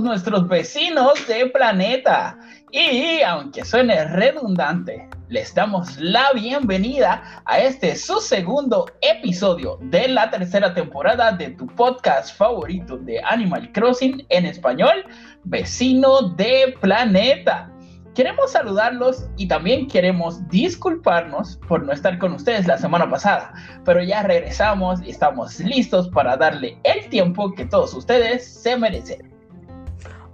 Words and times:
nuestros 0.00 0.48
vecinos 0.48 1.26
de 1.26 1.46
planeta. 1.46 2.38
Y 2.70 3.20
aunque 3.22 3.64
suene 3.64 4.04
redundante, 4.04 5.08
les 5.28 5.54
damos 5.54 5.98
la 5.98 6.32
bienvenida 6.34 7.42
a 7.44 7.58
este 7.58 7.96
su 7.96 8.20
segundo 8.20 8.86
episodio 9.00 9.78
de 9.82 10.08
la 10.08 10.30
tercera 10.30 10.72
temporada 10.72 11.32
de 11.32 11.50
tu 11.50 11.66
podcast 11.66 12.36
favorito 12.36 12.96
de 12.98 13.20
Animal 13.24 13.70
Crossing 13.72 14.24
en 14.28 14.46
español, 14.46 15.04
Vecino 15.44 16.30
de 16.30 16.74
Planeta. 16.80 17.70
Queremos 18.14 18.52
saludarlos 18.52 19.26
y 19.38 19.48
también 19.48 19.88
queremos 19.88 20.46
disculparnos 20.48 21.58
por 21.66 21.82
no 21.82 21.92
estar 21.92 22.18
con 22.18 22.32
ustedes 22.32 22.66
la 22.66 22.76
semana 22.76 23.08
pasada, 23.08 23.54
pero 23.86 24.02
ya 24.02 24.22
regresamos 24.22 25.00
y 25.02 25.10
estamos 25.10 25.58
listos 25.60 26.10
para 26.10 26.36
darle 26.36 26.78
el 26.84 27.08
tiempo 27.08 27.52
que 27.54 27.64
todos 27.64 27.94
ustedes 27.94 28.46
se 28.46 28.76
merecen. 28.76 29.31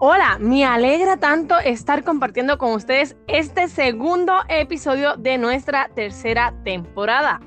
Hola, 0.00 0.38
me 0.38 0.64
alegra 0.64 1.16
tanto 1.16 1.58
estar 1.58 2.04
compartiendo 2.04 2.56
con 2.56 2.70
ustedes 2.70 3.16
este 3.26 3.66
segundo 3.66 4.32
episodio 4.48 5.16
de 5.16 5.38
nuestra 5.38 5.90
tercera 5.92 6.54
temporada. 6.62 7.40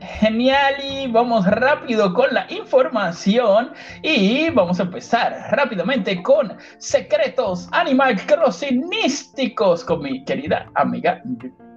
Genial 0.00 0.76
y 0.82 1.06
vamos 1.08 1.44
rápido 1.44 2.14
con 2.14 2.32
la 2.32 2.46
información 2.50 3.72
y 4.02 4.48
vamos 4.48 4.80
a 4.80 4.84
empezar 4.84 5.48
rápidamente 5.50 6.22
con 6.22 6.56
secretos 6.78 7.68
Animal 7.72 8.16
Crossing 8.24 8.88
místicos 8.88 9.84
con 9.84 10.00
mi 10.00 10.24
querida 10.24 10.66
amiga, 10.76 11.20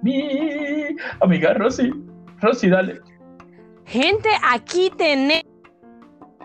mi 0.00 0.96
amiga 1.20 1.52
Rosy. 1.52 1.92
Rosy, 2.40 2.70
dale. 2.70 3.02
Gente, 3.84 4.30
aquí 4.50 4.90
tenemos 4.96 5.53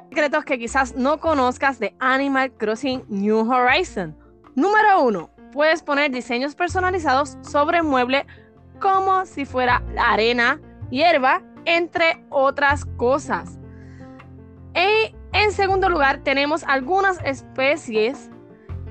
secretos 0.10 0.44
que 0.44 0.58
quizás 0.58 0.96
no 0.96 1.20
conozcas 1.20 1.80
de 1.80 1.94
Animal 2.00 2.52
Crossing 2.54 3.04
New 3.10 3.50
Horizon. 3.52 4.18
Número 4.56 5.04
uno, 5.04 5.30
puedes 5.52 5.84
poner 5.84 6.10
diseños 6.10 6.56
personalizados 6.56 7.38
sobre 7.42 7.84
mueble 7.84 8.26
como 8.80 9.26
si 9.26 9.46
fuera 9.46 9.84
arena, 9.98 10.60
hierba 10.90 11.44
entre 11.66 12.26
otras 12.30 12.86
cosas. 12.98 13.60
Y 14.74 15.16
en 15.32 15.52
segundo 15.52 15.90
lugar, 15.90 16.24
tenemos 16.24 16.64
algunas 16.64 17.24
especies 17.24 18.32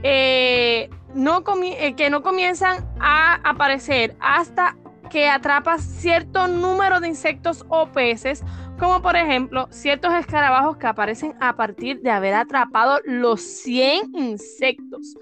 eh, 0.05 0.89
eh, 1.17 1.95
que 1.97 2.11
no 2.11 2.23
comienzan 2.23 2.89
a 3.01 3.41
aparecer 3.43 4.15
hasta 4.21 4.77
que 5.09 5.29
atrapas 5.29 5.83
cierto 5.83 6.47
número 6.49 7.01
de 7.01 7.09
insectos 7.09 7.65
o 7.69 7.87
peces, 7.87 8.43
como 8.79 9.03
por 9.03 9.17
ejemplo 9.17 9.69
ciertos 9.71 10.15
escarabajos 10.15 10.77
que 10.77 10.87
aparecen 10.87 11.35
a 11.41 11.57
partir 11.57 12.01
de 12.01 12.11
haber 12.11 12.35
atrapado 12.35 13.01
los 13.05 13.41
100 13.41 14.15
insectos. 14.15 15.17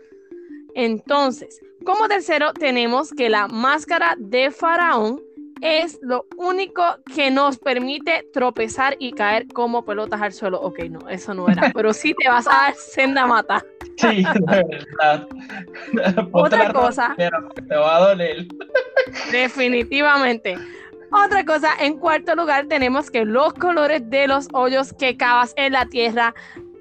Entonces, 0.74 1.60
como 1.84 2.08
tercero 2.08 2.52
tenemos 2.52 3.10
que 3.12 3.30
la 3.30 3.48
máscara 3.48 4.14
de 4.18 4.50
faraón 4.50 5.20
es 5.60 5.98
lo 6.02 6.26
único 6.36 6.82
que 7.14 7.30
nos 7.30 7.58
permite 7.58 8.28
tropezar 8.32 8.96
y 8.98 9.12
caer 9.12 9.46
como 9.48 9.84
pelotas 9.84 10.20
al 10.20 10.32
suelo. 10.32 10.60
Ok, 10.60 10.80
no, 10.90 11.08
eso 11.08 11.34
no 11.34 11.48
era, 11.48 11.70
pero 11.74 11.92
sí 11.92 12.14
te 12.18 12.28
vas 12.28 12.46
a 12.46 12.50
dar 12.50 12.74
senda 12.74 13.26
mata. 13.26 13.64
Sí, 13.98 14.22
de 14.22 14.62
verdad. 15.00 15.26
Otra 16.32 16.70
cosa. 16.70 17.14
Te 17.16 17.74
va 17.74 17.96
a 17.96 18.08
doler. 18.08 18.46
Definitivamente. 19.32 20.58
Otra 21.10 21.46
cosa, 21.46 21.70
en 21.80 21.98
cuarto 21.98 22.34
lugar 22.34 22.66
tenemos 22.66 23.10
que 23.10 23.24
los 23.24 23.54
colores 23.54 24.02
de 24.10 24.26
los 24.26 24.48
hoyos 24.52 24.92
que 24.92 25.16
cavas 25.16 25.54
en 25.56 25.72
la 25.72 25.86
tierra 25.86 26.34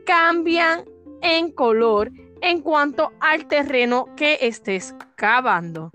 cambian 0.05 0.83
en 1.21 1.51
color 1.51 2.11
en 2.41 2.61
cuanto 2.61 3.13
al 3.21 3.47
terreno 3.47 4.07
que 4.17 4.37
estés 4.41 4.93
cavando. 5.15 5.91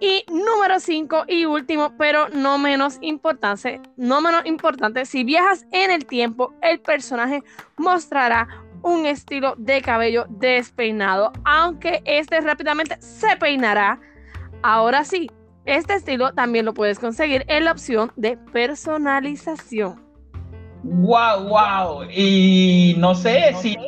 Y 0.00 0.24
número 0.28 0.80
5 0.80 1.24
y 1.28 1.44
último, 1.44 1.94
pero 1.96 2.28
no 2.28 2.58
menos 2.58 2.98
importante, 3.00 3.80
no 3.96 4.20
menos 4.20 4.44
importante, 4.44 5.06
si 5.06 5.24
viajas 5.24 5.66
en 5.72 5.90
el 5.90 6.04
tiempo, 6.04 6.52
el 6.62 6.80
personaje 6.80 7.42
mostrará 7.76 8.48
un 8.82 9.06
estilo 9.06 9.54
de 9.56 9.80
cabello 9.80 10.26
despeinado, 10.28 11.32
aunque 11.44 12.02
este 12.04 12.40
rápidamente 12.40 13.00
se 13.00 13.36
peinará. 13.36 13.98
Ahora 14.62 15.04
sí, 15.04 15.30
este 15.64 15.94
estilo 15.94 16.34
también 16.34 16.66
lo 16.66 16.74
puedes 16.74 16.98
conseguir 16.98 17.44
en 17.48 17.64
la 17.64 17.72
opción 17.72 18.12
de 18.16 18.36
personalización. 18.52 20.02
Wow, 20.82 21.48
wow. 21.48 22.04
Y 22.10 22.94
no 22.98 23.14
sé 23.14 23.54
si 23.62 23.78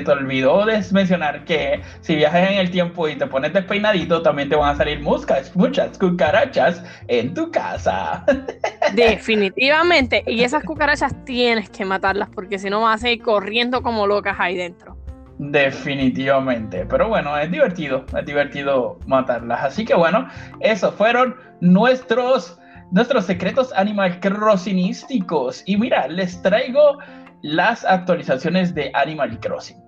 te 0.00 0.10
olvidó 0.10 0.64
de 0.64 0.82
mencionar 0.92 1.44
que 1.44 1.80
si 2.00 2.16
viajas 2.16 2.50
en 2.50 2.58
el 2.58 2.70
tiempo 2.70 3.08
y 3.08 3.16
te 3.16 3.26
pones 3.26 3.52
despeinadito, 3.52 4.22
también 4.22 4.48
te 4.48 4.56
van 4.56 4.74
a 4.74 4.76
salir 4.76 5.00
muchas, 5.00 5.54
muchas 5.54 5.98
cucarachas 5.98 6.82
en 7.08 7.34
tu 7.34 7.50
casa. 7.50 8.24
Definitivamente. 8.94 10.22
Y 10.26 10.42
esas 10.42 10.64
cucarachas 10.64 11.14
tienes 11.24 11.70
que 11.70 11.84
matarlas 11.84 12.28
porque 12.34 12.58
si 12.58 12.70
no 12.70 12.82
vas 12.82 12.96
a 12.96 12.98
seguir 12.98 13.22
corriendo 13.22 13.82
como 13.82 14.06
locas 14.06 14.36
ahí 14.38 14.56
dentro. 14.56 14.96
Definitivamente. 15.38 16.86
Pero 16.86 17.08
bueno, 17.08 17.36
es 17.36 17.50
divertido, 17.50 18.04
es 18.18 18.26
divertido 18.26 18.98
matarlas. 19.06 19.64
Así 19.64 19.84
que 19.84 19.94
bueno, 19.94 20.28
esos 20.60 20.94
fueron 20.94 21.36
nuestros, 21.60 22.58
nuestros 22.90 23.26
secretos 23.26 23.72
Animal 23.74 24.18
Crossingisticos. 24.20 25.62
Y 25.66 25.76
mira, 25.76 26.08
les 26.08 26.40
traigo 26.42 26.98
las 27.42 27.84
actualizaciones 27.84 28.74
de 28.74 28.90
Animal 28.94 29.38
Crossing. 29.40 29.85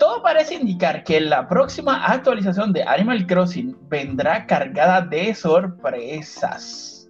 Todo 0.00 0.22
parece 0.22 0.54
indicar 0.54 1.04
que 1.04 1.20
la 1.20 1.46
próxima 1.46 2.06
actualización 2.06 2.72
de 2.72 2.82
Animal 2.82 3.26
Crossing 3.26 3.76
vendrá 3.90 4.46
cargada 4.46 5.02
de 5.02 5.34
sorpresas. 5.34 7.06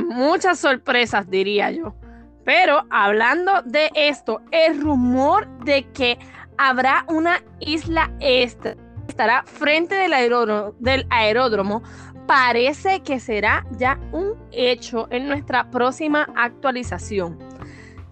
Muchas 0.00 0.60
sorpresas, 0.60 1.28
diría 1.28 1.72
yo. 1.72 1.92
Pero 2.44 2.84
hablando 2.90 3.60
de 3.64 3.90
esto, 3.96 4.40
el 4.52 4.80
rumor 4.80 5.48
de 5.64 5.82
que 5.90 6.16
habrá 6.58 7.04
una 7.08 7.42
isla 7.58 8.08
extra 8.20 8.76
estará 9.08 9.42
frente 9.42 9.96
del 9.96 10.12
aeródromo, 10.12 10.76
del 10.78 11.04
aeródromo 11.10 11.82
parece 12.28 13.00
que 13.00 13.18
será 13.18 13.66
ya 13.72 13.98
un 14.12 14.34
hecho 14.52 15.08
en 15.10 15.26
nuestra 15.26 15.68
próxima 15.72 16.28
actualización. 16.36 17.36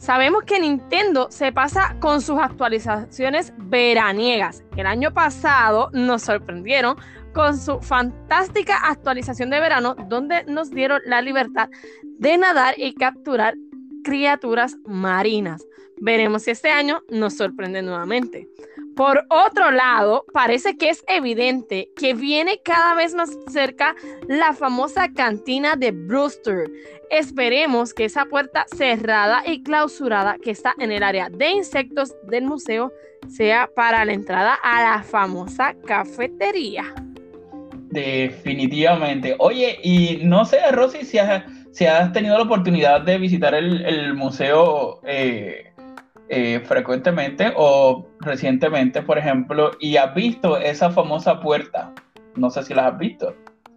Sabemos 0.02 0.42
que 0.42 0.58
Nintendo 0.58 1.28
se 1.30 1.52
pasa 1.52 1.94
con 2.00 2.20
sus 2.20 2.36
actualizaciones 2.36 3.52
veraniegas. 3.56 4.64
El 4.76 4.86
año 4.86 5.14
pasado 5.14 5.90
nos 5.92 6.22
sorprendieron 6.22 6.96
con 7.32 7.56
su 7.56 7.78
fantástica 7.78 8.78
actualización 8.78 9.50
de 9.50 9.60
verano 9.60 9.94
donde 10.08 10.42
nos 10.46 10.72
dieron 10.72 11.00
la 11.06 11.22
libertad 11.22 11.68
de 12.18 12.36
nadar 12.36 12.74
y 12.78 12.94
capturar 12.94 13.54
criaturas 14.02 14.76
marinas. 14.86 15.64
Veremos 16.00 16.42
si 16.42 16.50
este 16.50 16.70
año 16.70 17.02
nos 17.08 17.36
sorprende 17.36 17.80
nuevamente. 17.80 18.48
Por 18.96 19.24
otro 19.30 19.70
lado, 19.70 20.24
parece 20.34 20.76
que 20.76 20.90
es 20.90 21.02
evidente 21.08 21.88
que 21.96 22.12
viene 22.12 22.60
cada 22.62 22.94
vez 22.94 23.14
más 23.14 23.30
cerca 23.48 23.94
la 24.28 24.52
famosa 24.52 25.12
cantina 25.12 25.76
de 25.76 25.92
Brewster. 25.92 26.70
Esperemos 27.10 27.94
que 27.94 28.04
esa 28.04 28.26
puerta 28.26 28.66
cerrada 28.76 29.42
y 29.46 29.62
clausurada 29.62 30.36
que 30.42 30.50
está 30.50 30.74
en 30.78 30.92
el 30.92 31.02
área 31.02 31.30
de 31.30 31.50
insectos 31.50 32.14
del 32.24 32.44
museo 32.44 32.92
sea 33.28 33.68
para 33.74 34.04
la 34.04 34.12
entrada 34.12 34.58
a 34.62 34.82
la 34.82 35.02
famosa 35.02 35.74
cafetería. 35.86 36.94
Definitivamente. 37.90 39.36
Oye, 39.38 39.78
y 39.82 40.20
no 40.22 40.44
sé, 40.44 40.58
Rosy, 40.70 41.04
si 41.04 41.18
has, 41.18 42.12
tenido 42.12 42.36
la 42.36 42.44
oportunidad 42.44 43.02
de 43.02 43.18
visitar 43.18 43.54
el, 43.54 44.14
museo. 44.14 45.00
Eh, 45.06 45.71
eh, 46.28 46.60
frecuentemente 46.64 47.52
o 47.56 48.08
recientemente, 48.20 49.02
por 49.02 49.18
ejemplo, 49.18 49.72
y 49.80 49.96
has 49.96 50.14
visto 50.14 50.56
esa 50.56 50.90
famosa 50.90 51.40
puerta. 51.40 51.92
No 52.36 52.50
sé 52.50 52.62
si 52.62 52.74
la 52.74 52.88
has 52.88 52.98
visto. 52.98 53.34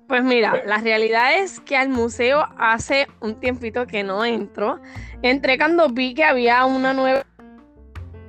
Pues 0.07 0.23
mira, 0.23 0.51
pues 0.51 0.65
la 0.65 0.77
realidad 0.77 1.37
es 1.37 1.59
que 1.59 1.75
al 1.75 1.89
museo 1.89 2.45
hace 2.57 3.07
un 3.21 3.39
tiempito 3.39 3.87
que 3.87 4.03
no 4.03 4.23
entro. 4.23 4.79
Entré 5.21 5.57
cuando 5.57 5.89
vi 5.89 6.13
que 6.13 6.23
había 6.23 6.63
una 6.65 6.93
nueva 6.93 7.23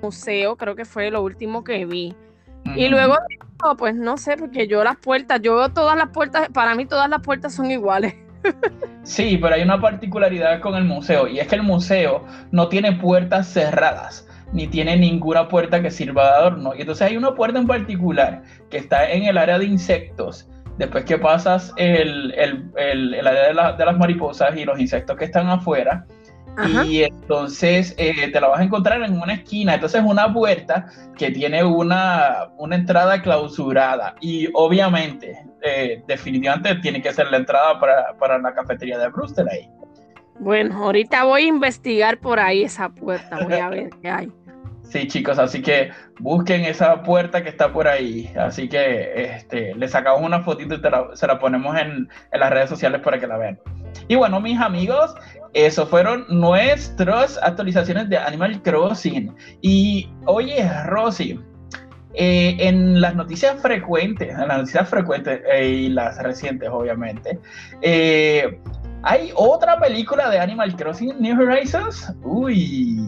museo, 0.03 0.57
creo 0.57 0.75
que 0.75 0.85
fue 0.85 1.11
lo 1.11 1.23
último 1.23 1.63
que 1.65 1.85
vi. 1.85 2.17
Y 2.75 2.89
luego, 2.89 3.17
pues 3.79 3.95
no 3.95 4.17
sé, 4.17 4.37
porque 4.37 4.67
yo 4.67 4.83
las 4.83 4.97
puertas, 4.97 5.41
yo 5.41 5.57
veo 5.57 5.69
todas 5.69 5.97
las 5.97 6.09
puertas, 6.09 6.49
para 6.49 6.75
mí 6.75 6.87
todas 6.87 7.09
las 7.09 7.21
puertas 7.21 7.55
son 7.55 7.71
iguales. 7.71 8.15
Sí, 9.07 9.39
pero 9.41 9.55
hay 9.55 9.63
una 9.63 9.81
particularidad 9.81 10.59
con 10.61 10.75
el 10.75 10.83
museo 10.83 11.29
y 11.29 11.39
es 11.39 11.47
que 11.47 11.55
el 11.55 11.63
museo 11.63 12.25
no 12.51 12.69
tiene 12.69 12.91
puertas 12.95 13.47
cerradas 13.47 14.27
ni 14.53 14.67
tiene 14.67 14.97
ninguna 14.97 15.47
puerta 15.47 15.81
que 15.81 15.93
sirva 15.93 16.25
de 16.25 16.31
adorno. 16.31 16.73
Y 16.75 16.81
entonces 16.81 17.09
hay 17.09 17.17
una 17.17 17.33
puerta 17.33 17.61
en 17.61 17.69
particular 17.69 18.43
que 18.69 18.79
está 18.79 19.09
en 19.09 19.23
el 19.23 19.39
área 19.39 19.61
de 19.61 19.65
insectos. 19.65 20.49
Después 20.77 21.05
que 21.05 21.19
pasas 21.19 21.73
el, 21.77 22.35
área 23.25 23.73
de, 23.77 23.85
las 23.85 23.97
mariposas 23.97 24.57
y 24.57 24.65
los 24.65 24.81
insectos 24.81 25.17
que 25.17 25.27
están 25.27 25.49
afuera, 25.49 26.05
y 26.87 27.03
entonces 27.03 27.95
eh, 27.99 28.31
te 28.33 28.41
la 28.41 28.49
vas 28.49 28.61
a 28.61 28.65
encontrar 28.65 29.03
en 29.03 29.21
una 29.21 29.35
esquina. 29.35 29.75
Entonces 29.75 30.01
es 30.01 30.07
una 30.07 30.33
puerta 30.33 30.87
que 31.17 31.31
tiene 31.31 31.65
una, 31.65 32.49
una 32.57 32.77
entrada 32.77 33.21
clausurada 33.21 34.15
y 34.21 34.49
obviamente, 34.55 35.45
eh, 35.63 36.03
definitivamente 36.07 36.77
tiene 36.77 37.03
que 37.03 37.13
ser 37.13 37.31
la 37.31 37.39
entrada 37.39 37.79
para, 37.79 38.17
para 38.19 38.39
la 38.39 38.55
cafetería 38.55 38.99
de 38.99 39.09
Brewster 39.09 39.47
ahí. 39.51 39.69
Bueno, 40.39 40.85
ahorita 40.85 41.25
voy 41.25 41.43
a 41.43 41.47
investigar 41.47 42.19
por 42.19 42.39
ahí 42.39 42.63
esa 42.63 42.91
puerta, 42.91 43.43
voy 43.43 43.55
a 43.55 43.69
ver 43.69 43.91
qué 44.03 44.09
hay. 44.09 44.33
Sí, 44.89 45.09
chicos, 45.09 45.37
así 45.41 45.63
que 45.63 45.91
busquen 46.21 46.65
esa 46.65 47.03
puerta 47.03 47.43
que 47.43 47.49
está 47.49 47.73
por 47.73 47.89
ahí. 47.89 48.33
Así 48.39 48.69
que 48.69 49.35
este, 49.35 49.75
le 49.75 49.89
sacamos 49.89 50.23
una 50.23 50.43
fotito 50.43 50.77
y 50.77 50.81
se 51.17 51.27
la 51.27 51.39
ponemos 51.41 51.77
en, 51.77 52.09
en, 52.31 52.41
las 52.41 52.51
redes 52.51 52.71
sociales 52.71 53.01
para 53.01 53.19
que 53.19 53.27
la 53.27 53.37
vean. 53.37 53.59
Y 54.09 54.15
bueno, 54.15 54.41
mis 54.41 54.61
amigos, 54.61 55.15
eso 55.53 55.87
fueron 55.87 56.27
nuestras 56.29 57.39
actualizaciones 57.43 58.09
de 58.09 58.19
Animal 58.19 58.63
Crossing. 58.63 59.35
Y 59.63 60.09
oye, 60.27 60.69
Rosy, 60.85 61.41
eh, 62.15 62.57
en 62.59 63.01
las 63.01 63.15
noticias 63.15 63.61
frecuentes, 63.61 64.31
en 64.31 64.49
las 64.49 64.59
noticias 64.59 64.89
frecuentes 64.89 65.41
eh, 65.53 65.69
y 65.69 65.89
las 65.89 66.19
recientes, 66.23 66.69
obviamente, 66.71 67.39
eh, 67.83 68.59
hay 69.03 69.33
otra 69.35 69.79
película 69.79 70.31
de 70.31 70.39
Animal 70.39 70.75
Crossing 70.77 71.15
New 71.21 71.41
Horizons. 71.41 72.13
Uy, 72.23 73.01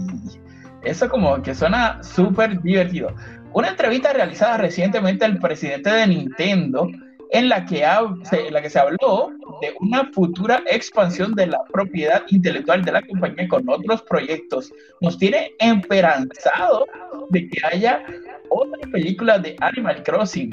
eso 0.84 1.08
como 1.08 1.42
que 1.42 1.54
suena 1.54 2.02
súper 2.02 2.60
divertido. 2.60 3.14
Una 3.52 3.70
entrevista 3.70 4.12
realizada 4.12 4.58
recientemente 4.58 5.24
al 5.24 5.38
presidente 5.38 5.90
de 5.90 6.06
Nintendo 6.06 6.88
en 7.30 7.48
la 7.48 7.64
que, 7.64 7.84
en 7.84 8.52
la 8.52 8.62
que 8.62 8.70
se 8.70 8.78
habló 8.78 9.32
de 9.60 9.74
una 9.80 10.10
futura 10.12 10.62
expansión 10.66 11.34
de 11.34 11.46
la 11.46 11.62
propiedad 11.72 12.22
intelectual 12.28 12.84
de 12.84 12.92
la 12.92 13.02
compañía 13.02 13.48
con 13.48 13.68
otros 13.68 14.02
proyectos. 14.02 14.72
Nos 15.00 15.18
tiene 15.18 15.52
esperanzado 15.58 16.86
de 17.30 17.48
que 17.48 17.60
haya 17.66 18.04
otra 18.50 18.90
película 18.90 19.38
de 19.38 19.56
Animal 19.60 20.02
Crossing, 20.02 20.50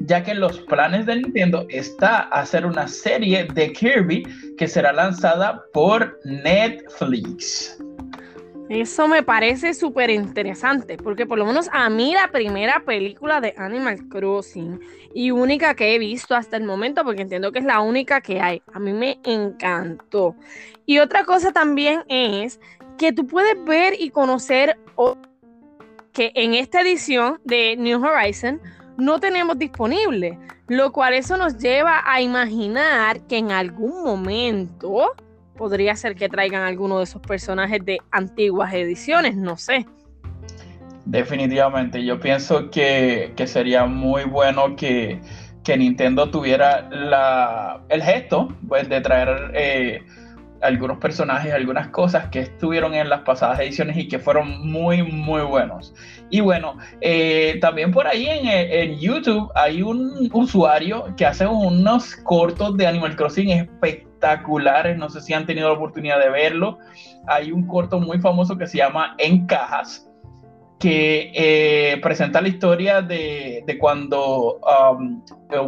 ya 0.00 0.22
que 0.22 0.34
los 0.34 0.60
planes 0.60 1.06
de 1.06 1.16
Nintendo 1.16 1.66
está 1.68 2.20
hacer 2.20 2.66
una 2.66 2.88
serie 2.88 3.44
de 3.54 3.72
Kirby 3.72 4.24
que 4.56 4.68
será 4.68 4.92
lanzada 4.92 5.64
por 5.72 6.18
Netflix. 6.24 7.78
Eso 8.68 9.08
me 9.08 9.22
parece 9.22 9.74
súper 9.74 10.08
interesante, 10.08 10.96
porque 10.96 11.26
por 11.26 11.38
lo 11.38 11.44
menos 11.44 11.68
a 11.70 11.90
mí 11.90 12.14
la 12.14 12.28
primera 12.28 12.80
película 12.80 13.40
de 13.40 13.54
Animal 13.58 14.08
Crossing 14.08 14.80
y 15.12 15.30
única 15.32 15.74
que 15.74 15.94
he 15.94 15.98
visto 15.98 16.34
hasta 16.34 16.56
el 16.56 16.64
momento, 16.64 17.04
porque 17.04 17.22
entiendo 17.22 17.52
que 17.52 17.58
es 17.58 17.64
la 17.66 17.80
única 17.80 18.22
que 18.22 18.40
hay, 18.40 18.62
a 18.72 18.78
mí 18.78 18.94
me 18.94 19.18
encantó. 19.24 20.34
Y 20.86 20.98
otra 20.98 21.24
cosa 21.24 21.52
también 21.52 22.04
es 22.08 22.58
que 22.96 23.12
tú 23.12 23.26
puedes 23.26 23.62
ver 23.64 23.94
y 24.00 24.08
conocer 24.08 24.78
que 26.12 26.32
en 26.34 26.54
esta 26.54 26.80
edición 26.80 27.40
de 27.44 27.76
New 27.76 28.02
Horizon 28.02 28.62
no 28.96 29.20
tenemos 29.20 29.58
disponible, 29.58 30.38
lo 30.68 30.90
cual 30.90 31.12
eso 31.12 31.36
nos 31.36 31.58
lleva 31.58 32.02
a 32.06 32.22
imaginar 32.22 33.20
que 33.26 33.36
en 33.36 33.50
algún 33.50 34.04
momento 34.04 35.12
podría 35.56 35.96
ser 35.96 36.14
que 36.14 36.28
traigan 36.28 36.62
alguno 36.62 36.98
de 36.98 37.04
esos 37.04 37.22
personajes 37.22 37.84
de 37.84 37.98
antiguas 38.10 38.72
ediciones, 38.74 39.36
no 39.36 39.56
sé. 39.56 39.86
Definitivamente, 41.06 42.04
yo 42.04 42.18
pienso 42.18 42.70
que, 42.70 43.32
sería 43.46 43.84
muy 43.86 44.24
bueno 44.24 44.74
que, 44.76 45.20
Nintendo 45.76 46.30
tuviera 46.30 46.88
la, 46.90 47.80
el 47.88 48.02
gesto 48.02 48.54
pues, 48.68 48.88
de 48.88 49.00
traer 49.00 49.50
eh, 49.54 50.02
algunos 50.60 50.98
personajes, 50.98 51.52
algunas 51.52 51.88
cosas 51.88 52.28
que 52.28 52.40
estuvieron 52.40 52.94
en 52.94 53.08
las 53.08 53.20
pasadas 53.20 53.60
ediciones 53.60 53.96
y 53.96 54.08
que 54.08 54.18
fueron 54.18 54.66
muy, 54.66 55.02
muy 55.02 55.42
buenos. 55.42 55.94
Y 56.30 56.40
bueno, 56.40 56.78
eh, 57.00 57.58
también 57.60 57.92
por 57.92 58.06
ahí 58.06 58.26
en, 58.26 58.46
en, 58.46 58.98
YouTube 58.98 59.50
hay 59.54 59.82
un 59.82 60.30
usuario 60.32 61.14
que 61.16 61.26
hace 61.26 61.46
unos 61.46 62.16
cortos 62.16 62.76
de 62.76 62.86
Animal 62.86 63.14
Crossing 63.14 63.50
espectaculares 63.50 64.03
espectaculares, 64.24 64.96
no 64.96 65.08
sé 65.08 65.20
si 65.20 65.32
han 65.32 65.46
tenido 65.46 65.68
la 65.68 65.74
oportunidad 65.74 66.18
de 66.18 66.30
verlo. 66.30 66.78
Hay 67.26 67.52
un 67.52 67.66
corto 67.66 68.00
muy 68.00 68.20
famoso 68.20 68.56
que 68.56 68.66
se 68.66 68.78
llama 68.78 69.14
En 69.18 69.46
Cajas, 69.46 70.08
que 70.78 71.30
eh, 71.34 71.98
presenta 72.02 72.40
la 72.40 72.48
historia 72.48 73.02
de, 73.02 73.62
de 73.66 73.78
cuando 73.78 74.60
um, 74.98 75.22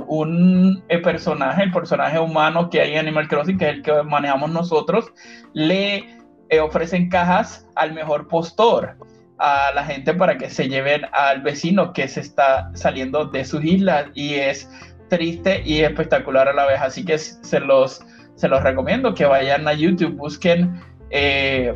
un 0.08 0.82
personaje, 1.02 1.64
el 1.64 1.72
personaje 1.72 2.18
humano 2.18 2.68
que 2.70 2.80
hay 2.80 2.92
en 2.92 2.98
Animal 2.98 3.28
Crossing, 3.28 3.58
que 3.58 3.68
es 3.68 3.74
el 3.76 3.82
que 3.82 4.02
manejamos 4.02 4.50
nosotros, 4.50 5.12
le 5.52 6.18
eh, 6.48 6.60
ofrecen 6.60 7.08
cajas 7.08 7.66
al 7.74 7.92
mejor 7.92 8.28
postor 8.28 8.96
a 9.38 9.70
la 9.74 9.84
gente 9.84 10.14
para 10.14 10.38
que 10.38 10.48
se 10.48 10.68
lleven 10.68 11.02
al 11.12 11.42
vecino 11.42 11.92
que 11.92 12.08
se 12.08 12.20
está 12.20 12.70
saliendo 12.74 13.26
de 13.26 13.44
sus 13.44 13.62
islas 13.62 14.06
y 14.14 14.34
es 14.34 14.70
triste 15.08 15.62
y 15.64 15.82
espectacular 15.82 16.48
a 16.48 16.54
la 16.54 16.66
vez. 16.66 16.80
Así 16.80 17.04
que 17.04 17.18
se 17.18 17.60
los 17.60 18.00
se 18.36 18.48
los 18.48 18.62
recomiendo 18.62 19.14
que 19.14 19.24
vayan 19.24 19.66
a 19.66 19.72
YouTube, 19.72 20.14
busquen 20.16 20.80
eh, 21.10 21.74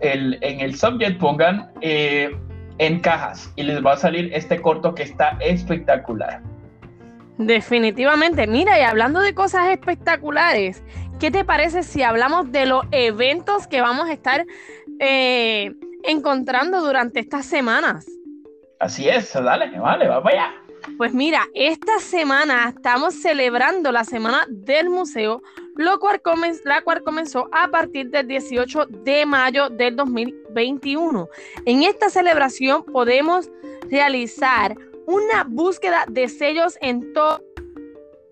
el, 0.00 0.38
en 0.40 0.60
el 0.60 0.76
subject, 0.76 1.18
pongan 1.18 1.70
eh, 1.80 2.30
en 2.78 3.00
cajas 3.00 3.52
y 3.56 3.62
les 3.62 3.84
va 3.84 3.94
a 3.94 3.96
salir 3.96 4.30
este 4.32 4.60
corto 4.60 4.94
que 4.94 5.02
está 5.02 5.36
espectacular. 5.40 6.42
Definitivamente, 7.38 8.46
mira, 8.46 8.78
y 8.78 8.82
hablando 8.82 9.20
de 9.20 9.34
cosas 9.34 9.68
espectaculares, 9.70 10.82
¿qué 11.18 11.30
te 11.30 11.44
parece 11.44 11.82
si 11.82 12.02
hablamos 12.02 12.52
de 12.52 12.66
los 12.66 12.84
eventos 12.92 13.66
que 13.66 13.80
vamos 13.80 14.08
a 14.08 14.12
estar 14.12 14.44
eh, 15.00 15.72
encontrando 16.04 16.82
durante 16.82 17.20
estas 17.20 17.46
semanas? 17.46 18.06
Así 18.78 19.08
es, 19.08 19.32
dale, 19.32 19.78
vale, 19.78 20.08
va 20.08 20.22
para 20.22 20.44
allá. 20.44 20.54
Pues 20.98 21.14
mira, 21.14 21.46
esta 21.54 21.98
semana 22.00 22.68
estamos 22.68 23.14
celebrando 23.14 23.92
la 23.92 24.04
semana 24.04 24.44
del 24.48 24.90
museo, 24.90 25.42
la 25.76 25.96
cual 26.82 27.02
comenzó 27.02 27.48
a 27.52 27.68
partir 27.68 28.10
del 28.10 28.28
18 28.28 28.86
de 28.86 29.26
mayo 29.26 29.68
del 29.70 29.96
2021. 29.96 31.28
En 31.66 31.82
esta 31.82 32.10
celebración 32.10 32.84
podemos 32.84 33.50
realizar 33.90 34.76
una 35.06 35.44
búsqueda 35.44 36.04
de 36.08 36.28
sellos 36.28 36.78
en 36.80 37.12
todo 37.12 37.42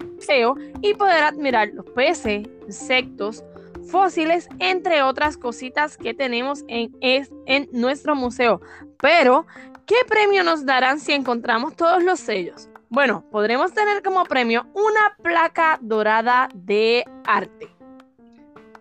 el 0.00 0.06
museo 0.08 0.56
y 0.82 0.94
poder 0.94 1.24
admirar 1.24 1.70
los 1.74 1.86
peces, 1.86 2.48
insectos, 2.66 3.44
fósiles, 3.88 4.48
entre 4.60 5.02
otras 5.02 5.36
cositas 5.36 5.96
que 5.96 6.14
tenemos 6.14 6.64
en, 6.68 6.94
en 7.00 7.68
nuestro 7.72 8.14
museo. 8.14 8.60
Pero 8.98 9.46
¿Qué 9.90 9.96
premio 10.06 10.44
nos 10.44 10.64
darán 10.64 11.00
si 11.00 11.10
encontramos 11.10 11.74
todos 11.74 12.04
los 12.04 12.20
sellos? 12.20 12.69
Bueno, 12.92 13.24
podremos 13.30 13.72
tener 13.72 14.02
como 14.02 14.24
premio 14.24 14.66
una 14.74 15.16
placa 15.22 15.78
dorada 15.80 16.48
de 16.52 17.04
arte. 17.24 17.68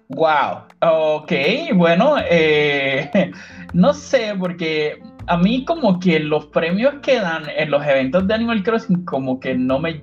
Wow, 0.07 0.63
ok, 0.81 1.31
bueno, 1.75 2.15
eh, 2.27 3.11
no 3.73 3.93
sé, 3.93 4.33
porque 4.39 4.99
a 5.27 5.37
mí 5.37 5.63
como 5.63 5.99
que 5.99 6.19
los 6.19 6.47
premios 6.47 6.95
que 7.03 7.19
dan 7.19 7.43
en 7.55 7.69
los 7.69 7.85
eventos 7.85 8.27
de 8.27 8.33
Animal 8.33 8.63
Crossing 8.63 9.05
como 9.05 9.39
que 9.39 9.53
no 9.53 9.77
me, 9.77 10.01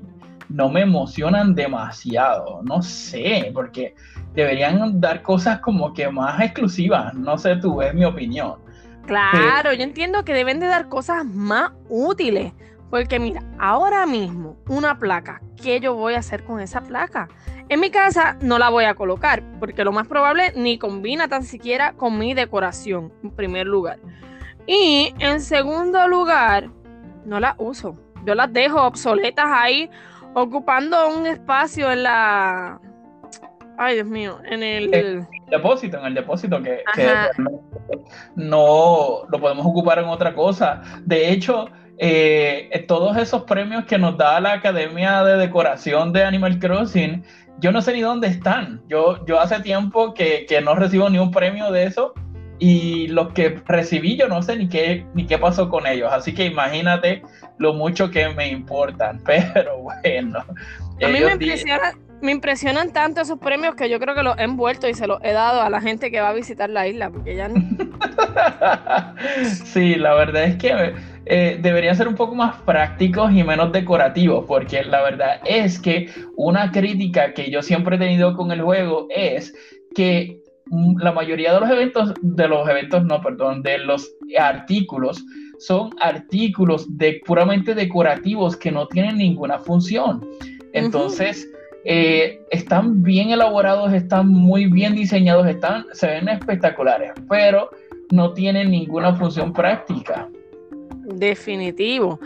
no 0.50 0.68
me 0.68 0.82
emocionan 0.82 1.56
demasiado, 1.56 2.62
no 2.62 2.82
sé, 2.82 3.50
porque 3.52 3.96
deberían 4.34 5.00
dar 5.00 5.22
cosas 5.22 5.58
como 5.58 5.92
que 5.92 6.08
más 6.08 6.40
exclusivas, 6.40 7.12
no 7.14 7.36
sé, 7.36 7.56
tú 7.56 7.82
es 7.82 7.92
mi 7.92 8.04
opinión. 8.04 8.54
Claro, 9.06 9.72
yo 9.72 9.82
entiendo 9.82 10.24
que 10.24 10.32
deben 10.32 10.60
de 10.60 10.66
dar 10.66 10.88
cosas 10.88 11.24
más 11.24 11.72
útiles. 11.88 12.52
Porque 12.90 13.18
mira, 13.18 13.42
ahora 13.58 14.06
mismo 14.06 14.56
una 14.68 14.98
placa, 14.98 15.40
¿qué 15.60 15.80
yo 15.80 15.94
voy 15.94 16.14
a 16.14 16.18
hacer 16.18 16.44
con 16.44 16.60
esa 16.60 16.80
placa? 16.80 17.28
En 17.68 17.80
mi 17.80 17.90
casa 17.90 18.36
no 18.40 18.58
la 18.58 18.70
voy 18.70 18.84
a 18.84 18.94
colocar, 18.94 19.42
porque 19.58 19.84
lo 19.84 19.90
más 19.90 20.06
probable 20.06 20.52
ni 20.54 20.78
combina 20.78 21.26
tan 21.26 21.42
siquiera 21.42 21.94
con 21.94 22.16
mi 22.18 22.32
decoración, 22.32 23.12
en 23.24 23.30
primer 23.32 23.66
lugar. 23.66 23.98
Y 24.66 25.14
en 25.18 25.40
segundo 25.40 26.06
lugar, 26.06 26.70
no 27.24 27.40
la 27.40 27.56
uso. 27.58 27.96
Yo 28.24 28.34
las 28.34 28.52
dejo 28.52 28.82
obsoletas 28.82 29.46
ahí, 29.48 29.90
ocupando 30.34 31.08
un 31.08 31.26
espacio 31.26 31.90
en 31.90 32.04
la... 32.04 32.80
Ay, 33.78 33.96
Dios 33.96 34.06
mío, 34.06 34.38
en 34.44 34.62
el 34.62 35.26
depósito, 35.50 35.98
en 35.98 36.06
el 36.06 36.14
depósito 36.14 36.62
que, 36.62 36.82
no 38.34 39.22
lo 39.28 39.40
podemos 39.40 39.66
ocupar 39.66 39.98
en 39.98 40.06
otra 40.06 40.34
cosa. 40.34 40.82
De 41.04 41.30
hecho, 41.30 41.68
eh, 41.98 42.84
todos 42.86 43.16
esos 43.16 43.44
premios 43.44 43.84
que 43.86 43.98
nos 43.98 44.16
da 44.16 44.40
la 44.40 44.52
Academia 44.52 45.24
de 45.24 45.36
Decoración 45.36 46.12
de 46.12 46.24
Animal 46.24 46.58
Crossing, 46.58 47.24
yo 47.58 47.72
no 47.72 47.80
sé 47.80 47.94
ni 47.94 48.02
dónde 48.02 48.28
están. 48.28 48.82
Yo, 48.88 49.24
yo 49.26 49.40
hace 49.40 49.60
tiempo 49.60 50.14
que, 50.14 50.46
no 50.62 50.74
recibo 50.74 51.08
ni 51.08 51.18
un 51.18 51.30
premio 51.30 51.70
de 51.70 51.84
eso 51.84 52.12
y 52.58 53.08
los 53.08 53.34
que 53.34 53.60
recibí 53.66 54.16
yo 54.16 54.28
no 54.28 54.42
sé 54.42 54.56
ni 54.56 54.68
qué, 54.68 55.04
ni 55.14 55.26
qué 55.26 55.38
pasó 55.38 55.68
con 55.68 55.86
ellos. 55.86 56.10
Así 56.12 56.34
que 56.34 56.46
imagínate 56.46 57.22
lo 57.58 57.72
mucho 57.72 58.10
que 58.10 58.28
me 58.30 58.48
importan. 58.48 59.22
Pero 59.24 59.78
bueno. 59.78 60.44
A 61.02 61.08
mí 61.08 61.20
me 61.20 61.32
impresiona, 61.32 61.92
me 62.20 62.32
impresionan 62.32 62.92
tanto 62.92 63.20
esos 63.20 63.38
premios 63.38 63.74
que 63.74 63.88
yo 63.88 63.98
creo 63.98 64.14
que 64.14 64.22
los 64.22 64.38
he 64.38 64.44
envuelto 64.44 64.88
y 64.88 64.94
se 64.94 65.06
los 65.06 65.18
he 65.22 65.32
dado 65.32 65.62
a 65.62 65.70
la 65.70 65.80
gente 65.80 66.10
que 66.10 66.20
va 66.20 66.30
a 66.30 66.32
visitar 66.32 66.70
la 66.70 66.86
isla, 66.86 67.10
porque 67.10 67.36
ya 67.36 67.48
no. 67.48 67.56
sí, 69.64 69.96
la 69.96 70.14
verdad 70.14 70.44
es 70.44 70.56
que 70.56 70.94
eh, 71.28 71.58
deberían 71.60 71.96
ser 71.96 72.06
un 72.06 72.14
poco 72.14 72.36
más 72.36 72.62
prácticos 72.62 73.32
y 73.32 73.42
menos 73.42 73.72
decorativos, 73.72 74.44
porque 74.46 74.84
la 74.84 75.02
verdad 75.02 75.40
es 75.44 75.80
que 75.80 76.08
una 76.36 76.70
crítica 76.70 77.34
que 77.34 77.50
yo 77.50 77.62
siempre 77.62 77.96
he 77.96 77.98
tenido 77.98 78.36
con 78.36 78.52
el 78.52 78.62
juego 78.62 79.08
es 79.10 79.52
que 79.96 80.40
mm, 80.66 80.98
la 81.00 81.10
mayoría 81.10 81.52
de 81.52 81.60
los 81.60 81.70
eventos, 81.70 82.14
de 82.22 82.46
los 82.46 82.68
eventos, 82.68 83.04
no, 83.04 83.20
perdón, 83.20 83.62
de 83.62 83.78
los 83.78 84.08
artículos, 84.38 85.24
son 85.58 85.90
artículos 86.00 86.86
de, 86.96 87.20
puramente 87.26 87.74
decorativos 87.74 88.56
que 88.56 88.70
no 88.70 88.86
tienen 88.86 89.16
ninguna 89.16 89.58
función. 89.58 90.24
Entonces, 90.74 91.50
eh, 91.84 92.40
están 92.52 93.02
bien 93.02 93.30
elaborados, 93.30 93.92
están 93.92 94.28
muy 94.28 94.66
bien 94.66 94.94
diseñados, 94.94 95.48
están, 95.48 95.86
se 95.92 96.06
ven 96.06 96.28
espectaculares, 96.28 97.12
pero 97.28 97.70
no 98.12 98.32
tienen 98.32 98.70
ninguna 98.70 99.14
función 99.14 99.52
práctica. 99.52 100.28
Definitivo. 101.06 102.18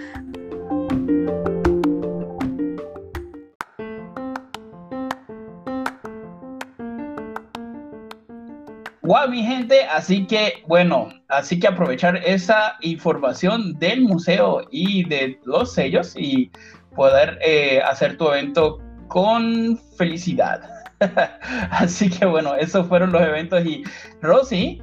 Wow, 9.03 9.29
mi 9.29 9.43
gente, 9.43 9.83
así 9.85 10.25
que 10.27 10.63
bueno, 10.67 11.09
así 11.29 11.59
que 11.59 11.67
aprovechar 11.67 12.17
esa 12.25 12.77
información 12.81 13.77
del 13.79 14.03
museo 14.03 14.67
y 14.71 15.05
de 15.09 15.39
los 15.45 15.75
sellos 15.75 16.15
y 16.17 16.51
poder 16.95 17.39
eh, 17.45 17.81
hacer 17.83 18.17
tu 18.17 18.29
evento 18.29 18.79
con 19.09 19.77
felicidad. 19.99 20.63
así 21.71 22.09
que 22.09 22.25
bueno, 22.25 22.55
esos 22.55 22.87
fueron 22.87 23.11
los 23.11 23.23
eventos 23.23 23.65
y 23.67 23.83
Rosy, 24.23 24.81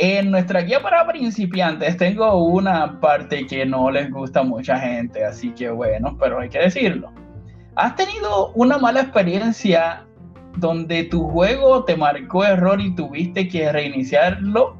en 0.00 0.30
nuestra 0.30 0.60
guía 0.60 0.80
para 0.80 1.04
principiantes 1.08 1.96
tengo 1.96 2.44
una 2.44 3.00
parte 3.00 3.44
que 3.46 3.66
no 3.66 3.90
les 3.90 4.08
gusta 4.12 4.40
a 4.40 4.42
mucha 4.44 4.78
gente, 4.78 5.24
así 5.24 5.50
que 5.50 5.70
bueno, 5.70 6.16
pero 6.20 6.38
hay 6.38 6.48
que 6.48 6.60
decirlo. 6.60 7.10
¿Has 7.74 7.96
tenido 7.96 8.52
una 8.54 8.78
mala 8.78 9.00
experiencia 9.00 10.04
donde 10.56 11.02
tu 11.04 11.28
juego 11.28 11.84
te 11.84 11.96
marcó 11.96 12.44
error 12.44 12.80
y 12.80 12.94
tuviste 12.94 13.48
que 13.48 13.72
reiniciarlo? 13.72 14.76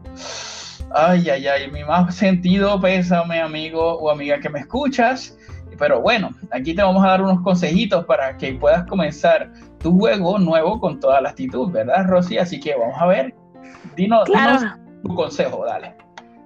Ay, 0.94 1.28
ay, 1.28 1.48
ay, 1.48 1.70
mi 1.70 1.82
más 1.82 2.14
sentido 2.14 2.80
pésame, 2.80 3.40
amigo 3.40 3.98
o 3.98 4.10
amiga 4.10 4.38
que 4.38 4.48
me 4.48 4.60
escuchas. 4.60 5.36
Pero 5.78 6.00
bueno, 6.00 6.30
aquí 6.52 6.74
te 6.74 6.82
vamos 6.82 7.04
a 7.04 7.08
dar 7.08 7.22
unos 7.22 7.40
consejitos 7.40 8.04
para 8.04 8.36
que 8.36 8.52
puedas 8.54 8.84
comenzar 8.86 9.52
tu 9.80 9.98
juego 9.98 10.38
nuevo 10.38 10.80
con 10.80 11.00
toda 11.00 11.20
la 11.20 11.30
actitud, 11.30 11.70
¿verdad, 11.72 12.06
Rosy? 12.06 12.38
Así 12.38 12.60
que 12.60 12.76
vamos 12.76 12.96
a 13.00 13.06
ver. 13.06 13.34
Dinos, 13.96 14.24
dinos 14.26 14.62
tu 15.02 15.14
consejo, 15.14 15.64
dale. 15.64 15.94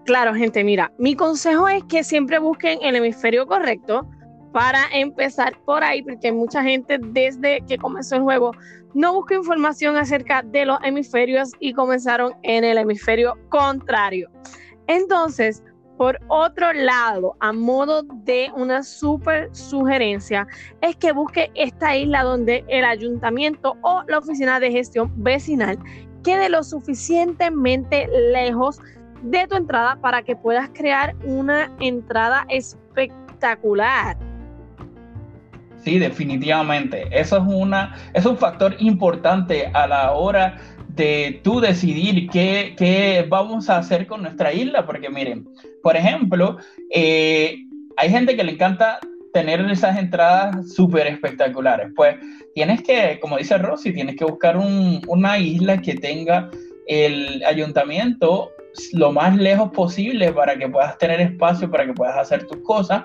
Claro, 0.04 0.34
gente, 0.34 0.64
mira, 0.64 0.92
mi 0.98 1.14
consejo 1.14 1.68
es 1.68 1.84
que 1.84 2.02
siempre 2.02 2.38
busquen 2.38 2.78
el 2.82 2.96
hemisferio 2.96 3.46
correcto 3.46 4.08
para 4.52 4.80
empezar 4.92 5.56
por 5.64 5.82
ahí, 5.82 6.02
porque 6.02 6.32
mucha 6.32 6.62
gente 6.62 6.98
desde 7.00 7.64
que 7.66 7.78
comenzó 7.78 8.16
el 8.16 8.22
juego 8.22 8.52
no 8.94 9.14
busca 9.14 9.34
información 9.34 9.96
acerca 9.96 10.42
de 10.42 10.66
los 10.66 10.78
hemisferios 10.82 11.52
y 11.60 11.72
comenzaron 11.72 12.32
en 12.42 12.64
el 12.64 12.78
hemisferio 12.78 13.34
contrario. 13.48 14.28
Entonces, 14.86 15.62
por 15.96 16.18
otro 16.28 16.72
lado, 16.72 17.36
a 17.40 17.52
modo 17.52 18.02
de 18.02 18.50
una 18.56 18.82
super 18.82 19.54
sugerencia, 19.54 20.46
es 20.80 20.96
que 20.96 21.12
busque 21.12 21.50
esta 21.54 21.96
isla 21.96 22.24
donde 22.24 22.64
el 22.68 22.84
ayuntamiento 22.84 23.76
o 23.82 24.02
la 24.08 24.18
oficina 24.18 24.58
de 24.58 24.72
gestión 24.72 25.12
vecinal 25.22 25.78
quede 26.22 26.48
lo 26.48 26.62
suficientemente 26.62 28.08
lejos 28.30 28.80
de 29.22 29.46
tu 29.46 29.56
entrada 29.56 29.96
para 30.00 30.22
que 30.22 30.36
puedas 30.36 30.68
crear 30.70 31.14
una 31.24 31.70
entrada 31.80 32.44
espectacular. 32.48 34.16
Sí, 35.84 35.98
definitivamente. 35.98 37.08
Eso 37.10 37.38
es 37.38 37.42
una, 37.46 37.96
es 38.14 38.24
un 38.24 38.36
factor 38.36 38.76
importante 38.78 39.66
a 39.72 39.86
la 39.86 40.12
hora 40.12 40.58
de 40.88 41.40
tú 41.42 41.60
decidir 41.60 42.28
qué, 42.30 42.74
qué 42.76 43.26
vamos 43.28 43.68
a 43.68 43.78
hacer 43.78 44.06
con 44.06 44.22
nuestra 44.22 44.52
isla, 44.52 44.86
porque 44.86 45.08
miren, 45.08 45.48
por 45.82 45.96
ejemplo, 45.96 46.58
eh, 46.90 47.56
hay 47.96 48.10
gente 48.10 48.36
que 48.36 48.44
le 48.44 48.52
encanta 48.52 49.00
tener 49.32 49.60
esas 49.70 49.98
entradas 49.98 50.72
súper 50.72 51.06
espectaculares. 51.06 51.90
Pues 51.94 52.16
tienes 52.54 52.82
que, 52.82 53.18
como 53.20 53.38
dice 53.38 53.58
Rosy, 53.58 53.92
tienes 53.92 54.16
que 54.16 54.24
buscar 54.24 54.56
una 54.56 55.38
isla 55.38 55.80
que 55.80 55.94
tenga 55.94 56.50
el 56.86 57.42
ayuntamiento 57.44 58.50
lo 58.92 59.12
más 59.12 59.36
lejos 59.36 59.70
posible 59.70 60.32
para 60.32 60.56
que 60.56 60.68
puedas 60.68 60.96
tener 60.98 61.20
espacio, 61.20 61.70
para 61.70 61.86
que 61.86 61.92
puedas 61.92 62.16
hacer 62.16 62.46
tus 62.46 62.58
cosas. 62.58 63.04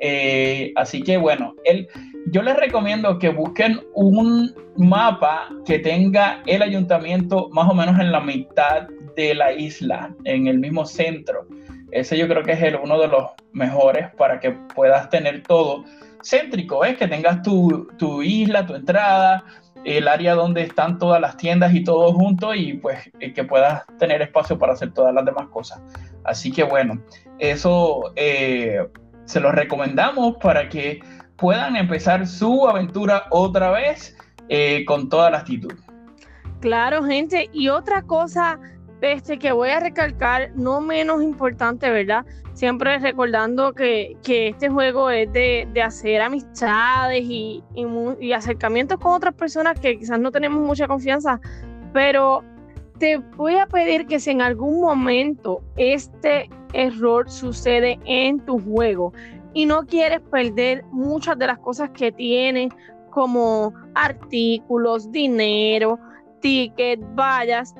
Eh, 0.00 0.72
así 0.76 1.02
que 1.02 1.16
bueno, 1.16 1.54
el, 1.64 1.88
yo 2.30 2.42
les 2.42 2.56
recomiendo 2.56 3.18
que 3.18 3.28
busquen 3.28 3.80
un 3.94 4.52
mapa 4.76 5.48
que 5.64 5.78
tenga 5.78 6.42
el 6.46 6.62
ayuntamiento 6.62 7.48
más 7.52 7.70
o 7.70 7.74
menos 7.74 7.98
en 8.00 8.12
la 8.12 8.20
mitad 8.20 8.88
de 9.16 9.34
la 9.34 9.52
isla, 9.52 10.14
en 10.24 10.46
el 10.46 10.58
mismo 10.58 10.84
centro. 10.84 11.46
Ese 11.90 12.18
yo 12.18 12.28
creo 12.28 12.42
que 12.42 12.52
es 12.52 12.74
uno 12.82 12.98
de 12.98 13.08
los 13.08 13.30
mejores 13.52 14.10
para 14.16 14.40
que 14.40 14.52
puedas 14.52 15.08
tener 15.10 15.42
todo 15.42 15.84
céntrico, 16.22 16.84
es 16.84 16.96
que 16.96 17.06
tengas 17.06 17.42
tu, 17.42 18.22
isla, 18.22 18.66
tu 18.66 18.74
entrada, 18.74 19.44
el 19.84 20.08
área 20.08 20.34
donde 20.34 20.62
están 20.62 20.98
todas 20.98 21.20
las 21.20 21.36
tiendas 21.36 21.74
y 21.74 21.84
todo 21.84 22.12
junto 22.12 22.54
y 22.54 22.74
pues 22.74 23.10
eh, 23.20 23.32
que 23.32 23.44
puedas 23.44 23.84
tener 23.98 24.22
espacio 24.22 24.58
para 24.58 24.72
hacer 24.72 24.92
todas 24.92 25.14
las 25.14 25.24
demás 25.24 25.48
cosas. 25.48 25.80
Así 26.24 26.50
que 26.50 26.64
bueno, 26.64 27.02
eso 27.38 28.12
eh, 28.16 28.88
se 29.26 29.40
lo 29.40 29.52
recomendamos 29.52 30.36
para 30.38 30.68
que 30.68 31.00
puedan 31.36 31.76
empezar 31.76 32.26
su 32.26 32.66
aventura 32.66 33.26
otra 33.30 33.70
vez 33.70 34.16
eh, 34.48 34.84
con 34.86 35.08
toda 35.08 35.30
la 35.30 35.38
actitud. 35.38 35.74
Claro, 36.60 37.04
gente. 37.04 37.50
Y 37.52 37.68
otra 37.68 38.02
cosa 38.02 38.58
este, 39.04 39.38
que 39.38 39.52
voy 39.52 39.70
a 39.70 39.80
recalcar, 39.80 40.50
no 40.54 40.80
menos 40.80 41.22
importante, 41.22 41.90
¿verdad? 41.90 42.24
Siempre 42.54 42.98
recordando 42.98 43.72
que, 43.72 44.16
este 44.24 44.68
juego 44.68 45.10
es 45.10 45.32
de, 45.32 45.68
hacer 45.82 46.20
amistades 46.20 47.24
y, 47.24 47.62
y, 48.20 48.32
acercamientos 48.32 48.98
con 48.98 49.12
otras 49.12 49.34
personas 49.34 49.78
que 49.80 49.98
quizás 49.98 50.18
no 50.18 50.30
tenemos 50.30 50.60
mucha 50.64 50.86
confianza, 50.86 51.40
pero 51.92 52.42
te 52.98 53.18
voy 53.36 53.56
a 53.56 53.66
pedir 53.66 54.06
que 54.06 54.20
si 54.20 54.30
en 54.30 54.40
algún 54.40 54.80
momento 54.80 55.62
este 55.76 56.48
error 56.72 57.30
sucede 57.30 57.98
en 58.04 58.40
tu 58.40 58.58
juego 58.58 59.12
y 59.52 59.66
no 59.66 59.86
quieres 59.86 60.20
perder 60.20 60.84
muchas 60.90 61.38
de 61.38 61.46
las 61.46 61.58
cosas 61.58 61.90
que 61.90 62.12
tienes 62.12 62.70
como 63.10 63.72
artículos, 63.94 65.10
dinero, 65.12 65.98
tickets, 66.40 67.02
vallas, 67.14 67.74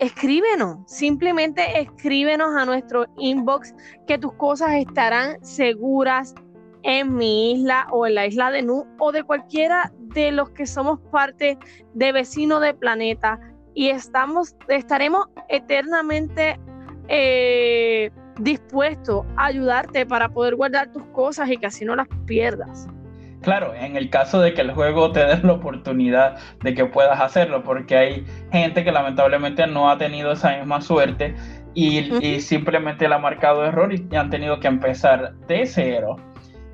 escríbenos, 0.00 0.78
simplemente 0.86 1.80
escríbenos 1.80 2.56
a 2.56 2.64
nuestro 2.64 3.06
inbox 3.18 3.74
que 4.06 4.18
tus 4.18 4.32
cosas 4.32 4.72
estarán 4.74 5.42
seguras 5.44 6.34
en 6.82 7.14
mi 7.14 7.52
isla 7.52 7.86
o 7.92 8.06
en 8.06 8.14
la 8.14 8.26
isla 8.26 8.50
de 8.50 8.62
Nu 8.62 8.86
o 8.98 9.12
de 9.12 9.22
cualquiera 9.22 9.92
de 9.98 10.32
los 10.32 10.50
que 10.50 10.66
somos 10.66 10.98
parte 11.12 11.58
de 11.94 12.12
Vecino 12.12 12.60
de 12.60 12.72
Planeta 12.72 13.38
y 13.74 13.90
estamos, 13.90 14.56
estaremos 14.68 15.26
eternamente 15.48 16.58
eh, 17.08 18.10
dispuestos 18.40 19.26
a 19.36 19.46
ayudarte 19.46 20.06
para 20.06 20.30
poder 20.30 20.56
guardar 20.56 20.90
tus 20.92 21.04
cosas 21.08 21.50
y 21.50 21.58
que 21.58 21.66
así 21.66 21.84
no 21.84 21.94
las 21.94 22.08
pierdas. 22.24 22.88
Claro, 23.42 23.74
en 23.74 23.96
el 23.96 24.10
caso 24.10 24.40
de 24.40 24.52
que 24.52 24.60
el 24.60 24.72
juego 24.72 25.12
te 25.12 25.24
dé 25.24 25.38
la 25.42 25.54
oportunidad 25.54 26.36
de 26.62 26.74
que 26.74 26.84
puedas 26.84 27.20
hacerlo, 27.20 27.62
porque 27.62 27.96
hay 27.96 28.24
gente 28.52 28.84
que 28.84 28.92
lamentablemente 28.92 29.66
no 29.66 29.90
ha 29.90 29.96
tenido 29.96 30.32
esa 30.32 30.58
misma 30.58 30.80
suerte 30.82 31.34
y, 31.74 32.40
simplemente 32.40 33.08
le 33.08 33.14
ha 33.14 33.18
marcado 33.18 33.64
error 33.64 33.94
y 33.94 34.14
han 34.14 34.28
tenido 34.28 34.60
que 34.60 34.68
empezar 34.68 35.34
de 35.46 35.64
cero. 35.66 36.16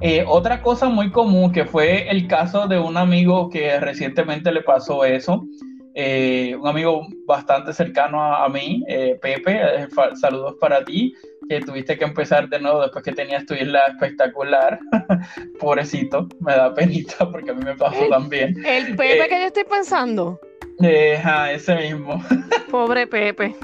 Eh, 0.01 0.25
otra 0.27 0.61
cosa 0.61 0.89
muy 0.89 1.11
común 1.11 1.53
que 1.53 1.65
fue 1.65 2.11
el 2.11 2.27
caso 2.27 2.67
de 2.67 2.79
un 2.79 2.97
amigo 2.97 3.49
que 3.49 3.79
recientemente 3.81 4.53
le 4.53 4.63
pasó 4.63 5.05
eso, 5.05 5.47
eh, 5.95 6.55
un 6.61 6.69
amigo 6.69 7.07
bastante 7.27 7.73
cercano 7.73 8.23
a, 8.23 8.47
mí, 8.51 8.85
eh, 8.87 9.19
Pepe, 9.23 9.89
saludos 10.21 10.57
para 10.61 10.85
ti, 10.85 11.15
que 11.49 11.61
tuviste 11.61 11.99
que 11.99 12.05
empezar 12.05 12.49
de 12.49 12.61
nuevo 12.61 12.83
después 12.83 13.05
que 13.05 13.13
tenías 13.13 13.47
tu 13.47 13.55
isla 13.55 13.81
espectacular. 13.89 14.79
Pobrecito, 15.61 16.29
me 16.41 16.53
da 16.53 16.75
penita 16.75 17.31
porque 17.31 17.51
a 17.51 17.55
mí 17.55 17.65
me 17.65 17.77
pasó 17.77 18.09
también. 18.09 18.55
El 18.65 18.97
Pepe 18.97 19.25
eh, 19.25 19.29
que 19.29 19.41
yo 19.41 19.47
estoy 19.47 19.65
pensando. 19.65 20.41
Eh, 20.83 21.19
ese 21.53 21.75
mismo. 21.77 22.23
Pobre 22.71 23.07
Pepe. 23.07 23.55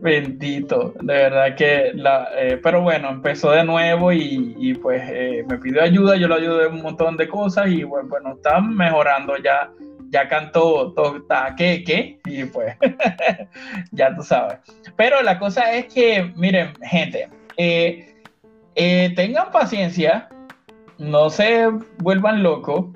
Bendito, 0.00 0.94
de 1.00 1.14
verdad 1.14 1.54
que 1.56 1.90
la, 1.94 2.28
eh, 2.36 2.58
pero 2.62 2.80
bueno, 2.80 3.10
empezó 3.10 3.50
de 3.50 3.64
nuevo 3.64 4.12
y, 4.12 4.54
y 4.58 4.74
pues 4.74 5.02
eh, 5.06 5.44
me 5.48 5.58
pidió 5.58 5.82
ayuda, 5.82 6.16
yo 6.16 6.28
le 6.28 6.34
ayudé 6.36 6.68
un 6.68 6.80
montón 6.80 7.16
de 7.16 7.28
cosas 7.28 7.68
y 7.68 7.82
bueno, 7.82 8.08
bueno, 8.08 8.34
está 8.36 8.60
mejorando 8.60 9.36
ya 9.36 9.72
ya 10.14 10.28
cantó 10.28 10.92
Tota 10.92 11.56
que 11.56 12.20
y 12.24 12.44
pues 12.44 12.76
ya 13.90 14.14
tú 14.14 14.22
sabes. 14.22 14.58
Pero 14.96 15.20
la 15.22 15.40
cosa 15.40 15.72
es 15.72 15.92
que, 15.92 16.32
miren, 16.36 16.72
gente, 16.82 17.28
eh, 17.56 18.14
eh, 18.76 19.12
tengan 19.16 19.50
paciencia, 19.50 20.28
no 20.98 21.30
se 21.30 21.68
vuelvan 21.98 22.44
locos. 22.44 22.86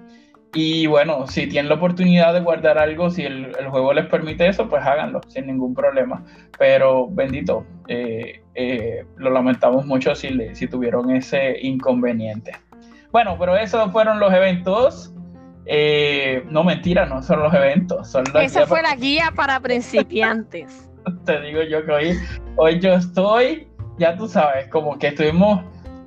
Y 0.55 0.87
bueno, 0.87 1.27
si 1.27 1.47
tienen 1.49 1.69
la 1.69 1.75
oportunidad 1.75 2.33
de 2.33 2.41
guardar 2.41 2.79
algo, 2.79 3.11
si 3.11 3.25
el, 3.25 3.53
juego 3.69 3.93
les 3.93 4.07
permite 4.07 4.47
eso, 4.47 4.69
pues 4.69 4.83
háganlo 4.85 5.21
sin 5.27 5.49
ningún 5.49 5.75
problema. 5.75 6.25
Pero 6.57 7.09
bendito, 7.09 7.67
eh, 7.89 8.41
lo 9.17 9.31
lamentamos 9.31 9.85
mucho 9.87 10.15
si, 10.15 10.55
si 10.55 10.69
tuvieron 10.69 11.11
ese 11.11 11.59
inconveniente. 11.61 12.53
Bueno, 13.11 13.37
pero 13.39 13.57
esos 13.57 13.91
fueron 13.91 14.21
los 14.21 14.33
eventos. 14.33 15.13
Eh, 15.71 16.43
no, 16.51 16.65
mentira, 16.65 17.05
no 17.05 17.23
son 17.23 17.43
los 17.43 17.53
eventos. 17.53 18.09
Son 18.09 18.25
Esa 18.35 18.67
fue 18.67 18.83
la 18.83 18.97
guía 18.97 19.33
para 19.37 19.61
principiantes. 19.61 20.91
Te 21.27 21.41
digo 21.43 21.63
yo 21.63 21.85
que 21.85 21.93
hoy, 21.93 22.19
hoy 22.57 22.81
yo 22.81 22.95
estoy, 22.95 23.69
ya 23.99 24.17
tú 24.17 24.27
sabes, 24.27 24.69
como 24.69 24.99
que 24.99 25.09
estuvimos 25.09 25.63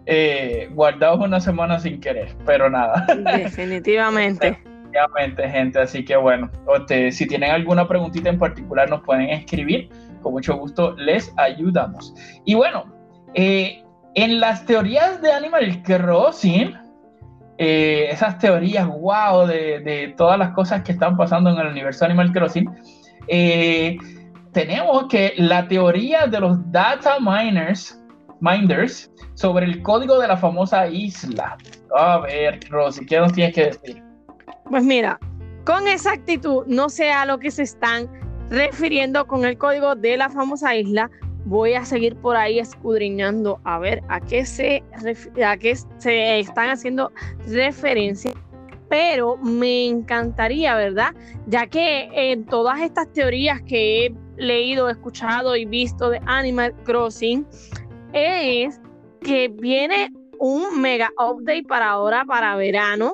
eh, 0.08 0.68
guardados 0.74 1.20
una 1.20 1.40
semana 1.40 1.80
sin 1.80 2.02
querer, 2.02 2.36
pero 2.46 2.70
nada. 2.70 3.06
Definitivamente. 3.38 4.58
Definitivamente, 4.92 5.50
gente. 5.50 5.80
Así 5.80 6.04
que 6.04 6.16
bueno, 6.18 6.50
si 7.12 7.28
tienen 7.28 7.52
alguna 7.52 7.88
preguntita 7.88 8.30
en 8.30 8.40
particular, 8.40 8.90
nos 8.90 9.02
pueden 9.02 9.30
escribir. 9.30 9.90
Con 10.22 10.34
mucho 10.34 10.56
gusto 10.56 10.96
les 10.98 11.34
ayudamos. 11.38 12.14
Y 12.46 12.56
bueno, 12.56 12.86
eh, 13.36 13.84
en 14.16 14.40
las 14.40 14.66
teorías 14.66 15.22
de 15.22 15.32
Animal 15.32 15.82
Crossing, 15.84 16.76
eh, 17.64 18.10
esas 18.10 18.40
teorías, 18.40 18.88
wow, 18.88 19.46
de, 19.46 20.16
todas 20.18 20.40
las 20.40 20.50
cosas 20.50 20.82
que 20.82 20.94
están 20.94 21.16
pasando 21.16 21.52
en 21.52 21.60
el 21.60 21.68
universo 21.68 22.06
Animal 22.06 22.34
Crossing, 22.34 22.68
eh, 23.28 23.96
tenemos 24.52 25.06
que 25.08 25.36
la 25.38 25.68
teoría 25.68 26.26
de 26.26 26.40
los 26.40 26.58
data 26.72 27.20
miners, 27.20 28.04
minders 28.40 29.12
sobre 29.36 29.68
el 29.68 29.84
código 29.84 30.18
de 30.18 30.28
la 30.28 30.38
famosa 30.38 30.88
isla. 30.88 31.56
A 31.96 32.18
ver, 32.22 32.60
Rosy, 32.72 33.06
¿qué 33.06 33.20
nos 33.20 33.32
tienes 33.32 33.54
que 33.54 33.66
decir? 33.66 34.04
Pues 34.68 34.84
mira, 34.84 35.20
con 35.64 35.88
exactitud 35.88 36.64
no 36.66 36.90
sé 36.90 37.12
a 37.12 37.28
lo 37.28 37.38
que 37.38 37.52
se 37.52 37.62
están 37.62 38.10
refiriendo 38.50 39.28
con 39.28 39.46
el 39.46 39.60
código 39.60 39.94
de 39.94 40.18
la 40.18 40.32
famosa 40.32 40.76
isla, 40.76 41.12
voy 41.46 41.74
a 41.74 41.86
seguir 41.86 42.16
por 42.16 42.36
ahí 42.36 42.60
escudriñando 42.60 43.60
a 43.64 43.80
ver 43.80 44.02
a 44.10 44.20
qué 44.20 44.46
se, 44.46 44.84
a 45.46 45.58
qué 45.58 45.76
se 45.98 46.40
están 46.40 46.70
haciendo 46.70 47.12
referencia. 47.48 48.32
Pero 48.90 49.38
me 49.38 49.88
encantaría, 49.88 50.76
¿verdad? 50.76 51.16
Ya 51.48 51.66
que 51.68 52.10
en 52.14 52.46
todas 52.46 52.82
estas 52.82 53.12
teorías 53.14 53.62
que 53.62 54.06
he 54.06 54.16
leído, 54.38 54.90
escuchado 54.90 55.56
y 55.56 55.66
visto 55.66 56.10
de 56.10 56.20
Animal 56.26 56.74
Crossing, 56.84 57.46
es 58.12 58.82
que 59.22 59.48
viene 59.48 60.12
un 60.40 60.82
mega 60.82 61.10
update 61.18 61.64
para 61.64 61.92
ahora, 61.92 62.26
para 62.26 62.56
verano, 62.56 63.14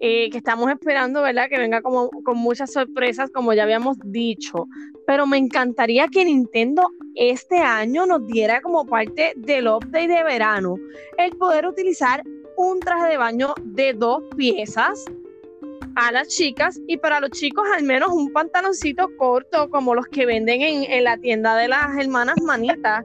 eh, 0.00 0.28
que 0.30 0.38
estamos 0.38 0.70
esperando, 0.70 1.22
¿verdad? 1.22 1.48
Que 1.48 1.58
venga 1.58 1.80
como, 1.80 2.10
con 2.22 2.36
muchas 2.36 2.72
sorpresas, 2.72 3.30
como 3.30 3.54
ya 3.54 3.62
habíamos 3.62 3.96
dicho. 4.04 4.66
Pero 5.06 5.26
me 5.26 5.38
encantaría 5.38 6.08
que 6.08 6.24
Nintendo 6.24 6.90
este 7.14 7.58
año 7.58 8.04
nos 8.06 8.26
diera 8.26 8.60
como 8.60 8.84
parte 8.84 9.32
del 9.36 9.68
update 9.68 10.08
de 10.08 10.22
verano 10.22 10.76
el 11.16 11.32
poder 11.36 11.66
utilizar 11.66 12.22
un 12.56 12.80
traje 12.80 13.08
de 13.08 13.16
baño 13.16 13.54
de 13.62 13.94
dos 13.94 14.22
piezas 14.36 15.04
a 15.94 16.12
las 16.12 16.28
chicas 16.28 16.78
y 16.86 16.98
para 16.98 17.20
los 17.20 17.30
chicos 17.30 17.66
al 17.74 17.82
menos 17.82 18.10
un 18.10 18.32
pantaloncito 18.32 19.08
corto 19.16 19.70
como 19.70 19.94
los 19.94 20.06
que 20.06 20.26
venden 20.26 20.60
en, 20.62 21.04
la 21.04 21.16
tienda 21.16 21.56
de 21.56 21.68
las 21.68 21.96
hermanas 21.98 22.36
manitas 22.42 23.04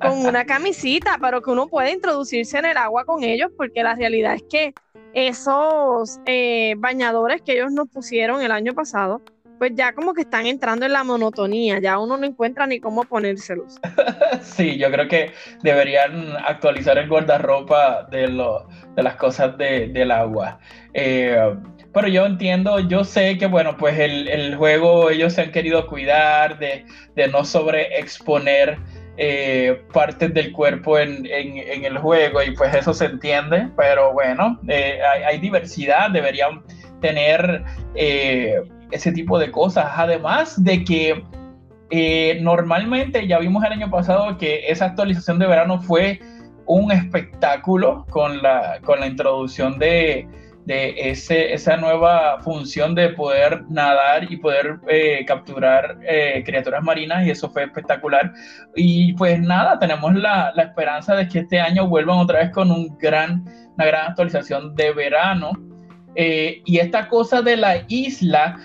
con 0.00 0.26
una 0.26 0.44
camisita, 0.44 1.18
pero 1.20 1.42
que 1.42 1.50
uno 1.50 1.66
puede 1.68 1.92
introducirse 1.92 2.58
en 2.58 2.66
el 2.66 2.76
agua 2.76 3.04
con 3.04 3.22
ellos 3.22 3.50
porque 3.56 3.82
la 3.82 3.94
realidad 3.94 4.34
es 4.34 4.44
que 4.48 4.74
esos 5.16 6.20
eh, 6.26 6.74
bañadores 6.76 7.40
que 7.40 7.52
ellos 7.52 7.72
nos 7.72 7.88
pusieron 7.88 8.42
el 8.42 8.52
año 8.52 8.74
pasado, 8.74 9.22
pues 9.58 9.72
ya 9.74 9.94
como 9.94 10.12
que 10.12 10.20
están 10.20 10.44
entrando 10.44 10.84
en 10.84 10.92
la 10.92 11.04
monotonía, 11.04 11.78
ya 11.78 11.98
uno 11.98 12.18
no 12.18 12.26
encuentra 12.26 12.66
ni 12.66 12.80
cómo 12.80 13.02
ponérselos. 13.04 13.80
sí, 14.42 14.76
yo 14.76 14.90
creo 14.90 15.08
que 15.08 15.32
deberían 15.62 16.36
actualizar 16.44 16.98
el 16.98 17.08
guardarropa 17.08 18.06
de, 18.10 18.28
lo, 18.28 18.68
de 18.94 19.02
las 19.02 19.16
cosas 19.16 19.56
del 19.56 20.10
agua. 20.10 20.58
Eh, 20.92 21.56
pero 21.94 22.08
yo 22.08 22.26
entiendo, 22.26 22.78
yo 22.80 23.02
sé 23.02 23.38
que, 23.38 23.46
bueno, 23.46 23.78
pues 23.78 23.98
el, 23.98 24.28
el, 24.28 24.54
juego 24.56 25.08
ellos 25.08 25.32
se 25.32 25.40
han 25.40 25.50
querido 25.50 25.86
cuidar 25.86 26.58
de, 26.58 26.84
de 27.14 27.28
no 27.28 27.42
sobreexponer 27.42 28.78
eh, 29.18 29.82
partes 29.92 30.34
del 30.34 30.52
cuerpo 30.52 30.98
en, 30.98 31.26
el 31.26 31.98
juego 31.98 32.42
y 32.42 32.50
pues 32.52 32.74
eso 32.74 32.92
se 32.92 33.06
entiende, 33.06 33.68
pero 33.76 34.12
bueno, 34.12 34.60
eh, 34.68 34.98
hay, 35.26 35.38
diversidad, 35.38 36.10
deberían 36.10 36.62
tener 37.00 37.64
eh, 37.94 38.60
ese 38.90 39.12
tipo 39.12 39.38
de 39.38 39.50
cosas, 39.50 39.86
además 39.96 40.62
de 40.62 40.84
que 40.84 41.24
normalmente 42.40 43.26
ya 43.26 43.38
vimos 43.38 43.64
el 43.64 43.72
año 43.72 43.90
pasado 43.90 44.36
que 44.38 44.68
esa 44.68 44.86
actualización 44.86 45.38
de 45.38 45.46
verano 45.46 45.80
fue 45.80 46.20
un 46.66 46.90
espectáculo 46.90 48.04
con 48.10 48.42
la, 48.42 48.80
con 48.84 49.00
la 49.00 49.06
introducción 49.06 49.78
de, 49.78 50.28
de 50.66 50.94
ese, 51.10 51.54
esa 51.54 51.76
nueva 51.76 52.40
función 52.40 52.96
de 52.96 53.10
poder 53.10 53.62
nadar 53.70 54.30
y 54.30 54.36
poder 54.36 54.80
eh, 54.88 55.24
capturar 55.24 55.96
eh, 56.02 56.42
criaturas 56.44 56.82
marinas 56.82 57.24
y 57.24 57.30
eso 57.30 57.48
fue 57.48 57.64
espectacular. 57.64 58.32
Y 58.74 59.12
pues 59.12 59.40
nada, 59.40 59.78
tenemos 59.78 60.12
la, 60.16 60.52
la, 60.56 60.64
esperanza 60.64 61.14
de 61.14 61.28
que 61.28 61.38
este 61.40 61.60
año 61.60 61.86
vuelvan 61.86 62.18
otra 62.18 62.40
vez 62.40 62.50
con 62.50 62.72
un 62.72 62.98
gran, 62.98 63.44
una 63.76 63.86
gran 63.86 64.10
actualización 64.10 64.74
de 64.74 64.92
verano. 64.92 65.52
Eh, 66.16 66.62
y 66.64 66.78
esta 66.78 67.08
cosa 67.08 67.42
de 67.42 67.56
la 67.56 67.84
isla, 67.86 68.58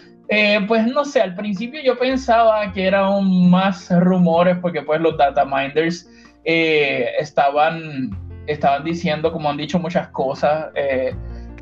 pues 0.67 0.87
no 0.87 1.05
sé, 1.05 1.21
al 1.21 1.35
principio 1.35 1.81
yo 1.83 1.99
pensaba 1.99 2.71
que 2.71 2.87
eran 2.87 3.49
más 3.49 3.91
rumores 3.91 4.57
porque 4.59 4.81
pues 4.81 5.01
los 5.01 5.17
data 5.17 5.45
minders 5.45 6.09
estaban, 6.45 8.09
estaban 8.47 8.85
diciendo, 8.85 9.31
como 9.31 9.49
han 9.49 9.57
dicho 9.57 9.77
muchas 9.77 10.07
cosas, 10.07 10.69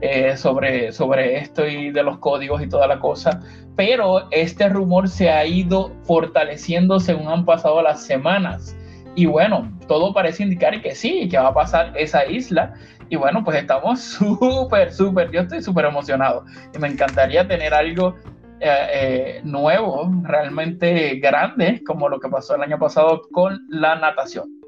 eh, 0.02 0.38
sobre, 0.38 0.92
sobre 0.92 1.38
esto 1.38 1.68
y 1.68 1.92
de 1.92 2.04
los 2.04 2.20
códigos 2.20 2.62
y 2.62 2.70
toda 2.70 2.88
la 2.88 3.00
cosa, 3.00 3.42
pero 3.76 4.30
este 4.32 4.70
rumor 4.70 5.10
se 5.10 5.30
ha 5.30 5.46
ido 5.46 5.92
fortaleciendo 6.04 7.00
según 7.00 7.28
han 7.28 7.46
pasado 7.46 7.82
las 7.82 8.04
semanas. 8.04 8.76
Y 9.16 9.26
bueno, 9.26 9.72
todo 9.88 10.14
parece 10.14 10.44
indicar 10.44 10.82
que 10.82 10.96
sí, 10.96 11.28
que 11.30 11.38
va 11.38 11.50
a 11.50 11.54
pasar 11.54 11.94
esa 11.98 12.26
isla. 12.26 12.74
Y 13.10 13.16
bueno, 13.16 13.44
pues 13.44 13.58
estamos 13.58 14.00
súper, 14.02 14.94
súper, 14.94 15.32
yo 15.32 15.42
estoy 15.42 15.62
súper 15.62 15.86
emocionado. 15.86 16.46
Y 16.74 16.80
me 16.80 16.88
encantaría 16.88 17.48
tener 17.48 17.74
algo 17.74 18.16
eh, 18.62 18.88
eh, 18.94 19.42
nuevo, 19.44 20.12
realmente 20.24 21.16
grande, 21.20 21.82
como 21.86 22.10
lo 22.10 22.20
que 22.20 22.30
pasó 22.30 22.56
el 22.56 22.62
año 22.62 22.78
pasado 22.78 23.22
con 23.32 23.66
la 23.70 23.96
natación. 23.96 24.59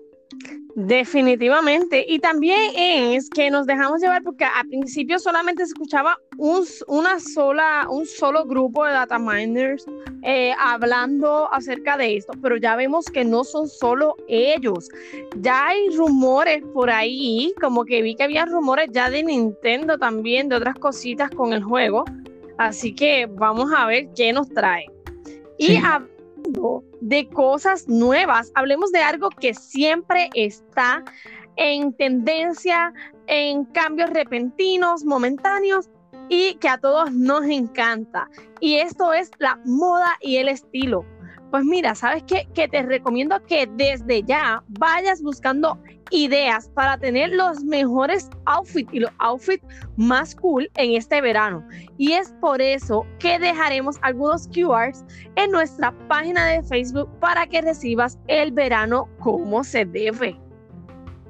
Definitivamente. 0.75 2.05
Y 2.07 2.19
también 2.19 2.59
es 2.75 3.29
que 3.29 3.51
nos 3.51 3.65
dejamos 3.65 4.01
llevar 4.01 4.23
porque 4.23 4.45
al 4.45 4.67
principio 4.67 5.19
solamente 5.19 5.65
se 5.65 5.73
escuchaba 5.73 6.17
un, 6.37 6.65
una 6.87 7.19
sola, 7.19 7.87
un 7.89 8.05
solo 8.05 8.45
grupo 8.45 8.85
de 8.85 8.93
data 8.93 9.19
miners 9.19 9.85
eh, 10.23 10.53
hablando 10.59 11.51
acerca 11.51 11.97
de 11.97 12.17
esto, 12.17 12.33
pero 12.41 12.57
ya 12.57 12.75
vemos 12.75 13.05
que 13.05 13.25
no 13.25 13.43
son 13.43 13.67
solo 13.67 14.15
ellos. 14.27 14.89
Ya 15.37 15.67
hay 15.67 15.89
rumores 15.95 16.63
por 16.73 16.89
ahí, 16.89 17.53
como 17.59 17.83
que 17.85 18.01
vi 18.01 18.15
que 18.15 18.23
había 18.23 18.45
rumores 18.45 18.89
ya 18.91 19.09
de 19.09 19.23
Nintendo 19.23 19.97
también, 19.97 20.47
de 20.47 20.55
otras 20.55 20.75
cositas 20.75 21.29
con 21.31 21.53
el 21.53 21.63
juego. 21.63 22.05
Así 22.57 22.93
que 22.93 23.25
vamos 23.25 23.71
a 23.75 23.87
ver 23.87 24.07
qué 24.15 24.31
nos 24.31 24.47
trae. 24.49 24.85
Y 25.57 25.77
de 27.01 27.27
cosas 27.29 27.87
nuevas, 27.87 28.51
hablemos 28.55 28.91
de 28.91 28.99
algo 28.99 29.29
que 29.29 29.53
siempre 29.53 30.29
está 30.33 31.03
en 31.55 31.93
tendencia, 31.93 32.93
en 33.27 33.65
cambios 33.65 34.09
repentinos, 34.09 35.03
momentáneos 35.03 35.89
y 36.29 36.55
que 36.55 36.69
a 36.69 36.77
todos 36.77 37.11
nos 37.11 37.45
encanta. 37.45 38.29
Y 38.59 38.75
esto 38.75 39.13
es 39.13 39.31
la 39.39 39.59
moda 39.65 40.17
y 40.21 40.37
el 40.37 40.47
estilo. 40.47 41.05
Pues 41.51 41.65
mira, 41.65 41.95
¿sabes 41.95 42.23
qué? 42.23 42.47
Que 42.53 42.67
te 42.67 42.81
recomiendo 42.83 43.43
que 43.45 43.67
desde 43.75 44.23
ya 44.23 44.63
vayas 44.67 45.21
buscando 45.21 45.77
ideas 46.11 46.69
para 46.75 46.97
tener 46.97 47.31
los 47.31 47.63
mejores 47.63 48.29
outfits 48.45 48.93
y 48.93 48.99
los 48.99 49.11
outfits 49.19 49.65
más 49.97 50.35
cool 50.35 50.69
en 50.75 50.95
este 50.95 51.21
verano. 51.21 51.65
Y 51.97 52.13
es 52.13 52.33
por 52.41 52.61
eso 52.61 53.05
que 53.19 53.39
dejaremos 53.39 53.97
algunos 54.01 54.47
QRs 54.47 55.03
en 55.35 55.51
nuestra 55.51 55.91
página 56.07 56.45
de 56.45 56.63
Facebook 56.63 57.09
para 57.19 57.47
que 57.47 57.61
recibas 57.61 58.19
el 58.27 58.51
verano 58.51 59.07
como 59.19 59.63
se 59.63 59.85
debe. 59.85 60.39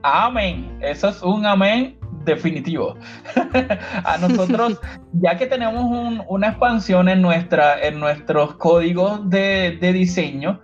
Amén. 0.03 0.77
Eso 0.81 1.09
es 1.09 1.21
un 1.21 1.45
amén 1.45 1.97
definitivo. 2.25 2.95
a 4.03 4.17
nosotros, 4.17 4.79
ya 5.13 5.37
que 5.37 5.45
tenemos 5.45 6.23
una 6.27 6.49
expansión 6.49 7.09
en, 7.09 7.21
nuestra, 7.21 7.79
en 7.81 7.99
nuestros 7.99 8.55
códigos 8.55 9.29
de, 9.29 9.77
de 9.79 9.93
diseño, 9.93 10.59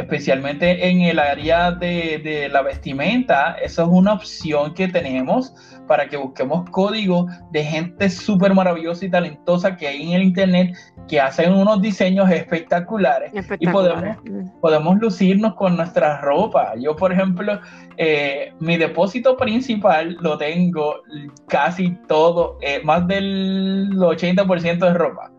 especialmente 0.00 0.88
en 0.88 1.02
el 1.02 1.18
área 1.18 1.72
de, 1.72 2.48
la 2.50 2.62
vestimenta, 2.62 3.56
eso 3.62 3.82
es 3.82 3.88
una 3.88 4.14
opción 4.14 4.74
que 4.74 4.88
tenemos 4.88 5.54
para 5.86 6.08
que 6.08 6.16
busquemos 6.16 6.68
código 6.70 7.26
de 7.50 7.64
gente 7.64 8.08
súper 8.10 8.54
maravillosa 8.54 9.04
y 9.04 9.10
talentosa 9.10 9.76
que 9.76 9.88
hay 9.88 10.02
en 10.02 10.12
el 10.12 10.22
internet 10.22 10.76
que 11.08 11.20
hacen 11.20 11.52
unos 11.52 11.82
diseños 11.82 12.30
espectaculares, 12.30 13.32
y 13.58 13.66
podemos, 13.66 14.16
podemos 14.60 14.98
lucirnos 15.00 15.54
con 15.54 15.76
nuestra 15.76 16.20
ropa. 16.20 16.74
Yo, 16.78 16.94
por 16.94 17.12
ejemplo, 17.12 17.60
eh, 17.96 18.52
mi 18.60 18.76
depósito 18.76 19.36
principal 19.36 20.16
lo 20.20 20.38
tengo 20.38 21.02
casi 21.48 21.96
todo, 22.06 22.58
eh, 22.62 22.80
más 22.84 23.06
del 23.08 23.90
80% 23.96 24.78
de 24.78 24.94
ropa. 24.94 25.32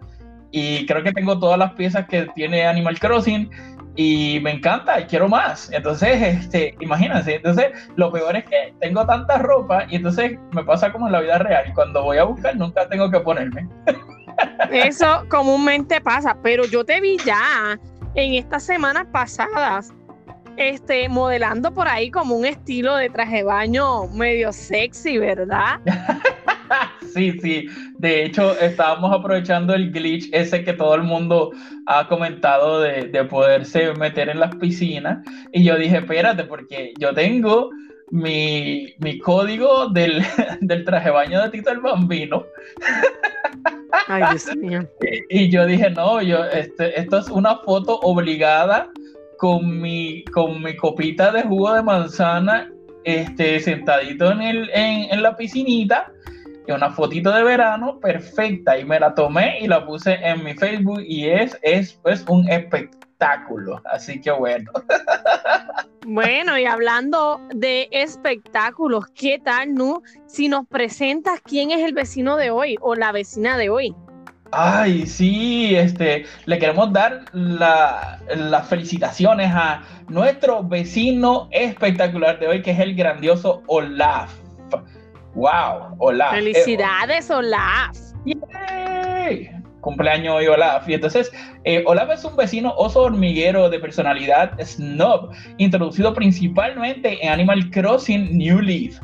Y 0.51 0.85
creo 0.85 1.01
que 1.01 1.13
tengo 1.13 1.39
todas 1.39 1.57
las 1.57 1.71
piezas 1.73 2.05
que 2.07 2.27
tiene 2.35 2.65
Animal 2.65 2.99
Crossing 2.99 3.49
y 3.95 4.39
me 4.41 4.51
encanta 4.51 4.99
y 4.99 5.05
quiero 5.05 5.27
más. 5.27 5.71
Entonces, 5.71 6.21
este, 6.21 6.75
imagínense, 6.79 7.35
entonces 7.35 7.71
lo 7.95 8.11
peor 8.11 8.35
es 8.35 8.45
que 8.45 8.73
tengo 8.79 9.05
tanta 9.05 9.37
ropa 9.37 9.85
y 9.89 9.97
entonces 9.97 10.37
me 10.51 10.63
pasa 10.63 10.91
como 10.91 11.07
en 11.07 11.13
la 11.13 11.21
vida 11.21 11.37
real. 11.39 11.71
Cuando 11.75 12.03
voy 12.03 12.17
a 12.17 12.23
buscar 12.23 12.55
nunca 12.55 12.87
tengo 12.87 13.09
que 13.11 13.19
ponerme. 13.19 13.67
Eso 14.71 15.25
comúnmente 15.29 15.99
pasa, 16.01 16.37
pero 16.41 16.65
yo 16.65 16.85
te 16.85 17.01
vi 17.01 17.17
ya 17.17 17.77
en 18.15 18.33
estas 18.33 18.63
semanas 18.63 19.05
pasadas 19.11 19.93
este, 20.57 21.09
modelando 21.09 21.73
por 21.73 21.87
ahí 21.87 22.11
como 22.11 22.35
un 22.35 22.45
estilo 22.45 22.95
de 22.95 23.09
traje 23.09 23.37
de 23.37 23.43
baño 23.43 24.07
medio 24.07 24.51
sexy, 24.51 25.17
¿verdad? 25.17 25.79
sí, 27.13 27.31
sí. 27.41 27.67
De 28.01 28.25
hecho, 28.25 28.59
estábamos 28.59 29.13
aprovechando 29.13 29.75
el 29.75 29.91
glitch 29.91 30.27
ese 30.31 30.63
que 30.63 30.73
todo 30.73 30.95
el 30.95 31.03
mundo 31.03 31.51
ha 31.85 32.07
comentado 32.07 32.81
de, 32.81 33.23
poderse 33.25 33.93
meter 33.93 34.27
en 34.29 34.39
las 34.39 34.55
piscinas. 34.55 35.23
Y 35.53 35.63
yo 35.63 35.77
dije, 35.77 35.97
espérate, 35.97 36.45
porque 36.45 36.95
yo 36.99 37.13
tengo 37.13 37.69
mi, 38.09 38.95
código 39.23 39.89
del, 39.89 40.23
del 40.61 40.83
traje 40.83 41.11
baño 41.11 41.43
de 41.43 41.49
Tito 41.51 41.69
el 41.69 41.79
Bambino. 41.79 42.43
Ay, 44.07 44.23
Dios 44.31 44.55
mío. 44.57 44.89
Y, 45.29 45.49
yo 45.49 45.67
dije, 45.67 45.91
no, 45.91 46.23
yo, 46.23 46.43
este, 46.45 46.99
esto 46.99 47.19
es 47.19 47.29
una 47.29 47.57
foto 47.57 47.99
obligada 47.99 48.89
con 49.37 49.79
mi, 49.79 50.23
con 50.33 50.63
mi 50.63 50.75
copita 50.75 51.31
de 51.31 51.43
jugo 51.43 51.71
de 51.75 51.83
manzana, 51.83 52.67
este, 53.03 53.59
sentadito 53.59 54.31
en, 54.31 54.41
el, 54.41 54.71
en, 54.73 55.21
la 55.21 55.37
piscinita, 55.37 56.11
y 56.67 56.71
una 56.71 56.91
fotito 56.91 57.31
de 57.31 57.43
verano 57.43 57.99
perfecta, 57.99 58.77
y 58.77 58.85
me 58.85 58.99
la 58.99 59.13
tomé 59.13 59.59
y 59.61 59.67
la 59.67 59.85
puse 59.85 60.13
en 60.13 60.43
mi 60.43 60.53
Facebook, 60.53 61.01
y 61.05 61.29
es, 61.29 61.57
es 61.61 61.93
pues, 62.01 62.23
un 62.27 62.49
espectáculo, 62.49 63.81
así 63.85 64.19
que 64.21 64.31
bueno. 64.31 64.71
Bueno, 66.03 66.57
y 66.57 66.65
hablando 66.65 67.39
de 67.53 67.87
espectáculos, 67.91 69.05
¿qué 69.13 69.37
tal, 69.37 69.75
Nu? 69.75 70.01
Si 70.25 70.49
nos 70.49 70.65
presentas 70.65 71.39
quién 71.43 71.69
es 71.69 71.85
el 71.85 71.93
vecino 71.93 72.37
de 72.37 72.49
hoy 72.49 72.75
o 72.81 72.95
la 72.95 73.11
vecina 73.11 73.55
de 73.55 73.69
hoy. 73.69 73.95
Ay, 74.51 75.05
sí, 75.05 75.75
este, 75.75 76.25
le 76.45 76.57
queremos 76.57 76.91
dar 76.91 77.25
las 77.33 78.67
felicitaciones 78.67 79.51
a 79.53 79.83
nuestro 80.09 80.63
vecino 80.63 81.47
espectacular 81.51 82.39
de 82.39 82.47
hoy, 82.47 82.61
que 82.63 82.71
es 82.71 82.79
el 82.79 82.95
grandioso 82.95 83.61
Olaf. 83.67 84.40
¡Wow! 85.35 85.95
Olaf. 85.99 86.31
¡Felicidades, 86.31 87.31
Olaf! 87.31 87.97
¡Yay! 88.25 89.49
Cumpleaños 89.81 90.35
hoy, 90.35 90.47
Olaf. 90.47 90.87
Y 90.87 90.93
entonces, 90.93 91.31
eh, 91.63 91.83
Olaf 91.87 92.11
es 92.11 92.23
un 92.23 92.35
vecino 92.35 92.73
oso 92.75 93.03
hormiguero 93.03 93.69
de 93.69 93.79
personalidad 93.79 94.51
snob, 94.61 95.31
introducido 95.57 96.13
principalmente 96.13 97.23
en 97.25 97.31
Animal 97.31 97.69
Crossing 97.71 98.37
New 98.37 98.59
Leaf. 98.59 98.99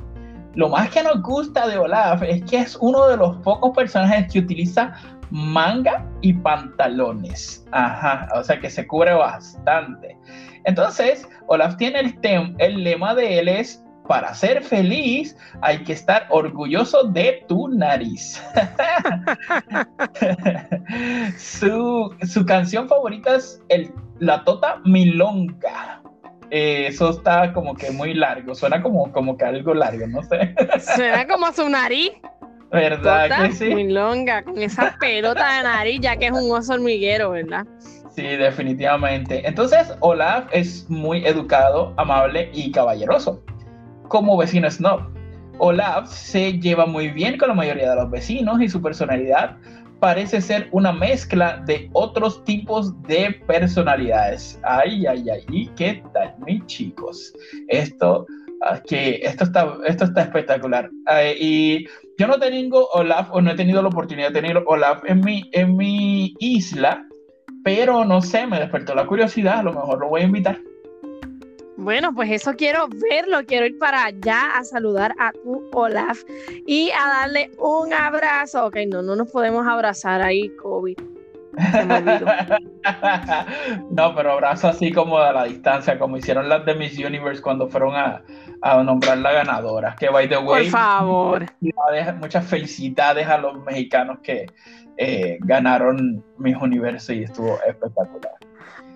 Lo 0.55 0.69
más 0.69 0.89
que 0.89 1.03
nos 1.03 1.21
gusta 1.21 1.67
de 1.67 1.77
Olaf 1.77 2.23
es 2.23 2.43
que 2.45 2.57
es 2.57 2.75
uno 2.81 3.07
de 3.07 3.17
los 3.17 3.37
pocos 3.37 3.75
personajes 3.75 4.31
que 4.31 4.39
utiliza 4.39 4.93
manga 5.29 6.05
y 6.21 6.33
pantalones. 6.33 7.65
Ajá, 7.71 8.27
o 8.35 8.43
sea 8.43 8.59
que 8.59 8.69
se 8.69 8.85
cubre 8.87 9.13
bastante. 9.13 10.17
Entonces, 10.65 11.27
Olaf 11.47 11.77
tiene 11.77 11.99
el, 11.99 12.55
el 12.59 12.83
lema 12.83 13.15
de 13.15 13.39
él 13.39 13.47
es, 13.47 13.83
para 14.07 14.33
ser 14.33 14.63
feliz 14.63 15.35
hay 15.61 15.83
que 15.83 15.93
estar 15.93 16.27
orgulloso 16.29 17.03
de 17.03 17.43
tu 17.47 17.67
nariz. 17.67 18.41
su, 21.37 22.45
canción 22.45 22.87
favorita 22.87 23.35
es 23.35 23.61
el, 23.69 23.91
La 24.19 24.43
Tota 24.43 24.81
Milonga. 24.85 26.01
Eh, 26.49 26.87
eso 26.87 27.09
está 27.09 27.51
como 27.51 27.75
que 27.75 27.91
muy 27.91 28.13
largo, 28.13 28.55
suena 28.55 28.81
como, 28.81 29.11
como 29.11 29.35
que 29.35 29.43
algo 29.43 29.73
largo, 29.73 30.07
no 30.07 30.23
sé. 30.23 30.55
Suena 30.95 31.27
como 31.27 31.51
su 31.51 31.67
nariz. 31.67 32.11
¿Verdad 32.71 33.43
que 33.43 33.51
sí? 33.53 33.69
Muy 33.69 33.91
longa, 33.91 34.43
con 34.43 34.61
esa 34.61 34.95
pelota 34.99 35.57
de 35.57 35.63
nariz, 35.63 35.99
ya 36.01 36.17
que 36.17 36.27
es 36.27 36.31
un 36.31 36.51
oso 36.51 36.73
hormiguero, 36.73 37.31
¿verdad? 37.31 37.65
Sí, 38.17 38.23
definitivamente. 38.23 39.47
Entonces, 39.47 39.93
Olaf 39.99 40.45
es 40.51 40.89
muy 40.89 41.25
educado, 41.25 41.93
amable 41.97 42.49
y 42.53 42.71
caballeroso. 42.71 43.43
Como 44.07 44.37
vecino 44.37 44.69
snob, 44.69 45.01
Olaf 45.59 46.09
se 46.09 46.53
lleva 46.59 46.85
muy 46.85 47.09
bien 47.09 47.37
con 47.37 47.49
la 47.49 47.53
mayoría 47.53 47.89
de 47.89 47.95
los 47.95 48.09
vecinos 48.09 48.61
y 48.61 48.69
su 48.69 48.81
personalidad 48.81 49.57
parece 49.99 50.39
ser 50.41 50.69
una 50.71 50.91
mezcla 50.91 51.63
de 51.65 51.89
otros 51.93 52.43
tipos 52.45 53.01
de 53.03 53.31
personalidades. 53.47 54.59
Ay, 54.63 55.05
ay, 55.07 55.25
ay, 55.29 55.69
¿qué 55.75 56.03
tal, 56.13 56.35
mis 56.45 56.65
chicos? 56.67 57.33
Esto 57.67 58.25
Ah, 58.61 58.81
que 58.81 59.19
esto 59.21 59.43
está, 59.43 59.77
esto 59.85 60.05
está 60.05 60.21
espectacular. 60.21 60.89
y 61.39 61.85
yo 62.17 62.27
no 62.27 62.39
tengo 62.39 62.87
Olaf 62.93 63.29
o 63.31 63.41
no 63.41 63.51
he 63.51 63.55
tenido 63.55 63.81
la 63.81 63.89
oportunidad 63.89 64.29
de 64.29 64.41
tener 64.41 64.63
Olaf 64.65 65.03
en 65.05 65.21
mi, 65.21 65.47
en 65.53 65.75
mi 65.75 66.33
isla, 66.39 67.05
pero 67.63 68.03
no 68.03 68.21
sé, 68.21 68.47
me 68.47 68.59
despertó 68.59 68.95
la 68.95 69.05
curiosidad, 69.05 69.59
a 69.59 69.63
lo 69.63 69.73
mejor 69.73 69.99
lo 69.99 70.09
voy 70.09 70.21
a 70.21 70.25
invitar. 70.25 70.59
Bueno, 71.77 72.13
pues 72.13 72.31
eso 72.31 72.55
quiero 72.55 72.89
verlo, 72.89 73.45
quiero 73.45 73.67
ir 73.67 73.77
para 73.77 74.05
allá 74.05 74.57
a 74.57 74.63
saludar 74.63 75.13
a 75.19 75.31
tu 75.31 75.69
Olaf 75.73 76.23
y 76.65 76.89
a 76.89 77.07
darle 77.07 77.51
un 77.59 77.93
abrazo. 77.93 78.65
Ok, 78.65 78.77
no, 78.87 79.03
no 79.03 79.15
nos 79.15 79.31
podemos 79.31 79.67
abrazar 79.67 80.23
ahí, 80.23 80.49
COVID. 80.57 80.97
no, 83.91 84.15
pero 84.15 84.31
abrazo 84.31 84.67
así 84.67 84.91
como 84.91 85.17
a 85.17 85.31
la 85.31 85.45
distancia, 85.45 85.97
como 85.97 86.17
hicieron 86.17 86.49
las 86.49 86.65
de 86.65 86.75
Miss 86.75 86.97
Universe 86.97 87.41
cuando 87.41 87.67
fueron 87.67 87.95
a, 87.95 88.21
a 88.61 88.83
nombrar 88.83 89.17
la 89.19 89.31
ganadora. 89.31 89.95
Que 89.99 90.09
by 90.09 90.27
the 90.27 90.37
way, 90.37 90.69
por 90.69 90.79
favor. 90.79 91.45
Muchas 92.19 92.45
felicidades 92.45 93.27
a 93.27 93.37
los 93.37 93.63
mexicanos 93.63 94.19
que 94.23 94.47
eh, 94.97 95.37
ganaron 95.41 96.23
Miss 96.37 96.57
Universo 96.57 97.13
y 97.13 97.23
estuvo 97.23 97.57
espectacular. 97.67 98.33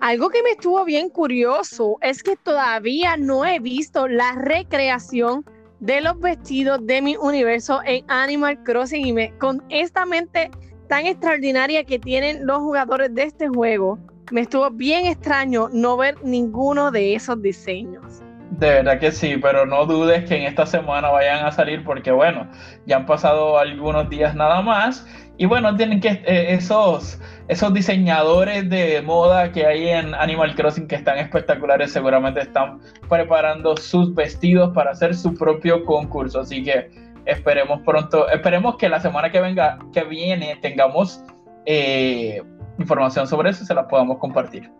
Algo 0.00 0.30
que 0.30 0.42
me 0.42 0.50
estuvo 0.50 0.84
bien 0.84 1.08
curioso 1.08 1.98
es 2.00 2.22
que 2.22 2.36
todavía 2.36 3.16
no 3.16 3.44
he 3.44 3.58
visto 3.58 4.08
la 4.08 4.32
recreación 4.32 5.44
de 5.80 6.00
los 6.00 6.18
vestidos 6.20 6.84
de 6.86 7.02
mi 7.02 7.16
universo 7.16 7.80
en 7.84 8.04
Animal 8.08 8.62
Crossing 8.62 9.06
y 9.06 9.12
me, 9.12 9.36
con 9.38 9.62
esta 9.68 10.06
mente 10.06 10.50
tan 10.88 11.06
extraordinaria 11.06 11.84
que 11.84 11.98
tienen 11.98 12.46
los 12.46 12.58
jugadores 12.58 13.14
de 13.14 13.24
este 13.24 13.48
juego, 13.48 13.98
me 14.30 14.42
estuvo 14.42 14.70
bien 14.70 15.06
extraño 15.06 15.68
no 15.72 15.96
ver 15.96 16.16
ninguno 16.22 16.90
de 16.90 17.14
esos 17.14 17.40
diseños. 17.42 18.22
De 18.58 18.68
verdad 18.68 19.00
que 19.00 19.10
sí, 19.10 19.36
pero 19.38 19.66
no 19.66 19.86
dudes 19.86 20.28
que 20.28 20.36
en 20.36 20.42
esta 20.42 20.66
semana 20.66 21.08
vayan 21.08 21.44
a 21.44 21.50
salir 21.50 21.82
porque 21.84 22.12
bueno, 22.12 22.48
ya 22.86 22.96
han 22.96 23.06
pasado 23.06 23.58
algunos 23.58 24.08
días 24.08 24.34
nada 24.34 24.60
más 24.60 25.06
y 25.42 25.46
bueno, 25.46 25.74
tienen 25.74 25.98
que 25.98 26.22
eh, 26.24 26.54
esos 26.54 27.20
esos 27.48 27.74
diseñadores 27.74 28.70
de 28.70 29.02
moda 29.02 29.50
que 29.50 29.66
hay 29.66 29.88
en 29.88 30.14
Animal 30.14 30.54
Crossing 30.54 30.86
que 30.86 30.94
están 30.94 31.18
espectaculares 31.18 31.90
seguramente 31.90 32.42
están 32.42 32.78
preparando 33.08 33.76
sus 33.76 34.14
vestidos 34.14 34.72
para 34.72 34.92
hacer 34.92 35.16
su 35.16 35.34
propio 35.34 35.84
concurso, 35.84 36.42
así 36.42 36.62
que 36.62 36.88
esperemos 37.24 37.80
pronto, 37.84 38.28
esperemos 38.28 38.76
que 38.76 38.88
la 38.88 39.00
semana 39.00 39.32
que 39.32 39.40
venga, 39.40 39.80
que 39.92 40.04
viene, 40.04 40.56
tengamos 40.62 41.24
eh, 41.66 42.40
información 42.78 43.26
sobre 43.26 43.50
eso 43.50 43.64
y 43.64 43.66
se 43.66 43.74
la 43.74 43.88
podamos 43.88 44.18
compartir. 44.18 44.70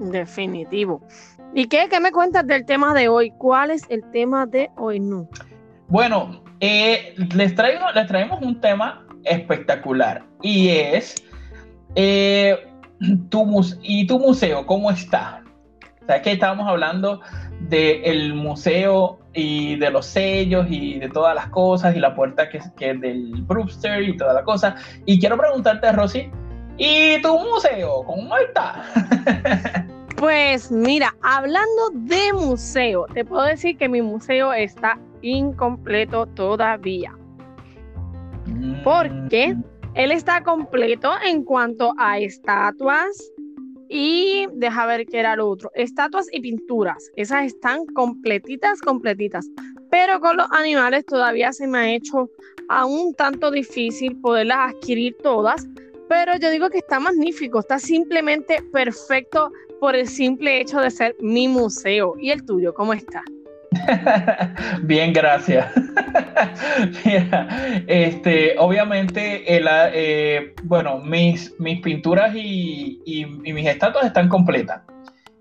Definitivo. 0.00 1.00
¿Y 1.54 1.64
qué, 1.64 1.88
qué, 1.88 1.98
me 1.98 2.12
cuentas 2.12 2.46
del 2.46 2.66
tema 2.66 2.92
de 2.92 3.08
hoy? 3.08 3.32
¿Cuál 3.38 3.70
es 3.70 3.88
el 3.88 4.02
tema 4.10 4.44
de 4.44 4.68
hoy, 4.76 5.00
no? 5.00 5.30
Bueno, 5.88 6.42
eh, 6.60 7.14
les, 7.34 7.54
traigo, 7.54 7.90
les 7.94 8.06
traemos 8.06 8.42
un 8.42 8.60
tema 8.60 9.06
espectacular 9.24 10.24
y 10.42 10.68
es 10.68 11.22
eh, 11.94 12.56
tu, 13.28 13.64
y 13.82 14.06
tu 14.06 14.18
museo, 14.18 14.66
¿cómo 14.66 14.90
está? 14.90 15.42
O 16.02 16.06
sea, 16.06 16.22
que 16.22 16.32
estábamos 16.32 16.68
hablando 16.68 17.20
del 17.60 18.34
museo 18.34 19.20
y 19.34 19.76
de 19.76 19.90
los 19.90 20.06
sellos 20.06 20.66
y 20.68 20.98
de 20.98 21.08
todas 21.08 21.34
las 21.34 21.46
cosas 21.48 21.94
y 21.96 22.00
la 22.00 22.14
puerta 22.14 22.48
que, 22.48 22.60
que 22.76 22.90
es 22.90 23.00
del 23.00 23.42
Brewster 23.42 24.02
y 24.02 24.16
toda 24.16 24.32
la 24.34 24.42
cosa. 24.42 24.74
Y 25.06 25.18
quiero 25.20 25.38
preguntarte, 25.38 25.92
Rosy, 25.92 26.30
¿y 26.76 27.22
tu 27.22 27.38
museo? 27.38 28.02
¿Cómo 28.04 28.36
está? 28.36 28.84
Pues 30.22 30.70
mira, 30.70 31.16
hablando 31.20 31.90
de 31.94 32.32
museo, 32.32 33.06
te 33.12 33.24
puedo 33.24 33.42
decir 33.42 33.76
que 33.76 33.88
mi 33.88 34.02
museo 34.02 34.52
está 34.52 34.96
incompleto 35.20 36.26
todavía. 36.26 37.12
Porque 38.84 39.56
él 39.94 40.10
está 40.10 40.42
completo 40.42 41.12
en 41.24 41.44
cuanto 41.44 41.92
a 41.98 42.18
estatuas 42.18 43.32
y 43.88 44.46
deja 44.54 44.86
ver 44.86 45.04
qué 45.06 45.20
era 45.20 45.36
otro. 45.44 45.70
Estatuas 45.74 46.26
y 46.32 46.40
pinturas. 46.40 47.10
Esas 47.14 47.44
están 47.44 47.84
completitas, 47.86 48.80
completitas. 48.80 49.46
Pero 49.90 50.18
con 50.20 50.38
los 50.38 50.50
animales 50.52 51.04
todavía 51.04 51.52
se 51.52 51.66
me 51.66 51.78
ha 51.78 51.94
hecho 51.94 52.30
aún 52.68 53.14
tanto 53.14 53.50
difícil 53.50 54.18
poderlas 54.20 54.72
adquirir 54.74 55.14
todas. 55.22 55.68
Pero 56.08 56.36
yo 56.36 56.50
digo 56.50 56.70
que 56.70 56.78
está 56.78 57.00
magnífico, 57.00 57.60
está 57.60 57.78
simplemente 57.78 58.62
perfecto 58.72 59.52
por 59.78 59.94
el 59.94 60.08
simple 60.08 60.60
hecho 60.60 60.80
de 60.80 60.90
ser 60.90 61.14
mi 61.20 61.48
museo. 61.48 62.14
¿Y 62.18 62.30
el 62.30 62.44
tuyo, 62.46 62.72
cómo 62.72 62.94
está? 62.94 63.22
Bien, 64.82 65.12
gracias. 65.12 65.66
este, 67.86 68.54
obviamente, 68.58 69.56
el, 69.56 69.68
eh, 69.70 70.54
bueno, 70.64 70.98
mis, 70.98 71.54
mis 71.58 71.80
pinturas 71.80 72.34
y, 72.34 73.00
mis 73.42 73.66
estatuas 73.66 74.06
están 74.06 74.28
completas. 74.28 74.82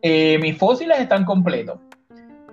Eh, 0.01 0.37
mis 0.41 0.57
fósiles 0.57 0.99
están 0.99 1.25
completos. 1.25 1.79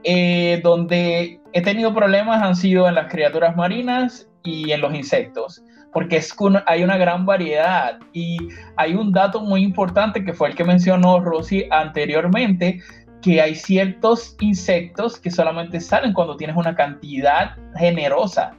Eh, 0.05 0.61
donde 0.63 1.41
he 1.53 1.63
tenido 1.63 1.93
problemas 1.93 2.43
han 2.43 2.55
sido 2.55 2.89
en 2.89 2.95
las 2.95 3.11
criaturas 3.11 3.57
marinas 3.57 4.29
y 4.45 4.71
en 4.71 4.81
los 4.81 4.95
insectos 4.95 5.63
porque 5.93 6.17
es 6.17 6.35
hay 6.67 6.85
una 6.85 6.97
gran 6.97 7.27
variedad 7.27 7.99
y 8.13 8.39
hay 8.77 8.95
un 8.95 9.13
dato 9.13 9.41
muy 9.41 9.63
importante 9.63 10.25
que 10.25 10.33
fue 10.33 10.49
el 10.49 10.55
que 10.55 10.65
mencionó 10.65 11.21
Rosy 11.21 11.65
anteriormente, 11.71 12.81
que 13.23 13.41
hay 13.41 13.55
ciertos 13.55 14.37
insectos 14.41 15.19
que 15.19 15.31
solamente 15.31 15.81
salen 15.81 16.13
cuando 16.13 16.37
tienes 16.37 16.57
una 16.57 16.75
cantidad 16.75 17.57
generosa 17.77 18.53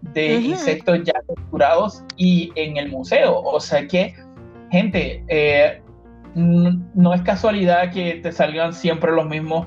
de 0.00 0.34
insectos 0.34 1.00
ya 1.04 1.14
capturados 1.26 2.04
y 2.16 2.50
en 2.54 2.76
el 2.76 2.90
museo. 2.90 3.40
O 3.40 3.60
sea 3.60 3.86
que, 3.86 4.14
gente, 4.70 5.24
eh, 5.28 5.82
no 6.34 7.14
es 7.14 7.22
casualidad 7.22 7.90
que 7.92 8.16
te 8.22 8.30
salgan 8.32 8.72
siempre 8.72 9.12
los 9.12 9.26
mismos 9.26 9.66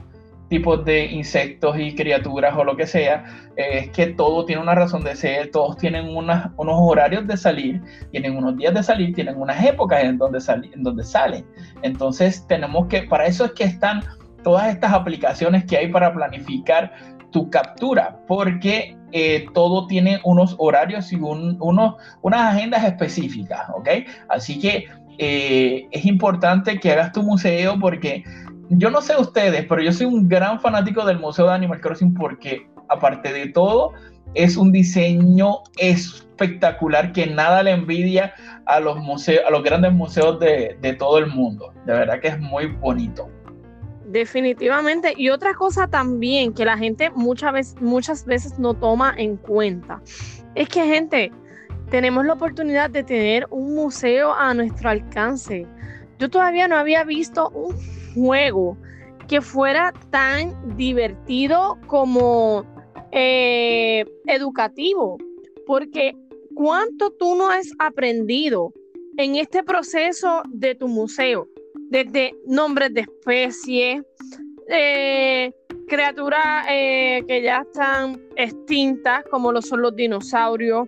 tipos 0.49 0.83
de 0.83 1.05
insectos 1.05 1.77
y 1.79 1.95
criaturas 1.95 2.55
o 2.57 2.63
lo 2.63 2.75
que 2.75 2.88
sea, 2.88 3.23
es 3.55 3.89
que 3.91 4.07
todo 4.07 4.45
tiene 4.45 4.62
una 4.62 4.75
razón 4.75 5.03
de 5.03 5.15
ser, 5.15 5.51
todos 5.51 5.77
tienen 5.77 6.15
unos 6.15 6.51
horarios 6.57 7.27
de 7.27 7.38
salir, 7.38 7.81
tienen 8.12 8.35
unos 8.35 8.57
días 8.57 8.73
de 8.73 8.83
salir, 8.83 9.13
tienen 9.13 9.39
unas 9.39 9.63
épocas 9.63 10.03
en 10.03 10.17
donde, 10.17 10.39
en 10.73 10.83
donde 10.83 11.03
salen. 11.03 11.45
Entonces 11.83 12.45
tenemos 12.47 12.88
que, 12.88 13.03
para 13.03 13.27
eso 13.27 13.45
es 13.45 13.51
que 13.51 13.63
están 13.63 14.01
todas 14.43 14.69
estas 14.73 14.93
aplicaciones 14.93 15.65
que 15.65 15.78
hay 15.78 15.88
para 15.89 16.13
planificar 16.13 16.93
tu 17.32 17.49
captura, 17.49 18.19
porque 18.28 18.97
eh, 19.12 19.45
todo 19.54 19.88
tiene 19.88 20.19
unos 20.23 20.56
horarios 20.58 21.12
y 21.12 21.15
un, 21.15 21.58
unos, 21.60 21.95
unas 22.21 22.56
agendas 22.56 22.84
específicas, 22.84 23.69
¿ok? 23.75 23.89
Así 24.30 24.60
que 24.60 24.86
eh, 25.17 25.88
es 25.91 26.06
importante 26.06 26.80
que 26.80 26.91
hagas 26.91 27.12
tu 27.12 27.23
museo 27.23 27.78
porque 27.80 28.23
yo 28.69 28.89
no 28.89 29.02
sé 29.02 29.17
ustedes, 29.17 29.65
pero 29.67 29.82
yo 29.82 29.91
soy 29.91 30.06
un 30.06 30.30
gran 30.30 30.60
fanático 30.60 31.06
del 31.06 31.19
Museo 31.19 31.47
de 31.47 31.54
Animal 31.54 31.82
Crossing 31.82 32.13
porque, 32.13 32.69
aparte 32.88 33.34
de 33.34 33.47
todo, 33.47 33.93
es 34.36 34.58
un 34.58 34.71
diseño 34.71 35.63
espectacular 35.78 37.12
que 37.12 37.25
nada 37.25 37.63
le 37.63 37.71
envidia 37.71 38.34
a 38.65 38.80
los 38.80 38.97
museos, 38.97 39.43
a 39.47 39.49
los 39.49 39.63
grandes 39.63 39.91
museos 39.91 40.39
de, 40.39 40.95
todo 40.99 41.17
el 41.17 41.28
mundo. 41.28 41.73
De 41.86 41.93
verdad 41.93 42.19
que 42.19 42.28
es 42.28 42.39
muy 42.39 42.67
bonito. 42.67 43.28
Definitivamente. 44.10 45.13
Y 45.15 45.30
otra 45.30 45.54
cosa 45.54 45.88
también 45.88 46.54
que 46.54 46.65
la 46.65 46.78
gente 46.78 47.12
muchas 47.12 47.54
veces, 47.54 47.82
muchas 47.82 48.26
veces 48.26 48.58
no 48.58 48.74
toma 48.74 49.13
en 49.15 49.38
cuenta 49.38 50.02
es 50.56 50.67
que, 50.67 50.84
gente, 50.84 51.32
tenemos 51.89 52.26
la 52.26 52.34
oportunidad 52.34 52.89
de 52.89 53.04
tener 53.04 53.45
un 53.52 53.76
museo 53.76 54.34
a 54.34 54.54
nuestro 54.54 54.89
alcance. 54.89 55.67
Yo 56.17 56.30
todavía 56.30 56.67
no 56.67 56.76
había 56.76 57.04
visto 57.04 57.50
un 57.50 57.76
juego 58.15 58.78
que 59.28 59.41
fuera 59.41 59.93
tan 60.10 60.76
divertido 60.76 61.78
como 61.86 62.65
eh, 63.12 64.06
educativo, 64.26 65.17
porque 65.67 66.15
cuánto 66.56 67.12
tú 67.12 67.36
no 67.36 67.52
has 67.52 67.67
aprendido 67.78 68.74
en 69.17 69.36
este 69.36 69.63
proceso 69.63 70.41
de 70.50 70.74
tu 70.74 70.88
museo, 70.88 71.48
desde 71.89 72.34
nombres 72.45 72.93
de 72.93 73.02
especies, 73.02 74.04
eh, 74.69 75.52
criaturas 75.88 76.65
eh, 76.69 77.23
que 77.28 77.41
ya 77.41 77.62
están 77.62 78.21
extintas, 78.36 79.23
como 79.30 79.52
lo 79.52 79.62
son 79.62 79.82
los 79.82 79.95
dinosaurios, 79.95 80.88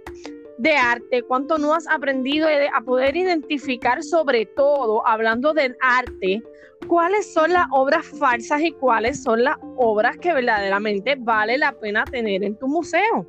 de 0.60 0.74
arte, 0.74 1.24
cuánto 1.24 1.58
no 1.58 1.74
has 1.74 1.88
aprendido 1.88 2.48
a 2.48 2.82
poder 2.82 3.18
identificar 3.18 4.04
sobre 4.04 4.46
todo, 4.46 5.06
hablando 5.08 5.54
del 5.54 5.76
arte, 5.82 6.44
cuáles 6.88 7.34
son 7.34 7.52
las 7.52 7.66
obras 7.72 8.06
falsas 8.20 8.62
y 8.62 8.72
cuáles 8.72 9.24
son 9.24 9.44
las 9.44 9.58
obras 9.78 10.18
que 10.18 10.34
verdaderamente 10.34 11.16
vale 11.18 11.58
la 11.58 11.72
pena 11.72 12.06
tener 12.06 12.44
en 12.44 12.56
tu 12.60 12.68
museo. 12.68 13.26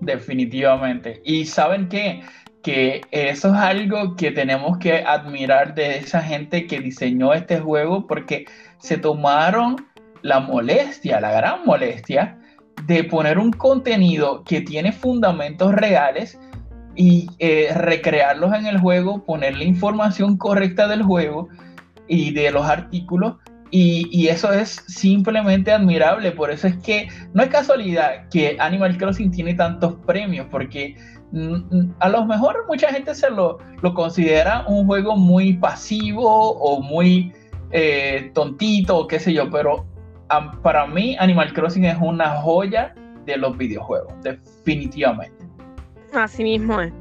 Definitivamente. 0.00 1.20
Y 1.22 1.44
saben 1.44 1.88
qué? 1.88 2.22
Que 2.62 3.00
eso 3.10 3.48
es 3.48 3.54
algo 3.54 4.14
que 4.16 4.30
tenemos 4.30 4.78
que 4.78 5.04
admirar 5.04 5.74
de 5.74 5.98
esa 5.98 6.22
gente 6.22 6.66
que 6.66 6.80
diseñó 6.80 7.32
este 7.34 7.58
juego 7.58 8.06
porque 8.06 8.46
se 8.78 8.98
tomaron 8.98 9.86
la 10.22 10.40
molestia, 10.40 11.20
la 11.20 11.32
gran 11.32 11.64
molestia 11.64 12.38
de 12.86 13.04
poner 13.04 13.38
un 13.38 13.52
contenido 13.52 14.42
que 14.44 14.60
tiene 14.60 14.92
fundamentos 14.92 15.74
reales 15.74 16.38
y 16.94 17.28
eh, 17.38 17.72
recrearlos 17.74 18.54
en 18.54 18.66
el 18.66 18.78
juego, 18.78 19.24
poner 19.24 19.56
la 19.56 19.64
información 19.64 20.36
correcta 20.36 20.88
del 20.88 21.02
juego 21.02 21.48
y 22.08 22.32
de 22.32 22.50
los 22.50 22.66
artículos. 22.66 23.36
Y, 23.74 24.28
eso 24.28 24.52
es 24.52 24.84
simplemente 24.86 25.72
admirable. 25.72 26.32
Por 26.32 26.50
eso 26.50 26.66
es 26.66 26.76
que 26.76 27.08
no 27.32 27.42
es 27.42 27.48
casualidad 27.48 28.28
que 28.28 28.56
Animal 28.60 28.98
Crossing 28.98 29.30
tiene 29.30 29.54
tantos 29.54 29.94
premios, 30.06 30.46
porque 30.50 30.94
a 31.98 32.08
lo 32.08 32.26
mejor 32.26 32.64
mucha 32.68 32.92
gente 32.92 33.14
se 33.14 33.30
lo, 33.30 33.58
considera 33.94 34.64
un 34.66 34.86
juego 34.86 35.16
muy 35.16 35.54
pasivo 35.54 36.52
o 36.52 36.80
muy 36.82 37.32
eh, 37.70 38.30
tontito 38.34 38.98
o 38.98 39.06
qué 39.06 39.18
sé 39.18 39.32
yo, 39.32 39.48
pero 39.50 39.86
para 40.62 40.86
mí 40.86 41.16
Animal 41.18 41.52
Crossing 41.52 41.84
es 41.84 41.96
una 42.00 42.40
joya 42.40 42.94
de 43.26 43.36
los 43.36 43.56
videojuegos, 43.56 44.12
definitivamente. 44.22 45.44
Así 46.12 46.42
mismo 46.42 46.80
es. 46.80 46.92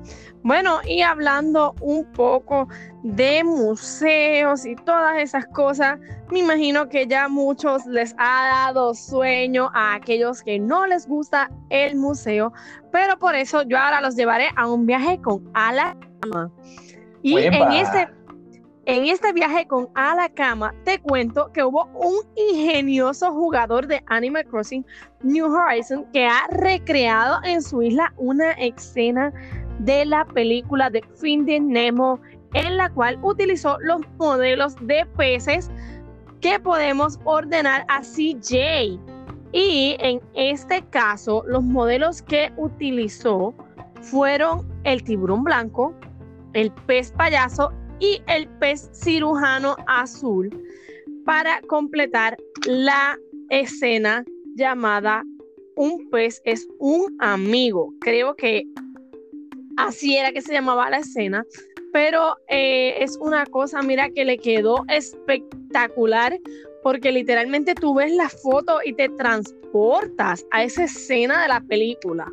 Bueno, 0.43 0.79
y 0.85 1.01
hablando 1.01 1.75
un 1.81 2.03
poco 2.13 2.67
de 3.03 3.43
museos 3.43 4.65
y 4.65 4.75
todas 4.75 5.19
esas 5.19 5.45
cosas, 5.47 5.99
me 6.31 6.39
imagino 6.39 6.89
que 6.89 7.05
ya 7.05 7.27
muchos 7.27 7.85
les 7.85 8.15
ha 8.17 8.65
dado 8.65 8.95
sueño 8.95 9.69
a 9.73 9.93
aquellos 9.95 10.41
que 10.41 10.57
no 10.59 10.87
les 10.87 11.07
gusta 11.07 11.51
el 11.69 11.95
museo, 11.95 12.53
pero 12.91 13.19
por 13.19 13.35
eso 13.35 13.61
yo 13.63 13.77
ahora 13.77 14.01
los 14.01 14.15
llevaré 14.15 14.49
a 14.55 14.67
un 14.67 14.87
viaje 14.87 15.19
con 15.21 15.47
Alacama. 15.53 16.51
Y 17.21 17.37
en 17.37 17.71
este, 17.73 18.09
en 18.85 19.05
este 19.05 19.31
viaje 19.33 19.67
con 19.67 19.89
Alacama 19.93 20.73
te 20.85 20.99
cuento 20.99 21.51
que 21.53 21.63
hubo 21.63 21.85
un 21.93 22.15
ingenioso 22.35 23.31
jugador 23.31 23.85
de 23.85 24.03
Animal 24.07 24.45
Crossing 24.45 24.83
New 25.21 25.53
Horizons 25.53 26.07
que 26.11 26.25
ha 26.25 26.47
recreado 26.49 27.39
en 27.43 27.61
su 27.61 27.83
isla 27.83 28.11
una 28.17 28.53
escena 28.53 29.31
de 29.85 30.05
la 30.05 30.25
película 30.25 30.89
de 30.89 31.01
Finding 31.15 31.69
Nemo, 31.69 32.19
en 32.53 32.77
la 32.77 32.89
cual 32.89 33.19
utilizó 33.23 33.77
los 33.79 34.01
modelos 34.17 34.75
de 34.81 35.05
peces 35.17 35.71
que 36.41 36.59
podemos 36.59 37.19
ordenar 37.23 37.85
a 37.87 38.01
CJ. 38.01 38.99
Y 39.53 39.95
en 39.99 40.21
este 40.33 40.83
caso, 40.89 41.43
los 41.47 41.63
modelos 41.63 42.21
que 42.21 42.51
utilizó 42.57 43.53
fueron 44.01 44.67
el 44.83 45.03
tiburón 45.03 45.43
blanco, 45.43 45.93
el 46.53 46.71
pez 46.87 47.11
payaso 47.11 47.71
y 47.99 48.21
el 48.27 48.47
pez 48.59 48.89
cirujano 48.93 49.75
azul 49.87 50.49
para 51.25 51.61
completar 51.67 52.37
la 52.65 53.17
escena 53.49 54.23
llamada 54.55 55.23
Un 55.75 56.09
pez 56.09 56.41
es 56.45 56.67
un 56.79 57.15
amigo. 57.19 57.93
Creo 58.01 58.35
que 58.35 58.65
Así 59.77 60.17
era 60.17 60.31
que 60.31 60.41
se 60.41 60.53
llamaba 60.53 60.89
la 60.89 60.97
escena. 60.97 61.45
Pero 61.93 62.37
eh, 62.47 62.95
es 62.99 63.17
una 63.19 63.45
cosa, 63.45 63.81
mira, 63.81 64.09
que 64.09 64.23
le 64.23 64.37
quedó 64.37 64.85
espectacular 64.87 66.37
porque 66.83 67.11
literalmente 67.11 67.75
tú 67.75 67.95
ves 67.95 68.11
la 68.11 68.29
foto 68.29 68.79
y 68.83 68.93
te 68.93 69.09
transportas 69.09 70.45
a 70.51 70.63
esa 70.63 70.85
escena 70.85 71.41
de 71.41 71.47
la 71.47 71.61
película. 71.61 72.27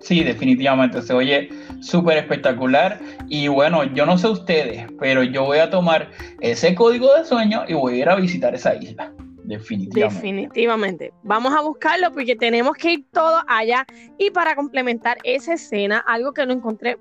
Sí, 0.00 0.22
definitivamente 0.22 1.00
se 1.00 1.14
oye 1.14 1.48
súper 1.80 2.18
espectacular. 2.18 3.00
Y 3.28 3.48
bueno, 3.48 3.84
yo 3.94 4.04
no 4.04 4.18
sé 4.18 4.28
ustedes, 4.28 4.86
pero 5.00 5.22
yo 5.22 5.44
voy 5.44 5.58
a 5.58 5.70
tomar 5.70 6.10
ese 6.40 6.74
código 6.74 7.14
de 7.16 7.24
sueño 7.24 7.64
y 7.66 7.72
voy 7.72 7.94
a 7.94 7.96
ir 7.96 8.08
a 8.10 8.16
visitar 8.16 8.54
esa 8.54 8.74
isla. 8.74 9.10
Definitivamente. 9.44 10.14
Definitivamente. 10.14 11.12
Vamos 11.22 11.54
a 11.54 11.60
buscarlo 11.60 12.10
porque 12.12 12.34
tenemos 12.34 12.76
que 12.76 12.92
ir 12.94 13.06
todos 13.12 13.42
allá. 13.46 13.86
Y 14.18 14.30
para 14.30 14.56
complementar 14.56 15.18
esa 15.22 15.54
escena, 15.54 15.98
algo 16.06 16.32
que 16.32 16.46
lo 16.46 16.52
encontré 16.52 16.98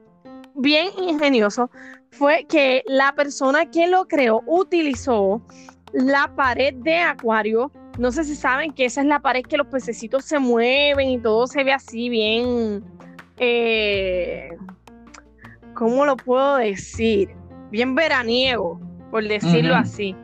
bien 0.56 0.90
ingenioso 1.02 1.72
fue 2.12 2.46
que 2.48 2.84
la 2.86 3.16
persona 3.16 3.70
que 3.72 3.88
lo 3.88 4.06
creó 4.06 4.44
utilizó 4.46 5.42
la 5.94 6.34
pared 6.36 6.74
de 6.76 7.00
acuario. 7.00 7.72
No 7.98 8.12
sé 8.12 8.24
si 8.24 8.36
saben 8.36 8.74
que 8.74 8.86
esa 8.86 9.02
es 9.02 9.08
la 9.08 9.20
pared 9.20 9.44
que 9.44 9.58
los 9.58 9.68
pececitos 9.68 10.26
se 10.26 10.40
mueven 10.40 11.10
y 11.10 11.20
todo 11.20 11.48
se 11.48 11.64
ve 11.64 11.72
así 11.72 12.10
bien. 12.10 12.84
Eh, 13.38 14.50
¿Cómo 15.76 16.06
lo 16.06 16.18
puedo 16.18 16.58
decir? 16.58 17.30
Bien 17.72 17.96
veraniego, 17.96 18.80
por 19.10 19.28
decirlo 19.28 19.76
así. 19.76 20.16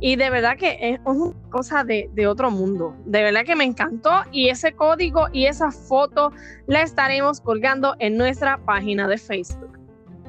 Y 0.00 0.16
de 0.16 0.30
verdad 0.30 0.56
que 0.56 0.78
es 0.80 1.00
una 1.04 1.32
cosa 1.50 1.82
de, 1.82 2.08
otro 2.26 2.50
mundo. 2.50 2.96
De 3.04 3.22
verdad 3.22 3.44
que 3.44 3.56
me 3.56 3.64
encantó. 3.64 4.10
Y 4.30 4.48
ese 4.48 4.72
código 4.72 5.26
y 5.32 5.46
esa 5.46 5.70
foto 5.70 6.32
la 6.66 6.82
estaremos 6.82 7.40
colgando 7.40 7.96
en 7.98 8.16
nuestra 8.16 8.58
página 8.58 9.08
de 9.08 9.18
Facebook. 9.18 9.78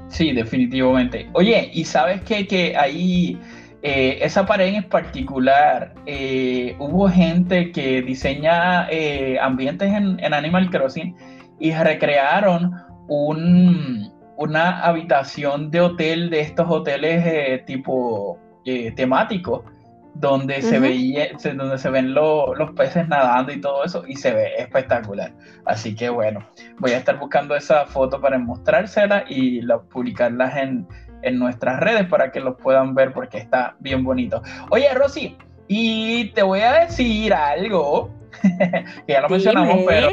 Sí, 0.07 0.31
definitivamente. 0.31 1.29
Oye, 1.33 1.69
¿y 1.71 1.85
sabes 1.85 2.21
qué? 2.21 2.47
Que 2.47 2.75
ahí, 2.75 3.39
eh, 3.83 4.17
esa 4.21 4.47
pared 4.47 4.73
en 4.73 4.89
particular, 4.89 5.93
eh, 6.07 6.75
hubo 6.79 7.07
gente 7.07 7.71
que 7.71 8.01
diseña 8.01 8.87
eh, 8.89 9.37
ambientes 9.39 9.93
en, 9.93 10.33
Animal 10.33 10.71
Crossing 10.71 11.15
y 11.59 11.73
recrearon 11.73 12.71
un, 13.07 14.11
una 14.35 14.81
habitación 14.83 15.69
de 15.69 15.81
hotel 15.81 16.31
de 16.31 16.39
estos 16.39 16.65
hoteles 16.67 17.63
tipo 17.65 18.39
eh, 18.69 18.91
temático 18.91 19.65
donde 20.13 20.61
se 20.61 20.79
veía, 20.79 21.29
donde 21.55 21.77
se 21.77 21.89
ven 21.89 22.13
los 22.13 22.71
peces 22.75 23.07
nadando 23.07 23.53
y 23.53 23.61
todo 23.61 23.85
eso, 23.85 24.03
y 24.05 24.15
se 24.15 24.33
ve 24.33 24.53
espectacular. 24.57 25.31
Así 25.65 25.95
que 25.95 26.09
bueno, 26.09 26.45
voy 26.79 26.91
a 26.91 26.97
estar 26.97 27.17
buscando 27.17 27.55
esa 27.55 27.85
foto 27.85 28.19
para 28.19 28.37
mostrársela 28.37 29.23
y 29.29 29.61
la, 29.61 29.79
publicarlas 29.79 30.57
en, 30.57 30.85
en 31.21 31.39
nuestras 31.39 31.79
redes 31.79 32.07
para 32.07 32.31
que 32.31 32.41
los 32.41 32.57
puedan 32.57 32.95
ver 32.95 33.13
porque 33.13 33.37
está 33.37 33.75
bien 33.79 34.03
bonito. 34.03 34.41
Oye, 34.71 34.93
Rosy, 34.93 35.37
y 35.67 36.31
te 36.31 36.43
voy 36.43 36.61
a 36.61 36.79
decir 36.81 37.33
algo, 37.33 38.09
que 38.41 39.13
ya 39.13 39.21
lo 39.21 39.29
mencionamos, 39.29 39.85
pero 39.87 40.09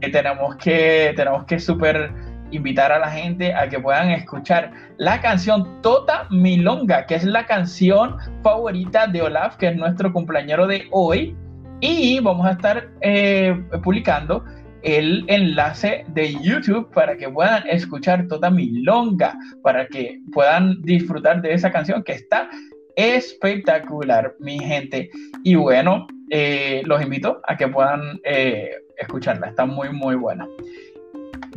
que 0.00 0.08
tenemos 0.08 0.56
que, 0.56 1.12
tenemos 1.14 1.44
que 1.44 1.60
super 1.60 2.12
invitar 2.50 2.92
a 2.92 2.98
la 2.98 3.10
gente 3.10 3.54
a 3.54 3.68
que 3.68 3.78
puedan 3.78 4.10
escuchar 4.10 4.72
la 4.96 5.20
canción 5.20 5.80
Tota 5.82 6.26
Milonga, 6.30 7.06
que 7.06 7.16
es 7.16 7.24
la 7.24 7.46
canción 7.46 8.16
favorita 8.42 9.06
de 9.06 9.22
Olaf, 9.22 9.56
que 9.56 9.68
es 9.68 9.76
nuestro 9.76 10.12
cumpleañero 10.12 10.66
de 10.66 10.86
hoy. 10.90 11.36
Y 11.80 12.20
vamos 12.20 12.46
a 12.46 12.52
estar 12.52 12.88
eh, 13.00 13.56
publicando 13.82 14.44
el 14.82 15.24
enlace 15.28 16.04
de 16.08 16.34
YouTube 16.42 16.90
para 16.92 17.16
que 17.16 17.28
puedan 17.28 17.68
escuchar 17.68 18.26
Tota 18.28 18.50
Milonga, 18.50 19.36
para 19.62 19.86
que 19.86 20.20
puedan 20.32 20.80
disfrutar 20.82 21.42
de 21.42 21.52
esa 21.52 21.70
canción 21.70 22.02
que 22.02 22.12
está 22.12 22.48
espectacular, 22.96 24.34
mi 24.40 24.58
gente. 24.58 25.10
Y 25.44 25.54
bueno, 25.54 26.06
eh, 26.30 26.82
los 26.84 27.00
invito 27.00 27.40
a 27.46 27.56
que 27.56 27.68
puedan 27.68 28.20
eh, 28.24 28.70
escucharla, 28.96 29.48
está 29.48 29.66
muy, 29.66 29.90
muy 29.90 30.16
buena. 30.16 30.46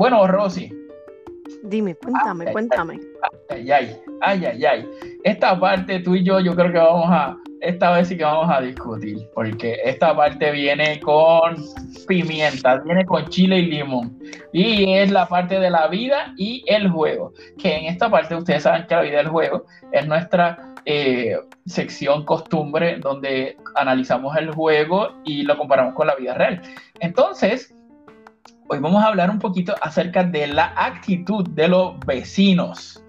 Bueno, 0.01 0.25
Rosy, 0.25 0.67
Dime, 1.61 1.93
cuéntame, 1.93 2.51
cuéntame. 2.51 2.99
Ay, 3.49 3.69
ay, 3.69 3.95
ay, 4.21 4.45
ay, 4.45 4.65
ay. 4.65 4.89
Esta 5.23 5.59
parte 5.59 5.99
tú 5.99 6.15
y 6.15 6.23
yo, 6.23 6.39
yo 6.39 6.55
creo 6.55 6.71
que 6.71 6.79
vamos 6.79 7.05
a, 7.07 7.37
esta 7.59 7.91
vez 7.91 8.07
sí 8.07 8.17
que 8.17 8.23
vamos 8.23 8.49
a 8.49 8.61
discutir, 8.61 9.29
porque 9.35 9.77
esta 9.85 10.15
parte 10.15 10.49
viene 10.53 10.99
con 11.01 11.55
pimienta, 12.07 12.77
viene 12.79 13.05
con 13.05 13.27
chile 13.27 13.59
y 13.59 13.65
limón. 13.67 14.17
Y 14.51 14.91
es 14.91 15.11
la 15.11 15.27
parte 15.27 15.59
de 15.59 15.69
la 15.69 15.87
vida 15.87 16.33
y 16.35 16.63
el 16.65 16.89
juego. 16.89 17.33
Que 17.59 17.77
en 17.77 17.85
esta 17.85 18.09
parte 18.09 18.33
ustedes 18.33 18.63
saben 18.63 18.87
que 18.87 18.95
la 18.95 19.01
vida 19.01 19.17
y 19.17 19.19
el 19.19 19.27
juego 19.27 19.65
es 19.91 20.07
nuestra 20.07 20.73
eh, 20.85 21.37
sección 21.67 22.25
costumbre 22.25 22.97
donde 22.97 23.55
analizamos 23.75 24.35
el 24.35 24.49
juego 24.49 25.09
y 25.23 25.43
lo 25.43 25.55
comparamos 25.59 25.93
con 25.93 26.07
la 26.07 26.15
vida 26.15 26.33
real. 26.33 26.59
Entonces, 26.99 27.71
hoy 28.71 28.79
vamos 28.79 29.03
a 29.03 29.07
hablar 29.07 29.29
un 29.29 29.37
poquito 29.37 29.75
acerca 29.81 30.23
de 30.23 30.47
la 30.47 30.73
actitud 30.77 31.45
de 31.49 31.67
los 31.67 31.99
vecinos. 32.05 33.03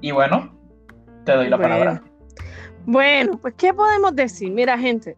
Y 0.00 0.10
bueno, 0.10 0.52
te 1.24 1.32
doy 1.32 1.48
la 1.48 1.56
palabra. 1.56 2.02
Bueno, 2.84 3.38
pues 3.40 3.54
¿qué 3.56 3.72
podemos 3.72 4.16
decir? 4.16 4.50
Mira, 4.50 4.76
gente, 4.76 5.16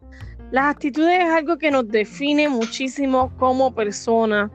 las 0.50 0.66
actitudes 0.66 1.20
es 1.20 1.30
algo 1.30 1.56
que 1.56 1.70
nos 1.70 1.88
define 1.88 2.50
muchísimo 2.50 3.34
como 3.38 3.74
personas 3.74 4.50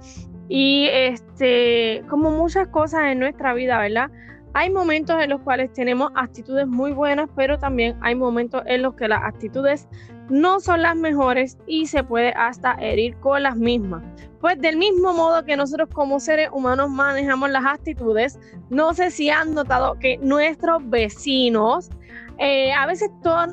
y 0.49 0.87
este, 0.91 2.03
como 2.07 2.29
muchas 2.29 2.67
cosas 2.67 3.05
en 3.05 3.17
nuestra 3.17 3.55
vida, 3.55 3.79
¿verdad? 3.79 4.11
Hay 4.53 4.69
momentos 4.69 5.19
en 5.19 5.31
los 5.31 5.41
cuales 5.41 5.73
tenemos 5.73 6.11
actitudes 6.13 6.67
muy 6.67 6.91
buenas, 6.91 7.27
pero 7.35 7.57
también 7.57 7.97
hay 8.01 8.13
momentos 8.13 8.61
en 8.67 8.83
los 8.83 8.93
que 8.93 9.07
las 9.07 9.23
actitudes 9.23 9.87
no 10.29 10.59
son 10.59 10.81
las 10.81 10.95
mejores 10.95 11.57
y 11.67 11.87
se 11.87 12.03
puede 12.03 12.31
hasta 12.33 12.73
herir 12.73 13.15
con 13.17 13.43
las 13.43 13.55
mismas. 13.55 14.03
Pues 14.41 14.59
del 14.59 14.77
mismo 14.77 15.13
modo 15.13 15.43
que 15.43 15.55
nosotros 15.55 15.89
como 15.91 16.19
seres 16.19 16.49
humanos 16.51 16.89
manejamos 16.89 17.49
las 17.49 17.65
actitudes, 17.65 18.39
no 18.69 18.93
sé 18.93 19.11
si 19.11 19.29
han 19.29 19.53
notado 19.53 19.97
que 19.99 20.17
nuestros 20.17 20.87
vecinos 20.89 21.89
eh, 22.37 22.73
a 22.73 22.85
veces 22.85 23.09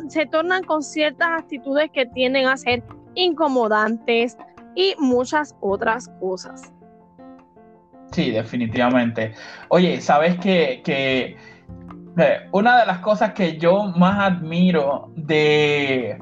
se 0.09 0.27
tornan 0.27 0.65
con 0.65 0.83
ciertas 0.83 1.29
actitudes 1.43 1.91
que 1.93 2.07
tienden 2.07 2.47
a 2.47 2.57
ser 2.57 2.83
incomodantes 3.15 4.37
y 4.75 4.95
muchas 4.99 5.55
otras 5.61 6.09
cosas. 6.21 6.73
Sí, 8.11 8.31
definitivamente. 8.31 9.35
Oye, 9.69 10.01
¿sabes 10.01 10.39
que, 10.39 10.83
que 10.85 11.37
eh, 12.19 12.49
una 12.51 12.81
de 12.81 12.87
las 12.87 12.99
cosas 12.99 13.33
que 13.33 13.57
yo 13.57 13.85
más 13.97 14.19
admiro 14.19 15.11
de 15.17 16.19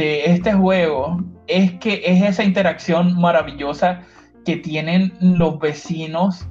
de 0.00 0.24
este 0.24 0.54
juego 0.54 1.22
es 1.46 1.72
que 1.74 2.00
es 2.06 2.22
esa 2.22 2.42
interacción 2.42 3.20
maravillosa 3.20 4.00
que 4.46 4.56
tienen 4.56 5.12
los 5.20 5.58
vecinos 5.58 6.46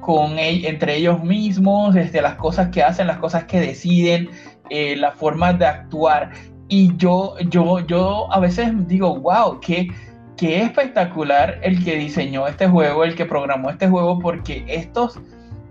con 0.00 0.36
entre 0.38 0.96
ellos 0.96 1.22
mismos, 1.22 1.94
desde 1.94 2.20
las 2.20 2.34
cosas 2.34 2.70
que 2.70 2.82
hacen, 2.82 3.06
las 3.06 3.18
cosas 3.18 3.44
que 3.44 3.60
deciden, 3.60 4.30
eh, 4.70 4.96
las 4.96 5.14
formas 5.14 5.58
de 5.60 5.66
actuar. 5.66 6.30
Y 6.68 6.96
yo, 6.96 7.36
yo, 7.50 7.80
yo 7.86 8.32
a 8.32 8.40
veces 8.40 8.72
digo, 8.88 9.16
wow, 9.20 9.60
qué, 9.60 9.86
qué 10.36 10.62
espectacular 10.62 11.60
el 11.62 11.84
que 11.84 11.96
diseñó 11.96 12.48
este 12.48 12.66
juego, 12.66 13.04
el 13.04 13.14
que 13.14 13.26
programó 13.26 13.70
este 13.70 13.88
juego, 13.88 14.18
porque 14.18 14.64
estos, 14.66 15.20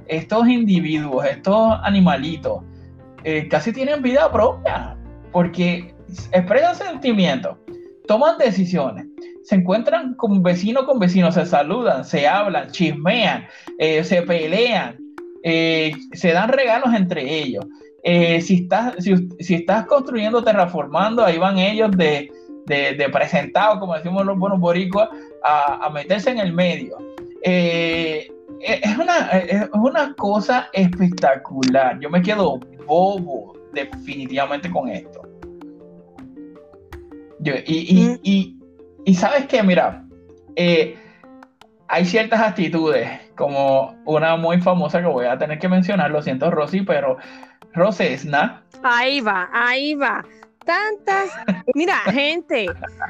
estos 0.07 0.47
individuos, 0.47 1.25
estos 1.25 1.77
animalitos, 1.83 2.63
eh, 3.25 3.49
casi 3.49 3.73
tienen 3.73 4.01
vida 4.01 4.31
propia, 4.31 4.95
porque 5.33 5.96
expresan 6.31 6.75
sentimientos, 6.75 7.57
toman 8.07 8.37
decisiones, 8.37 9.05
se 9.43 9.55
encuentran 9.55 10.13
con 10.15 10.43
vecino 10.43 10.85
con 10.85 10.99
vecino, 10.99 11.31
se 11.31 11.45
saludan, 11.45 12.03
se 12.03 12.27
hablan, 12.27 12.69
chismean, 12.71 13.47
eh, 13.77 14.03
se 14.03 14.21
pelean, 14.23 14.97
eh, 15.43 15.93
se 16.13 16.33
dan 16.33 16.49
regalos 16.49 16.93
entre 16.93 17.33
ellos. 17.33 17.65
Eh, 18.03 18.41
si, 18.41 18.63
estás, 18.63 18.95
si, 19.39 19.55
estás 19.55 19.85
construyendo, 19.85 20.43
terraformando, 20.43 21.23
ahí 21.23 21.37
van 21.37 21.57
ellos 21.57 21.91
de, 21.91 22.31
de, 22.65 23.09
presentado, 23.09 23.79
como 23.79 23.95
decimos 23.95 24.25
los 24.25 24.37
buenos 24.37 24.59
boricuas, 24.59 25.09
a, 25.43 25.89
meterse 25.93 26.29
en 26.29 26.39
el 26.39 26.53
medio. 26.53 26.97
es 27.41 28.97
una 29.73 30.13
cosa 30.17 30.69
espectacular. 30.73 31.99
Yo 31.99 32.09
me 32.09 32.21
quedo 32.21 32.59
bobo 32.85 33.53
definitivamente 33.73 34.69
con 34.69 34.89
esto 34.89 35.26
y, 37.43 38.57
y, 39.05 39.13
sabes 39.13 39.45
que, 39.47 39.63
mira, 39.63 40.05
eh, 40.55 40.97
hay 41.87 42.05
ciertas 42.05 42.41
actitudes, 42.41 43.07
como 43.35 43.95
una 44.05 44.35
muy 44.35 44.59
famosa 44.61 44.99
que 44.99 45.07
voy 45.07 45.25
a 45.25 45.37
tener 45.37 45.59
que 45.59 45.69
mencionar, 45.69 46.11
lo 46.11 46.21
siento, 46.21 46.51
Rosy, 46.51 46.81
pero 46.81 47.17
Rosesna. 47.73 48.63
Ahí 48.83 49.21
va, 49.21 49.49
ahí 49.53 49.95
va. 49.95 50.25
Tantas, 50.65 51.31
mira, 51.75 51.95
gente, 52.11 52.65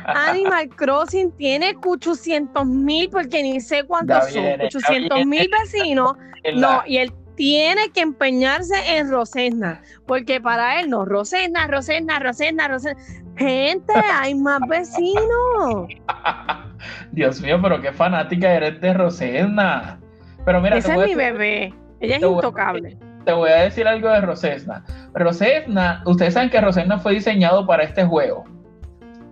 Animal 0.06 0.70
Crossing 0.70 1.32
tiene 1.38 1.76
800 1.84 2.66
mil, 2.68 3.10
porque 3.10 3.42
ni 3.42 3.60
sé 3.60 3.84
cuántos 3.84 4.32
son, 4.32 4.62
800 4.62 5.26
mil 5.26 5.50
vecinos, 5.64 6.14
no, 6.54 6.84
y 6.86 6.98
el 6.98 7.12
tiene 7.38 7.92
que 7.92 8.02
empeñarse 8.02 8.98
en 8.98 9.10
Rosena, 9.10 9.82
porque 10.06 10.42
para 10.42 10.82
él 10.82 10.90
no, 10.90 11.06
Rosena, 11.06 11.68
Rosena, 11.68 12.20
Rosena, 12.20 12.68
Rosena. 12.68 13.00
Gente, 13.38 13.94
hay 14.14 14.34
más 14.36 14.60
vecinos. 14.68 15.88
Dios 17.12 17.42
mío, 17.42 17.60
pero 17.62 17.82
qué 17.82 17.92
fanática 17.92 18.52
eres 18.52 18.82
de 18.82 18.94
Rosena. 18.94 20.00
Pero 20.46 20.62
mira, 20.62 20.78
ese 20.78 20.94
es 20.94 21.08
mi 21.08 21.16
bebé. 21.16 21.74
Ella 22.00 22.18
es 22.18 22.22
intocable. 22.24 22.98
te 23.26 23.34
voy 23.34 23.50
a 23.50 23.64
decir 23.64 23.88
algo 23.88 24.10
de 24.10 24.22
Rosesna. 24.22 24.84
Rosesna, 25.14 26.04
ustedes 26.06 26.34
saben 26.34 26.50
que 26.50 26.62
Rosesna 26.62 27.00
fue 27.00 27.14
diseñado 27.14 27.66
para 27.66 27.84
este 27.84 28.06
juego. 28.06 28.46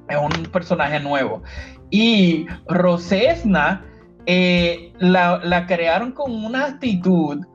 Es 0.10 0.18
un 0.18 0.46
personaje 0.52 1.00
nuevo. 1.00 1.42
Y 1.90 2.48
Rosesna 2.68 3.84
eh, 4.26 4.92
la, 5.00 5.40
la 5.44 5.66
crearon 5.66 6.12
con 6.12 6.32
una 6.32 6.66
actitud 6.66 7.46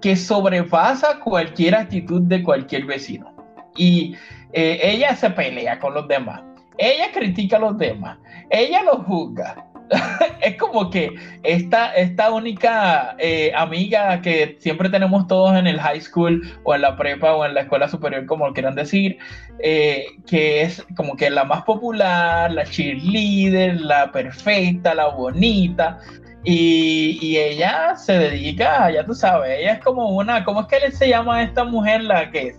que 0.00 0.16
sobrepasa 0.16 1.20
cualquier 1.20 1.74
actitud 1.74 2.22
de 2.22 2.42
cualquier 2.42 2.86
vecino. 2.86 3.34
Y 3.76 4.16
eh, 4.52 4.80
ella 4.82 5.14
se 5.16 5.30
pelea 5.30 5.78
con 5.78 5.94
los 5.94 6.08
demás. 6.08 6.42
Ella 6.78 7.12
critica 7.12 7.56
a 7.56 7.60
los 7.60 7.78
demás. 7.78 8.18
Ella 8.50 8.82
los 8.82 9.04
juzga. 9.06 9.66
es 10.40 10.56
como 10.56 10.88
que 10.88 11.14
esta, 11.42 11.92
esta 11.94 12.30
única 12.32 13.16
eh, 13.18 13.52
amiga 13.56 14.22
que 14.22 14.56
siempre 14.60 14.88
tenemos 14.88 15.26
todos 15.26 15.56
en 15.56 15.66
el 15.66 15.80
high 15.80 16.00
school 16.00 16.42
o 16.62 16.74
en 16.74 16.82
la 16.82 16.96
prepa 16.96 17.34
o 17.34 17.44
en 17.44 17.54
la 17.54 17.62
escuela 17.62 17.88
superior, 17.88 18.24
como 18.26 18.52
quieran 18.52 18.76
decir, 18.76 19.18
eh, 19.58 20.06
que 20.28 20.62
es 20.62 20.86
como 20.96 21.16
que 21.16 21.28
la 21.28 21.44
más 21.44 21.62
popular, 21.62 22.52
la 22.52 22.64
cheerleader, 22.64 23.80
la 23.80 24.12
perfecta, 24.12 24.94
la 24.94 25.08
bonita, 25.08 25.98
y, 26.44 27.36
ella 27.36 27.94
se 27.96 28.14
dedica, 28.14 28.90
ya 28.90 29.04
tú 29.04 29.14
sabes, 29.14 29.58
ella 29.58 29.74
es 29.74 29.80
como 29.80 30.08
una, 30.10 30.42
¿cómo 30.44 30.62
es 30.62 30.66
que 30.68 30.90
se 30.90 31.08
llama 31.08 31.42
esta 31.42 31.64
mujer 31.64 32.02
la 32.04 32.30
que 32.30 32.54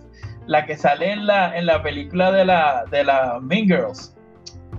la 0.46 0.66
que 0.66 0.76
sale 0.76 1.12
en 1.12 1.26
la, 1.26 1.56
en 1.56 1.66
la 1.66 1.82
película 1.82 2.32
de 2.32 2.44
la, 2.44 2.84
de 2.90 3.04
la 3.04 3.40
Mean 3.40 3.66
Girls? 3.66 4.14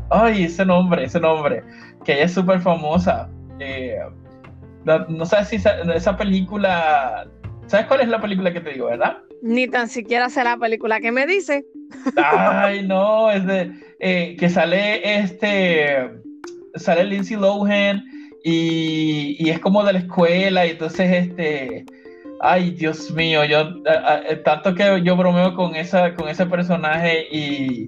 Ay, 0.09 0.43
ese 0.43 0.65
nombre, 0.65 1.03
ese 1.03 1.19
nombre, 1.19 1.63
que 2.03 2.13
ella 2.13 2.25
es 2.25 2.33
súper 2.33 2.61
famosa. 2.61 3.29
Eh, 3.59 3.97
no, 4.85 5.25
sabes 5.25 5.47
si 5.49 5.55
esa, 5.55 6.17
película, 6.17 7.27
¿sabes 7.67 7.85
cuál 7.87 8.01
es 8.01 8.09
la 8.09 8.21
película 8.21 8.51
que 8.51 8.61
te 8.61 8.71
digo, 8.71 8.87
verdad? 8.87 9.17
Ni 9.41 9.67
tan 9.67 9.87
siquiera 9.87 10.29
sé 10.29 10.43
la 10.43 10.57
película 10.57 10.99
que 10.99 11.11
me 11.11 11.25
dice. 11.25 11.65
Ay, 12.17 12.85
no, 12.85 13.31
es 13.31 13.45
de 13.45 13.71
eh, 13.99 14.35
que 14.37 14.49
sale 14.49 15.19
este, 15.19 16.09
sale 16.75 17.05
Lindsay 17.05 17.37
Lohan 17.37 18.03
y, 18.43 19.49
es 19.49 19.59
como 19.59 19.83
de 19.83 19.93
la 19.93 19.99
escuela, 19.99 20.65
y 20.65 20.71
entonces, 20.71 21.27
este, 21.27 21.85
ay, 22.43 22.71
Dios 22.71 23.09
mío, 23.11 23.45
yo, 23.45 23.81
tanto 24.43 24.75
que 24.75 25.01
yo 25.01 25.15
bromeo 25.15 25.55
con, 25.55 25.77
esa, 25.77 26.13
con 26.13 26.27
ese 26.27 26.45
personaje 26.45 27.25
y, 27.31 27.85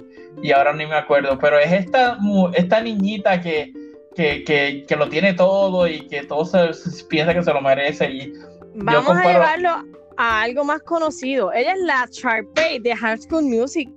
ahora 0.55 0.71
ni 0.71 0.85
me 0.85 0.95
acuerdo, 0.95 1.37
pero 1.37 1.59
es 1.59 1.73
esta, 1.73 2.17
esta 2.53 2.79
niñita 2.79 3.41
que, 3.41 3.73
que, 4.15 4.85
lo 4.97 5.09
tiene 5.09 5.33
todo 5.33 5.89
y 5.89 6.07
que 6.07 6.23
todo 6.23 6.45
se, 6.45 6.69
piensa 7.09 7.33
que 7.33 7.43
se 7.43 7.53
lo 7.53 7.59
merece. 7.61 8.09
Y 8.09 8.31
Vamos 8.75 9.17
a 9.17 9.25
llevarlo 9.25 9.83
a 10.15 10.43
algo 10.43 10.63
más 10.63 10.81
conocido. 10.83 11.51
Ella 11.51 11.73
es 11.73 11.81
la 11.81 12.07
Sharpay 12.09 12.79
de 12.79 12.95
High 12.95 13.17
School 13.17 13.43
Music. 13.43 13.89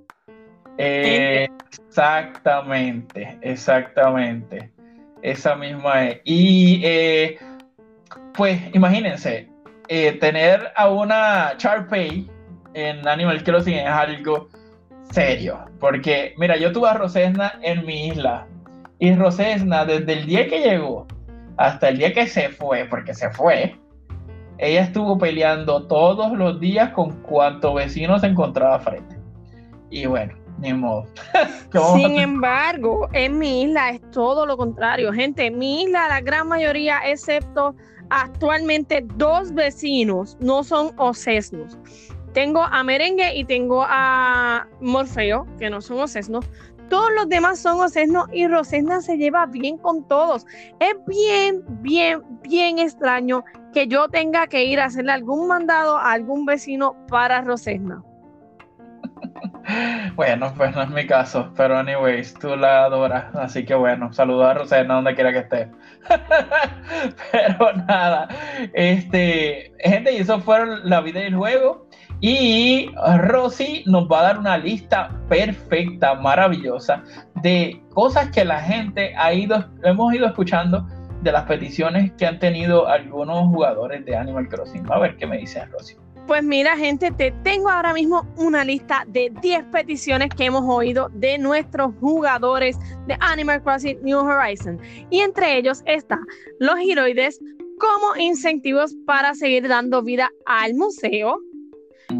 exactamente, 0.77 3.39
exactamente. 3.41 4.69
Esa 5.21 5.55
misma 5.55 6.09
es. 6.09 6.19
Y 6.25 6.81
eh, 6.83 7.39
pues 8.33 8.59
imagínense, 8.73 9.48
eh, 9.89 10.13
tener 10.13 10.71
a 10.75 10.87
una 10.87 11.53
Charpay 11.57 12.29
en 12.75 13.07
Animal 13.07 13.43
Crossing 13.43 13.75
es 13.75 13.87
algo 13.87 14.47
serio. 15.11 15.59
Porque, 15.79 16.35
mira, 16.37 16.57
yo 16.57 16.71
tuve 16.71 16.89
a 16.89 16.93
Rosesna 16.93 17.59
en 17.63 17.85
mi 17.85 18.07
isla. 18.07 18.47
Y 18.99 19.15
Rosesna, 19.15 19.85
desde 19.85 20.13
el 20.13 20.25
día 20.27 20.47
que 20.47 20.61
llegó 20.61 21.07
hasta 21.57 21.89
el 21.89 21.97
día 21.97 22.13
que 22.13 22.27
se 22.27 22.49
fue, 22.49 22.85
porque 22.85 23.13
se 23.13 23.31
fue, 23.31 23.75
ella 24.59 24.81
estuvo 24.81 25.17
peleando 25.17 25.87
todos 25.87 26.37
los 26.37 26.59
días 26.59 26.91
con 26.91 27.21
cuantos 27.23 27.73
vecinos 27.73 28.21
se 28.21 28.27
encontraba 28.27 28.79
frente. 28.79 29.17
Y 29.89 30.05
bueno, 30.05 30.35
ni 30.59 30.71
modo. 30.73 31.07
Sin 31.95 32.19
embargo, 32.19 33.09
en 33.13 33.39
mi 33.39 33.63
isla 33.63 33.89
es 33.89 34.01
todo 34.11 34.45
lo 34.45 34.55
contrario. 34.55 35.11
Gente, 35.13 35.47
en 35.47 35.57
mi 35.57 35.83
isla 35.83 36.07
la 36.09 36.21
gran 36.21 36.47
mayoría, 36.47 36.99
excepto 37.05 37.75
actualmente 38.09 39.05
dos 39.15 39.53
vecinos, 39.53 40.37
no 40.39 40.63
son 40.63 40.91
ocesnos. 40.97 41.77
Tengo 42.33 42.61
a 42.61 42.83
Merengue 42.83 43.35
y 43.35 43.43
tengo 43.43 43.83
a 43.87 44.67
Morfeo, 44.81 45.47
que 45.57 45.69
no 45.69 45.81
son 45.81 45.99
ocesnos. 45.99 46.45
Todos 46.89 47.09
los 47.15 47.29
demás 47.29 47.59
son 47.59 47.79
ocesnos 47.79 48.27
y 48.31 48.47
Rosesna 48.47 49.01
se 49.01 49.17
lleva 49.17 49.45
bien 49.45 49.77
con 49.77 50.07
todos. 50.07 50.45
Es 50.79 50.95
bien, 51.05 51.63
bien, 51.81 52.21
bien 52.41 52.79
extraño 52.79 53.43
que 53.73 53.87
yo 53.87 54.07
tenga 54.09 54.47
que 54.47 54.65
ir 54.65 54.79
a 54.79 54.85
hacerle 54.85 55.11
algún 55.11 55.47
mandado 55.47 55.97
a 55.97 56.11
algún 56.11 56.45
vecino 56.45 56.95
para 57.07 57.41
Rosesna. 57.41 58.03
Bueno, 60.15 60.51
pues 60.57 60.75
no 60.75 60.81
es 60.81 60.89
mi 60.89 61.05
caso, 61.05 61.51
pero 61.55 61.77
anyways, 61.77 62.33
tú 62.33 62.55
la 62.55 62.85
adoras, 62.85 63.35
así 63.35 63.65
que 63.65 63.75
bueno, 63.75 64.11
saludos 64.11 64.47
a 64.47 64.53
Rosena 64.55 64.95
donde 64.95 65.13
quiera 65.13 65.31
que 65.31 65.39
esté. 65.39 65.71
pero 67.31 67.73
nada, 67.87 68.27
este, 68.73 69.73
gente, 69.79 70.13
y 70.13 70.17
eso 70.17 70.39
fueron 70.39 70.89
la 70.89 71.01
vida 71.01 71.19
del 71.21 71.35
juego. 71.35 71.87
Y 72.21 72.91
Rosy 73.17 73.83
nos 73.85 74.09
va 74.11 74.19
a 74.19 74.23
dar 74.23 74.39
una 74.39 74.57
lista 74.57 75.09
perfecta, 75.29 76.15
maravillosa, 76.15 77.01
de 77.35 77.81
cosas 77.93 78.29
que 78.31 78.43
la 78.43 78.59
gente 78.59 79.13
ha 79.15 79.33
ido, 79.33 79.65
hemos 79.83 80.13
ido 80.13 80.27
escuchando 80.27 80.85
de 81.21 81.31
las 81.31 81.43
peticiones 81.43 82.11
que 82.13 82.25
han 82.25 82.39
tenido 82.39 82.87
algunos 82.87 83.47
jugadores 83.47 84.05
de 84.05 84.17
Animal 84.17 84.49
Crossing. 84.49 84.85
A 84.91 84.99
ver 84.99 85.15
qué 85.15 85.27
me 85.27 85.37
dice 85.37 85.63
Rosy. 85.65 85.95
Pues 86.29 86.43
mira, 86.43 86.77
gente, 86.77 87.09
te 87.09 87.31
tengo 87.43 87.69
ahora 87.69 87.91
mismo 87.91 88.23
una 88.37 88.63
lista 88.63 89.03
de 89.07 89.31
10 89.41 89.65
peticiones 89.71 90.29
que 90.29 90.45
hemos 90.45 90.63
oído 90.63 91.09
de 91.11 91.39
nuestros 91.39 91.91
jugadores 91.99 92.77
de 93.07 93.17
Animal 93.19 93.63
Crossing 93.63 93.97
New 94.03 94.19
Horizons. 94.19 94.79
Y 95.09 95.21
entre 95.21 95.57
ellos 95.57 95.81
está 95.87 96.19
los 96.59 96.77
giroides 96.77 97.39
como 97.79 98.15
incentivos 98.15 98.95
para 99.07 99.33
seguir 99.33 99.67
dando 99.67 100.03
vida 100.03 100.29
al 100.45 100.75
museo. 100.75 101.39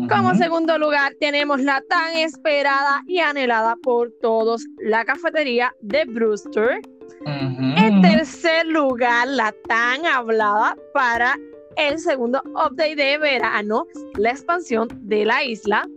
Como 0.10 0.34
segundo 0.34 0.80
lugar, 0.80 1.14
tenemos 1.20 1.62
la 1.62 1.84
tan 1.88 2.18
esperada 2.18 3.03
y 3.05 3.20
anhelada 3.20 3.76
por 3.76 4.12
todos, 4.24 4.66
la 4.80 5.05
cafetería 5.05 5.72
de 5.82 6.05
Brewster. 6.05 6.82
En 7.28 8.01
tercer 8.01 8.66
lugar, 8.66 9.28
la 9.28 9.53
tan 9.68 10.07
hablada 10.07 10.76
para 10.95 11.38
el 11.80 11.97
segundo 11.97 12.41
update 12.45 12.95
de 12.95 13.17
verano, 13.17 13.88
la 14.17 14.32
expansión 14.32 14.89
de 15.01 15.25
la 15.25 15.43
isla. 15.43 15.88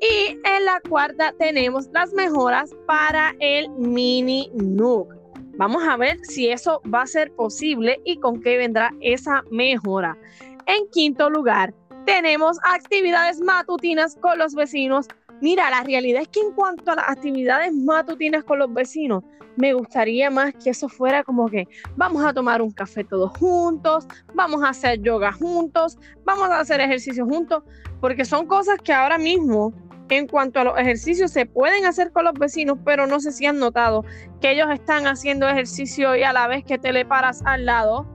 Y 0.00 0.38
en 0.44 0.64
la 0.64 0.80
cuarta 0.88 1.32
tenemos 1.38 1.88
las 1.92 2.12
mejoras 2.12 2.74
para 2.86 3.34
el 3.38 3.70
mini 3.70 4.50
Nook. 4.54 5.14
Vamos 5.56 5.84
a 5.84 5.96
ver 5.96 6.18
si 6.24 6.48
eso 6.48 6.82
va 6.92 7.02
a 7.02 7.06
ser 7.06 7.30
posible 7.32 8.00
y 8.04 8.18
con 8.18 8.40
qué 8.42 8.56
vendrá 8.56 8.92
esa 9.00 9.44
mejora. 9.50 10.18
En 10.66 10.88
quinto 10.90 11.30
lugar, 11.30 11.72
tenemos 12.04 12.58
actividades 12.64 13.40
matutinas 13.40 14.16
con 14.16 14.38
los 14.38 14.54
vecinos. 14.54 15.06
Mira, 15.40 15.70
la 15.70 15.84
realidad 15.84 16.22
es 16.22 16.28
que 16.28 16.40
en 16.40 16.52
cuanto 16.52 16.90
a 16.90 16.96
las 16.96 17.08
actividades 17.08 17.72
matutinas 17.72 18.42
con 18.42 18.58
los 18.58 18.72
vecinos, 18.74 19.22
me 19.56 19.72
gustaría 19.72 20.30
más 20.30 20.52
que 20.54 20.70
eso 20.70 20.88
fuera 20.88 21.22
como 21.22 21.48
que 21.48 21.68
vamos 21.96 22.24
a 22.24 22.32
tomar 22.32 22.62
un 22.62 22.70
café 22.70 23.04
todos 23.04 23.32
juntos, 23.38 24.06
vamos 24.34 24.62
a 24.62 24.70
hacer 24.70 25.00
yoga 25.00 25.32
juntos, 25.32 25.98
vamos 26.24 26.48
a 26.48 26.60
hacer 26.60 26.80
ejercicio 26.80 27.24
juntos, 27.24 27.62
porque 28.00 28.24
son 28.24 28.46
cosas 28.46 28.78
que 28.82 28.92
ahora 28.92 29.18
mismo 29.18 29.72
en 30.10 30.26
cuanto 30.26 30.60
a 30.60 30.64
los 30.64 30.78
ejercicios 30.78 31.30
se 31.30 31.46
pueden 31.46 31.86
hacer 31.86 32.12
con 32.12 32.24
los 32.24 32.34
vecinos, 32.34 32.78
pero 32.84 33.06
no 33.06 33.20
sé 33.20 33.32
si 33.32 33.46
han 33.46 33.58
notado 33.58 34.04
que 34.40 34.52
ellos 34.52 34.68
están 34.72 35.06
haciendo 35.06 35.48
ejercicio 35.48 36.14
y 36.16 36.22
a 36.22 36.32
la 36.32 36.46
vez 36.46 36.64
que 36.64 36.78
te 36.78 36.92
le 36.92 37.04
paras 37.04 37.42
al 37.44 37.64
lado, 37.64 38.06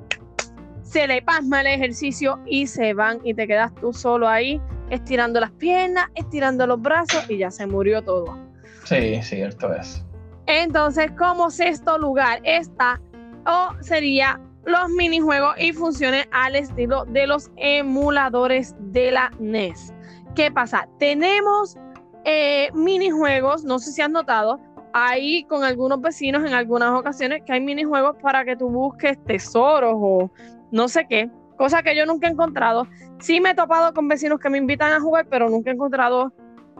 se 0.83 1.07
le 1.07 1.21
pasma 1.21 1.61
el 1.61 1.67
ejercicio 1.67 2.39
y 2.45 2.67
se 2.67 2.93
van 2.93 3.19
y 3.23 3.33
te 3.33 3.47
quedas 3.47 3.73
tú 3.75 3.93
solo 3.93 4.27
ahí 4.27 4.61
estirando 4.89 5.39
las 5.39 5.51
piernas, 5.51 6.07
estirando 6.15 6.65
los 6.65 6.81
brazos 6.81 7.29
y 7.29 7.37
ya 7.37 7.51
se 7.51 7.67
murió 7.67 8.01
todo. 8.01 8.37
Sí, 8.85 9.21
cierto 9.21 9.73
es. 9.73 10.03
Entonces, 10.49 11.11
como 11.11 11.51
sexto 11.51 11.99
lugar 11.99 12.41
está 12.43 12.99
o 13.45 13.69
sería 13.83 14.41
los 14.65 14.89
minijuegos 14.89 15.53
y 15.59 15.73
funciones 15.73 16.27
al 16.31 16.55
estilo 16.55 17.05
de 17.05 17.27
los 17.27 17.51
emuladores 17.57 18.75
de 18.79 19.11
la 19.11 19.31
NES. 19.37 19.93
¿Qué 20.33 20.51
pasa? 20.51 20.89
Tenemos 20.97 21.77
eh, 22.25 22.69
minijuegos, 22.73 23.63
no 23.63 23.77
sé 23.77 23.91
si 23.91 24.01
han 24.01 24.11
notado, 24.11 24.59
ahí 24.91 25.43
con 25.43 25.63
algunos 25.63 26.01
vecinos 26.01 26.43
en 26.43 26.55
algunas 26.55 26.99
ocasiones 26.99 27.43
que 27.45 27.53
hay 27.53 27.61
minijuegos 27.61 28.15
para 28.19 28.43
que 28.43 28.55
tú 28.55 28.69
busques 28.69 29.23
tesoros 29.25 29.93
o 29.97 30.31
no 30.71 30.87
sé 30.87 31.05
qué, 31.07 31.29
cosa 31.57 31.83
que 31.83 31.95
yo 31.95 32.07
nunca 32.07 32.27
he 32.27 32.31
encontrado. 32.31 32.87
Sí 33.19 33.39
me 33.39 33.51
he 33.51 33.55
topado 33.55 33.93
con 33.93 34.07
vecinos 34.07 34.39
que 34.39 34.49
me 34.49 34.57
invitan 34.57 34.93
a 34.93 34.99
jugar, 34.99 35.27
pero 35.29 35.47
nunca 35.47 35.69
he 35.69 35.73
encontrado 35.73 36.33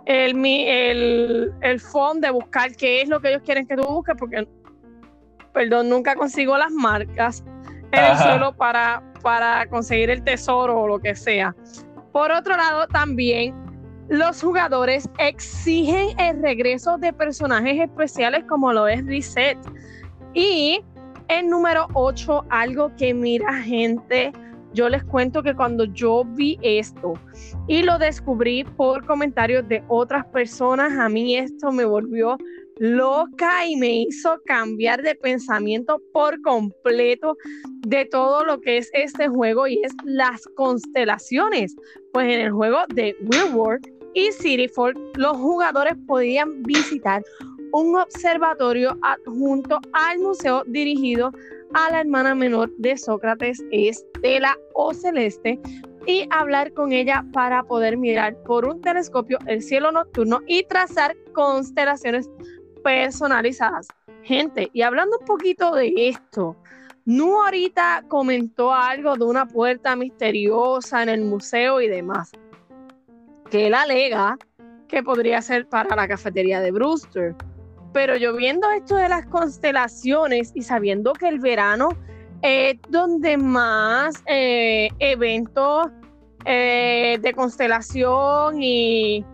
el, 0.06 0.46
el, 0.46 1.54
el 1.62 1.80
fondo 1.80 2.28
de 2.28 2.32
buscar 2.32 2.76
qué 2.76 3.02
es 3.02 3.10
lo 3.10 3.20
que 3.20 3.30
ellos 3.30 3.42
quieren 3.44 3.68
que 3.68 3.76
tú 3.76 3.84
busques, 3.84 4.16
porque, 4.18 4.48
perdón, 5.54 5.90
nunca 5.90 6.16
consigo 6.16 6.58
las 6.58 6.72
marcas 6.72 7.44
en 7.92 8.04
el 8.04 8.18
suelo 8.18 8.56
para, 8.56 9.04
para 9.22 9.68
conseguir 9.68 10.10
el 10.10 10.24
tesoro 10.24 10.82
o 10.82 10.88
lo 10.88 11.00
que 11.00 11.16
sea. 11.16 11.56
Por 12.12 12.32
otro 12.32 12.56
lado, 12.56 12.88
también 12.88 13.54
los 14.10 14.42
jugadores 14.42 15.08
exigen 15.20 16.20
el 16.20 16.42
regreso 16.42 16.98
de 16.98 17.14
personajes 17.14 17.80
especiales 17.80 18.44
como 18.46 18.74
lo 18.74 18.88
es 18.88 19.06
Reset. 19.06 19.58
Y 20.34 20.82
el 21.28 21.48
número 21.48 21.88
8, 21.94 22.46
algo 22.50 22.92
que 22.96 23.14
mira 23.14 23.62
gente, 23.62 24.32
yo 24.74 24.90
les 24.90 25.04
cuento 25.04 25.42
que 25.44 25.56
cuando 25.56 25.86
yo 25.86 26.24
vi 26.26 26.58
esto 26.62 27.14
y 27.68 27.84
lo 27.84 27.98
descubrí 27.98 28.64
por 28.64 29.06
comentarios 29.06 29.68
de 29.68 29.84
otras 29.88 30.26
personas, 30.28 30.98
a 30.98 31.10
mí 31.10 31.38
esto 31.38 31.72
me 31.72 31.86
volvió 31.86 32.38
loca 32.80 33.66
y 33.66 33.76
me 33.76 34.04
hizo 34.04 34.40
cambiar 34.46 35.02
de 35.02 35.14
pensamiento 35.16 36.02
por 36.14 36.42
completo 36.42 37.36
de 37.86 38.06
todo 38.06 38.46
lo 38.46 38.62
que 38.62 38.78
es 38.78 38.90
este 38.94 39.28
juego 39.28 39.68
y 39.68 39.82
es 39.84 39.94
las 40.06 40.42
constelaciones. 40.56 41.76
Pues 42.14 42.34
en 42.34 42.42
el 42.42 42.52
juego 42.52 42.80
de 42.94 43.16
Real 43.30 43.54
World 43.54 43.86
y 44.14 44.32
Cityfall, 44.32 44.94
los 45.16 45.36
jugadores 45.38 45.96
podían 46.08 46.64
visitar 46.64 47.22
un 47.74 47.98
observatorio 47.98 48.98
adjunto 49.02 49.80
al 49.94 50.20
museo 50.20 50.64
dirigido 50.68 51.32
a 51.74 51.92
la 51.92 52.02
hermana 52.02 52.36
menor 52.36 52.72
de 52.78 52.98
Sócrates, 52.98 53.64
Estela 53.72 54.58
o 54.74 54.94
Celeste, 54.94 55.60
y 56.06 56.28
hablar 56.32 56.74
con 56.74 56.92
ella 56.92 57.26
para 57.34 57.64
poder 57.64 57.98
mirar 57.98 58.36
por 58.44 58.66
un 58.66 58.82
telescopio 58.82 59.38
el 59.46 59.62
cielo 59.62 59.92
nocturno 59.92 60.40
y 60.48 60.64
trazar 60.64 61.16
constelaciones 61.34 62.30
personalizadas. 62.84 63.88
Gente, 64.24 64.70
y 64.74 64.82
hablando 64.82 65.18
un 65.20 65.26
poquito 65.26 65.74
de 65.76 65.94
esto, 66.10 66.56
Nu 67.06 67.42
ahorita 67.42 68.04
comentó 68.08 68.72
algo 68.72 69.16
de 69.16 69.26
una 69.26 69.48
puerta 69.48 69.96
misteriosa 69.96 71.02
en 71.02 71.10
el 71.10 71.22
museo 71.22 71.82
y 71.82 71.88
demás, 71.88 72.32
que 73.50 73.66
él 73.66 73.74
alega 73.74 74.38
que 74.88 75.02
podría 75.02 75.42
ser 75.42 75.68
para 75.68 75.96
la 75.96 76.08
cafetería 76.08 76.62
de 76.62 76.72
Brewster. 76.72 77.36
Pero 77.94 78.16
yo 78.18 78.36
viendo 78.36 78.70
esto 78.72 78.96
de 78.96 79.10
las 79.10 79.26
constelaciones 79.26 80.52
y 80.54 80.62
sabiendo 80.62 81.14
que 81.14 81.28
el 81.28 81.40
verano 81.40 81.90
es 82.42 82.78
donde 82.90 83.38
más 83.38 84.24
eh, 84.28 84.90
eventos 85.00 85.88
eh, 86.46 87.18
de 87.22 87.34
constelación 87.34 88.62
y 88.62 89.26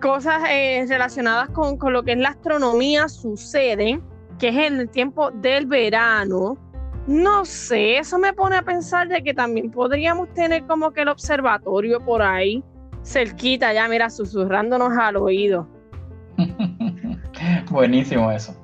cosas 0.00 0.42
eh, 0.50 0.84
relacionadas 0.88 1.50
con, 1.50 1.76
con, 1.76 1.92
lo 1.92 2.02
que 2.02 2.12
es 2.12 2.18
la 2.18 2.30
astronomía 2.30 3.08
suceden, 3.08 4.02
que 4.38 4.48
es 4.48 4.56
en 4.56 4.80
el 4.80 4.88
tiempo 4.88 5.30
del 5.30 5.66
verano. 5.66 6.58
No 7.06 7.44
sé, 7.44 7.98
eso 7.98 8.18
me 8.18 8.32
pone 8.32 8.56
a 8.56 8.62
pensar 8.62 9.08
de 9.08 9.22
que 9.22 9.34
también 9.34 9.70
podríamos 9.70 10.32
tener 10.34 10.64
como 10.66 10.92
que 10.92 11.02
el 11.02 11.08
observatorio 11.08 12.00
por 12.00 12.22
ahí, 12.22 12.62
cerquita, 13.04 13.72
ya 13.72 13.88
mira, 13.88 14.10
susurrándonos 14.10 14.96
al 14.96 15.16
oído. 15.16 15.68
Buenísimo 17.72 18.30
eso. 18.30 18.54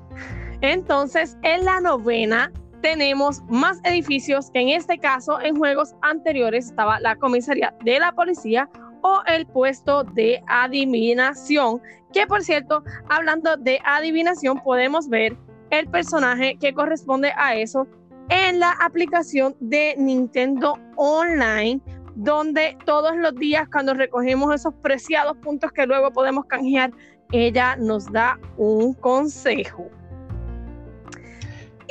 Entonces, 0.61 1.37
en 1.41 1.65
la 1.65 1.81
novena 1.81 2.51
tenemos 2.81 3.41
más 3.49 3.79
edificios 3.83 4.49
que 4.51 4.59
en 4.59 4.69
este 4.69 4.97
caso 4.99 5.41
en 5.41 5.57
juegos 5.57 5.95
anteriores 6.01 6.67
estaba 6.67 6.99
la 6.99 7.15
comisaría 7.15 7.73
de 7.83 7.99
la 7.99 8.11
policía 8.13 8.69
o 9.01 9.21
el 9.27 9.45
puesto 9.47 10.03
de 10.03 10.41
adivinación, 10.47 11.81
que 12.13 12.27
por 12.27 12.43
cierto, 12.43 12.83
hablando 13.09 13.57
de 13.57 13.79
adivinación, 13.83 14.61
podemos 14.61 15.09
ver 15.09 15.35
el 15.71 15.87
personaje 15.87 16.57
que 16.59 16.73
corresponde 16.73 17.31
a 17.35 17.55
eso 17.55 17.87
en 18.29 18.59
la 18.59 18.71
aplicación 18.81 19.55
de 19.59 19.95
Nintendo 19.97 20.77
Online, 20.97 21.81
donde 22.15 22.77
todos 22.85 23.15
los 23.15 23.33
días 23.35 23.67
cuando 23.71 23.93
recogemos 23.93 24.53
esos 24.53 24.73
preciados 24.75 25.37
puntos 25.37 25.71
que 25.71 25.85
luego 25.85 26.11
podemos 26.11 26.45
canjear 26.45 26.91
ella 27.31 27.75
nos 27.75 28.11
da 28.11 28.39
un 28.57 28.93
consejo. 28.93 29.89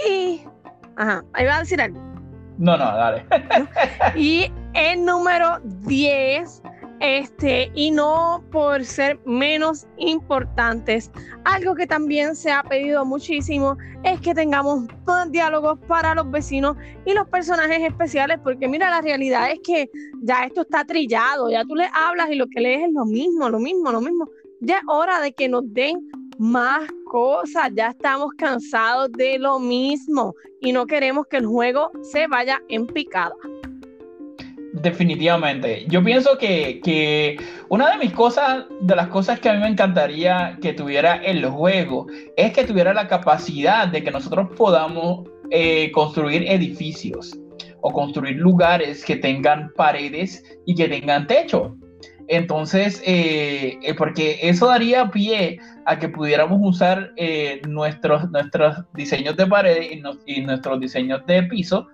Y, 0.09 0.43
ajá, 0.97 1.25
ahí 1.33 1.47
va 1.47 1.57
a 1.57 1.61
decir 1.61 1.81
algo. 1.81 1.99
No, 2.59 2.77
no, 2.77 2.85
dale. 2.85 3.25
y 4.17 4.53
el 4.75 5.05
número 5.05 5.61
10, 5.87 6.63
este, 7.01 7.71
y 7.75 7.93
no 7.93 8.43
por 8.51 8.85
ser 8.85 9.21
menos 9.25 9.87
importantes, 9.97 11.11
algo 11.45 11.77
que 11.77 11.87
también 11.87 12.35
se 12.35 12.51
ha 12.51 12.65
pedido 12.65 13.05
muchísimo 13.05 13.77
es 14.03 14.21
que 14.21 14.35
tengamos 14.35 14.87
diálogos 15.31 15.79
para 15.87 16.15
los 16.15 16.31
vecinos 16.31 16.77
y 17.05 17.13
los 17.13 17.29
personajes 17.29 17.81
especiales, 17.81 18.39
porque 18.43 18.67
mira, 18.67 18.91
la 18.91 19.01
realidad 19.01 19.51
es 19.51 19.61
que 19.65 19.89
ya 20.23 20.45
esto 20.45 20.63
está 20.63 20.85
trillado, 20.85 21.51
ya 21.51 21.65
tú 21.65 21.77
le 21.77 21.89
hablas 21.93 22.31
y 22.31 22.35
lo 22.35 22.49
que 22.49 22.61
lees 22.61 22.89
es 22.89 22.93
lo 22.93 23.05
mismo, 23.05 23.49
lo 23.49 23.61
mismo, 23.61 23.93
lo 23.93 24.01
mismo 24.01 24.29
ya 24.61 24.77
es 24.77 24.83
hora 24.89 25.21
de 25.21 25.33
que 25.33 25.49
nos 25.49 25.63
den 25.73 26.09
más 26.39 26.89
cosas, 27.11 27.71
ya 27.75 27.89
estamos 27.89 28.33
cansados 28.39 29.11
de 29.13 29.39
lo 29.39 29.59
mismo 29.59 30.35
y 30.61 30.73
no 30.73 30.87
queremos 30.87 31.27
que 31.27 31.39
el 31.39 31.47
juego 31.47 31.91
se 32.03 32.27
vaya 32.27 32.61
en 32.69 32.87
picada. 32.87 33.35
Definitivamente. 34.75 35.87
Yo 35.89 36.05
pienso 36.05 36.39
que, 36.39 37.37
una 37.69 37.91
de 37.91 37.99
mis 37.99 38.13
cosas, 38.13 38.67
de 38.81 38.95
las 38.95 39.09
cosas 39.09 39.41
que 39.41 39.49
a 39.49 39.55
mí 39.55 39.61
me 39.61 39.69
encantaría 39.69 40.57
que 40.63 40.73
tuviera 40.73 41.17
el 41.17 41.45
juego, 41.47 42.07
es 42.37 42.53
que 42.53 42.65
tuviera 42.65 42.95
la 42.95 43.09
capacidad 43.09 43.89
de 43.89 44.05
que 44.05 44.11
nosotros 44.11 44.49
podamos 44.57 45.29
eh, 45.51 45.91
construir 45.93 46.45
edificios 46.49 47.37
o 47.81 47.93
construir 47.93 48.37
lugares 48.37 49.05
que 49.05 49.17
tengan 49.17 49.73
paredes 49.75 50.45
y 50.67 50.75
que 50.75 50.89
tengan 50.89 51.27
techo. 51.27 51.77
Entonces, 52.29 53.03
eh, 53.07 53.79
eh, 53.83 53.95
porque 53.95 54.39
eso 54.43 54.67
daría 54.67 55.11
pie 55.11 55.59
a 55.87 55.99
que 55.99 56.11
pudiéramos 56.11 56.61
usar 56.63 57.13
eh, 57.17 57.63
nuestros, 57.67 58.31
nuestros 58.31 58.85
diseños 58.93 59.35
de 59.37 59.47
pared 59.47 59.83
y, 60.27 60.43
nuestros 60.43 60.79
diseños 60.79 61.25
de 61.27 61.43
piso 61.45 61.89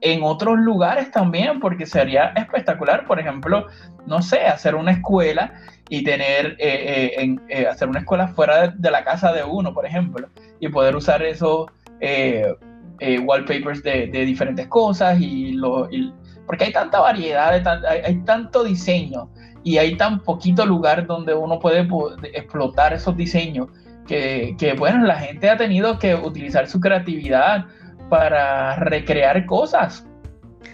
en 0.00 0.22
otros 0.22 0.58
lugares 0.58 1.10
también, 1.10 1.58
porque 1.58 1.86
sería 1.86 2.32
espectacular, 2.36 3.06
por 3.06 3.18
ejemplo, 3.18 3.66
no 4.06 4.22
sé, 4.22 4.46
hacer 4.46 4.76
una 4.76 4.92
escuela 4.92 5.52
y 5.88 6.02
tener, 6.02 6.56
hacer 7.70 7.88
una 7.88 8.00
escuela 8.00 8.28
fuera 8.28 8.68
de, 8.68 8.90
la 8.90 9.04
casa 9.04 9.32
de 9.32 9.44
uno, 9.44 9.72
por 9.72 9.86
ejemplo, 9.86 10.28
y 10.58 10.68
poder 10.68 10.96
usar 10.96 11.22
esos 11.22 11.66
wallpapers 13.00 13.82
de, 13.84 14.06
diferentes 14.08 14.66
cosas, 14.66 15.20
y, 15.20 15.52
lo, 15.52 15.88
porque 16.46 16.64
hay 16.64 16.72
tanta 16.72 16.98
variedad, 16.98 17.64
hay 17.86 18.16
tanto 18.24 18.64
diseño 18.64 19.28
y 19.64 19.78
hay 19.78 19.96
tan 19.96 20.20
poquito 20.20 20.66
lugar 20.66 21.06
donde 21.06 21.34
uno 21.34 21.58
puede 21.58 21.86
explotar 22.34 22.92
esos 22.92 23.16
diseños 23.16 23.68
que, 24.06 24.74
bueno, 24.78 25.06
la 25.06 25.16
gente 25.16 25.48
ha 25.48 25.56
tenido 25.56 25.98
que 25.98 26.14
utilizar 26.14 26.66
su 26.66 26.80
creatividad 26.80 27.66
para 28.08 28.76
recrear 28.76 29.46
cosas. 29.46 30.06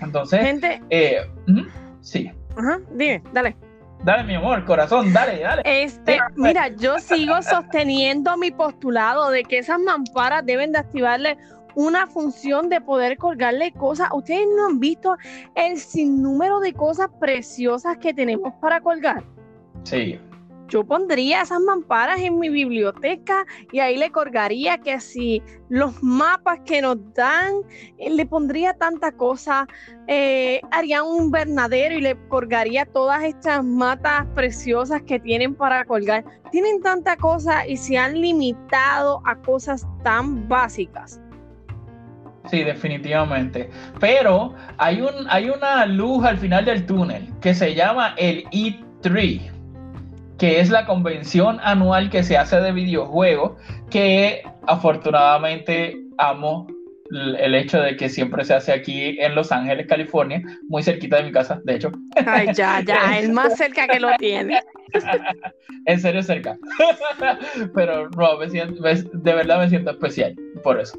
Entonces, 0.00 0.40
gente, 0.40 0.82
eh, 0.90 1.18
sí. 2.00 2.30
Ajá, 2.56 2.80
dime, 2.92 3.22
dale. 3.32 3.56
Dale, 4.04 4.24
mi 4.24 4.36
amor, 4.36 4.64
corazón, 4.64 5.12
dale, 5.12 5.40
dale. 5.40 5.62
Este, 5.64 6.18
mira, 6.36 6.68
yo 6.68 6.98
sigo 6.98 7.42
sosteniendo 7.42 8.36
mi 8.36 8.50
postulado 8.50 9.30
de 9.30 9.42
que 9.42 9.58
esas 9.58 9.80
mamparas 9.80 10.46
deben 10.46 10.70
de 10.72 10.78
activarle 10.78 11.36
una 11.78 12.08
función 12.08 12.68
de 12.68 12.80
poder 12.80 13.16
colgarle 13.18 13.72
cosas. 13.72 14.08
Ustedes 14.12 14.48
no 14.56 14.66
han 14.66 14.80
visto 14.80 15.16
el 15.54 15.78
sinnúmero 15.78 16.58
de 16.58 16.72
cosas 16.72 17.08
preciosas 17.20 17.96
que 17.98 18.12
tenemos 18.12 18.52
para 18.60 18.80
colgar. 18.80 19.22
Sí. 19.84 20.18
Yo 20.66 20.84
pondría 20.84 21.42
esas 21.42 21.60
mamparas 21.60 22.18
en 22.20 22.40
mi 22.40 22.48
biblioteca 22.48 23.46
y 23.70 23.78
ahí 23.78 23.96
le 23.96 24.10
colgaría 24.10 24.78
que 24.78 24.98
si 24.98 25.40
los 25.68 26.02
mapas 26.02 26.58
que 26.66 26.82
nos 26.82 26.98
dan, 27.14 27.54
eh, 27.96 28.10
le 28.10 28.26
pondría 28.26 28.74
tanta 28.74 29.12
cosa, 29.12 29.68
eh, 30.08 30.60
haría 30.72 31.04
un 31.04 31.26
invernadero 31.26 31.94
y 31.94 32.00
le 32.00 32.18
colgaría 32.26 32.86
todas 32.86 33.22
estas 33.22 33.64
matas 33.64 34.26
preciosas 34.34 35.00
que 35.02 35.20
tienen 35.20 35.54
para 35.54 35.84
colgar. 35.84 36.24
Tienen 36.50 36.82
tanta 36.82 37.16
cosa 37.16 37.64
y 37.68 37.76
se 37.76 37.96
han 37.96 38.20
limitado 38.20 39.22
a 39.24 39.36
cosas 39.36 39.86
tan 40.02 40.48
básicas. 40.48 41.20
Sí, 42.50 42.64
definitivamente. 42.64 43.70
Pero 44.00 44.54
hay, 44.78 45.00
un, 45.00 45.26
hay 45.28 45.50
una 45.50 45.84
luz 45.86 46.24
al 46.24 46.38
final 46.38 46.64
del 46.64 46.86
túnel 46.86 47.28
que 47.40 47.54
se 47.54 47.74
llama 47.74 48.14
el 48.16 48.44
E3, 48.50 49.50
que 50.38 50.60
es 50.60 50.70
la 50.70 50.86
convención 50.86 51.58
anual 51.62 52.10
que 52.10 52.22
se 52.22 52.36
hace 52.36 52.60
de 52.60 52.72
videojuegos, 52.72 53.52
que 53.90 54.42
afortunadamente 54.66 55.96
amo 56.16 56.66
el 57.10 57.54
hecho 57.54 57.80
de 57.80 57.96
que 57.96 58.08
siempre 58.08 58.44
se 58.44 58.54
hace 58.54 58.72
aquí 58.72 59.16
en 59.20 59.34
Los 59.34 59.50
Ángeles, 59.50 59.86
California, 59.86 60.42
muy 60.68 60.82
cerquita 60.82 61.16
de 61.16 61.24
mi 61.24 61.32
casa, 61.32 61.60
de 61.64 61.76
hecho. 61.76 61.90
Ay, 62.26 62.48
ya, 62.54 62.80
ya, 62.80 63.18
es 63.18 63.30
más 63.30 63.56
cerca 63.56 63.86
que 63.86 64.00
lo 64.00 64.10
tiene. 64.18 64.60
en 65.86 66.00
serio, 66.00 66.22
cerca. 66.22 66.58
Pero 67.74 68.08
no, 68.10 68.38
me 68.38 68.48
siento, 68.50 68.82
de 68.82 69.34
verdad 69.34 69.60
me 69.60 69.68
siento 69.68 69.92
especial 69.92 70.34
por 70.62 70.80
eso. 70.80 70.98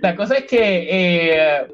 La 0.00 0.16
cosa 0.16 0.36
es 0.38 0.44
que 0.44 0.86
eh, 0.90 1.66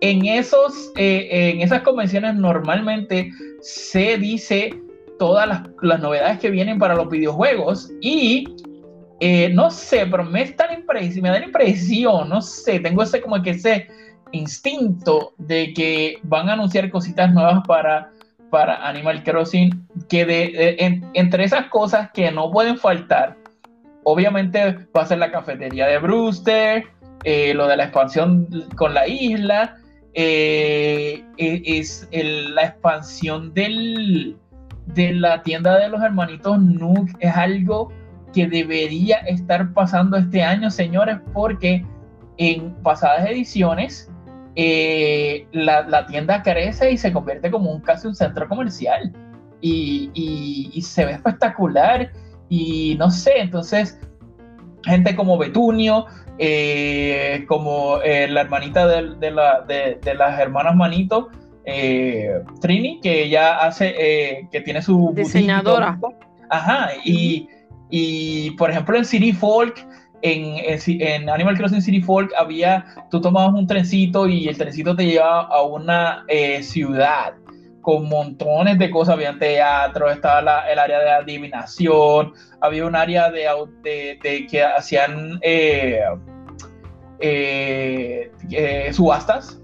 en, 0.00 0.26
esos, 0.26 0.92
eh, 0.96 1.28
en 1.30 1.60
esas 1.60 1.82
convenciones 1.82 2.34
normalmente 2.34 3.30
se 3.60 4.18
dice 4.18 4.70
todas 5.18 5.46
las, 5.46 5.62
las 5.82 6.00
novedades 6.00 6.38
que 6.40 6.50
vienen 6.50 6.78
para 6.78 6.94
los 6.94 7.08
videojuegos 7.08 7.90
y 8.00 8.46
eh, 9.20 9.50
no 9.50 9.70
sé, 9.70 10.06
pero 10.06 10.24
me, 10.24 10.42
está 10.42 10.66
me 10.68 11.28
da 11.28 11.38
la 11.38 11.44
impresión, 11.44 12.30
no 12.30 12.40
sé, 12.40 12.80
tengo 12.80 13.02
ese 13.02 13.20
como 13.20 13.42
que 13.42 13.50
ese 13.50 13.86
instinto 14.32 15.34
de 15.36 15.74
que 15.74 16.18
van 16.22 16.48
a 16.48 16.54
anunciar 16.54 16.90
cositas 16.90 17.30
nuevas 17.32 17.60
para, 17.66 18.10
para 18.48 18.88
Animal 18.88 19.22
Crossing, 19.22 19.86
que 20.08 20.24
de, 20.24 21.02
entre 21.12 21.44
esas 21.44 21.66
cosas 21.66 22.10
que 22.12 22.30
no 22.30 22.50
pueden 22.50 22.78
faltar, 22.78 23.36
obviamente 24.04 24.86
va 24.96 25.02
a 25.02 25.06
ser 25.06 25.18
la 25.18 25.30
cafetería 25.30 25.86
de 25.86 25.98
Brewster, 25.98 26.84
eh, 27.24 27.52
lo 27.52 27.66
de 27.68 27.76
la 27.76 27.84
expansión 27.84 28.48
con 28.76 28.94
la 28.94 29.06
isla, 29.06 29.76
eh, 30.14 31.22
e, 31.36 31.62
es 31.66 32.08
la 32.10 32.64
expansión 32.64 33.52
del, 33.52 34.38
de 34.86 35.12
la 35.12 35.42
tienda 35.42 35.78
de 35.78 35.90
los 35.90 36.02
hermanitos 36.02 36.58
Nook, 36.58 37.10
es 37.20 37.36
algo 37.36 37.92
que 38.32 38.46
debería 38.46 39.16
estar 39.18 39.72
pasando 39.72 40.16
este 40.16 40.42
año, 40.42 40.70
señores, 40.70 41.18
porque 41.32 41.84
en 42.36 42.74
pasadas 42.82 43.28
ediciones 43.28 44.10
eh, 44.56 45.46
la, 45.52 46.06
tienda 46.06 46.42
crece 46.42 46.90
y 46.90 46.96
se 46.96 47.12
convierte 47.12 47.50
como 47.50 47.70
un, 47.70 47.80
casi 47.80 48.08
un 48.08 48.14
centro 48.14 48.48
comercial. 48.48 49.12
Y, 49.60 50.80
se 50.82 51.04
ve 51.04 51.12
espectacular. 51.12 52.10
Y 52.48 52.96
no 52.98 53.10
sé, 53.10 53.38
entonces 53.38 54.00
gente 54.84 55.14
como 55.14 55.38
Betunio, 55.38 56.06
eh, 56.38 57.44
como 57.46 58.00
eh, 58.02 58.26
la 58.28 58.40
hermanita 58.40 58.86
de, 58.86 59.30
la, 59.30 59.60
de, 59.60 60.14
las 60.14 60.40
hermanas 60.40 60.74
Manito, 60.74 61.28
Trini, 62.60 63.00
que 63.00 63.24
ella 63.24 63.58
hace, 63.58 64.48
que 64.50 64.60
tiene 64.62 64.82
su... 64.82 65.12
Diseñadora. 65.14 65.98
Ajá, 66.48 66.90
y... 67.04 67.48
Y 67.90 68.52
por 68.52 68.70
ejemplo 68.70 68.96
en 68.96 69.04
City 69.04 69.32
Folk, 69.32 69.86
en, 70.22 70.80
en, 70.86 71.28
Animal 71.28 71.56
Crossing 71.56 71.82
City 71.82 72.00
Folk 72.02 72.32
había, 72.38 72.84
tú 73.10 73.20
tomabas 73.20 73.54
un 73.54 73.66
trencito 73.66 74.28
y 74.28 74.48
el 74.48 74.56
trencito 74.56 74.94
te 74.94 75.06
llevaba 75.06 75.42
a 75.42 75.62
una 75.62 76.24
eh, 76.28 76.62
ciudad 76.62 77.34
con 77.80 78.08
montones 78.08 78.78
de 78.78 78.90
cosas, 78.90 79.14
había 79.14 79.38
teatro, 79.38 80.10
estaba 80.10 80.68
el 80.70 80.78
área 80.78 81.00
de 81.00 81.10
adivinación, 81.10 82.34
había 82.60 82.84
un 82.84 82.94
área 82.94 83.30
de, 83.30 83.48
de, 83.82 84.46
que 84.46 84.62
hacían 84.62 85.38
eh, 85.40 86.00
eh, 87.20 88.90
subastas. 88.92 89.60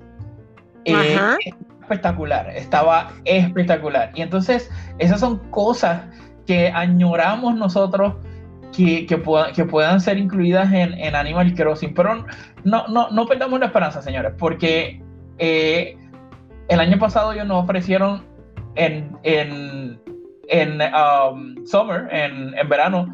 espectacular, 1.82 2.48
estaba 2.56 3.12
espectacular. 3.26 4.12
Y 4.14 4.22
entonces 4.22 4.70
esas 4.98 5.20
son 5.20 5.38
cosas 5.50 6.02
que 6.46 6.68
añoramos 6.68 7.56
nosotros 7.56 8.14
que, 8.74 9.06
que, 9.06 9.22
que 9.54 9.64
puedan 9.64 10.00
ser 10.00 10.18
incluidas 10.18 10.72
en, 10.72 10.94
en, 10.94 11.14
Animal 11.14 11.54
Crossing. 11.54 11.94
Pero 11.94 12.24
no, 12.64 12.88
no, 12.88 13.10
no 13.10 13.26
perdamos 13.26 13.60
la 13.60 13.66
esperanza, 13.66 14.02
señores, 14.02 14.32
porque 14.38 15.00
eh, 15.38 15.96
el 16.68 16.80
año 16.80 16.98
pasado 16.98 17.32
ellos 17.32 17.46
nos 17.46 17.64
ofrecieron 17.64 18.22
en, 18.74 19.16
en, 19.22 19.98
en 20.48 20.80
um, 20.82 21.66
summer, 21.66 22.08
en, 22.10 22.56
en 22.56 22.68
verano, 22.68 23.08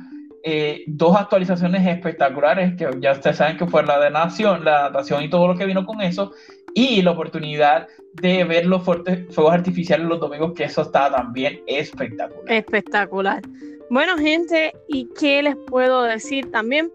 eh, 0.45 0.84
dos 0.86 1.16
actualizaciones 1.16 1.86
espectaculares 1.86 2.74
que 2.76 2.88
ya 3.01 3.12
ustedes 3.12 3.36
saben 3.36 3.57
que 3.57 3.66
fue 3.66 3.84
la 3.84 4.01
de 4.01 4.11
Nación, 4.11 4.64
la 4.64 4.90
Nación 4.90 5.22
y 5.22 5.30
todo 5.30 5.47
lo 5.47 5.57
que 5.57 5.66
vino 5.66 5.86
con 5.86 6.01
eso, 6.01 6.32
y 6.74 7.03
la 7.03 7.12
oportunidad 7.12 7.86
de 8.14 8.45
ver 8.45 8.66
los 8.66 8.82
fuertes 8.82 9.32
fuegos 9.34 9.55
artificiales 9.55 10.07
los 10.07 10.20
domingos, 10.20 10.53
que 10.55 10.64
eso 10.64 10.82
está 10.82 11.11
también 11.11 11.62
espectacular. 11.66 12.53
Espectacular. 12.53 13.43
Bueno, 13.90 14.16
gente, 14.16 14.72
¿y 14.88 15.09
qué 15.18 15.43
les 15.43 15.57
puedo 15.66 16.03
decir 16.03 16.51
también? 16.51 16.90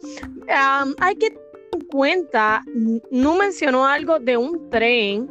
hay 1.00 1.16
que 1.16 1.30
tener 1.30 1.48
en 1.74 1.82
cuenta, 1.88 2.64
no 3.12 3.36
mencionó 3.36 3.86
algo 3.86 4.20
de 4.20 4.38
un 4.38 4.70
tren 4.70 5.28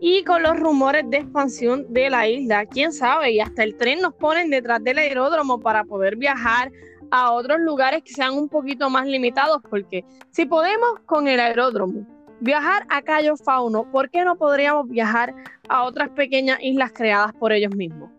y 0.00 0.24
con 0.24 0.42
los 0.42 0.58
rumores 0.58 1.04
de 1.10 1.18
expansión 1.18 1.84
de 1.90 2.08
la 2.08 2.26
isla, 2.26 2.64
quién 2.66 2.92
sabe, 2.92 3.32
y 3.32 3.40
hasta 3.40 3.62
el 3.62 3.76
tren 3.76 4.00
nos 4.00 4.14
ponen 4.14 4.48
detrás 4.48 4.82
del 4.82 4.98
aeródromo 4.98 5.60
para 5.60 5.84
poder 5.84 6.16
viajar 6.16 6.72
a 7.10 7.32
otros 7.32 7.58
lugares 7.60 8.02
que 8.02 8.12
sean 8.12 8.34
un 8.34 8.48
poquito 8.48 8.88
más 8.90 9.06
limitados, 9.06 9.62
porque 9.68 10.04
si 10.30 10.46
podemos 10.46 11.00
con 11.06 11.28
el 11.28 11.40
aeródromo, 11.40 12.06
viajar 12.40 12.86
a 12.88 13.02
Cayo 13.02 13.36
Fauno, 13.36 13.90
¿por 13.90 14.10
qué 14.10 14.24
no 14.24 14.36
podríamos 14.36 14.88
viajar 14.88 15.34
a 15.68 15.82
otras 15.82 16.10
pequeñas 16.10 16.58
islas 16.62 16.92
creadas 16.92 17.32
por 17.34 17.52
ellos 17.52 17.74
mismos? 17.74 18.10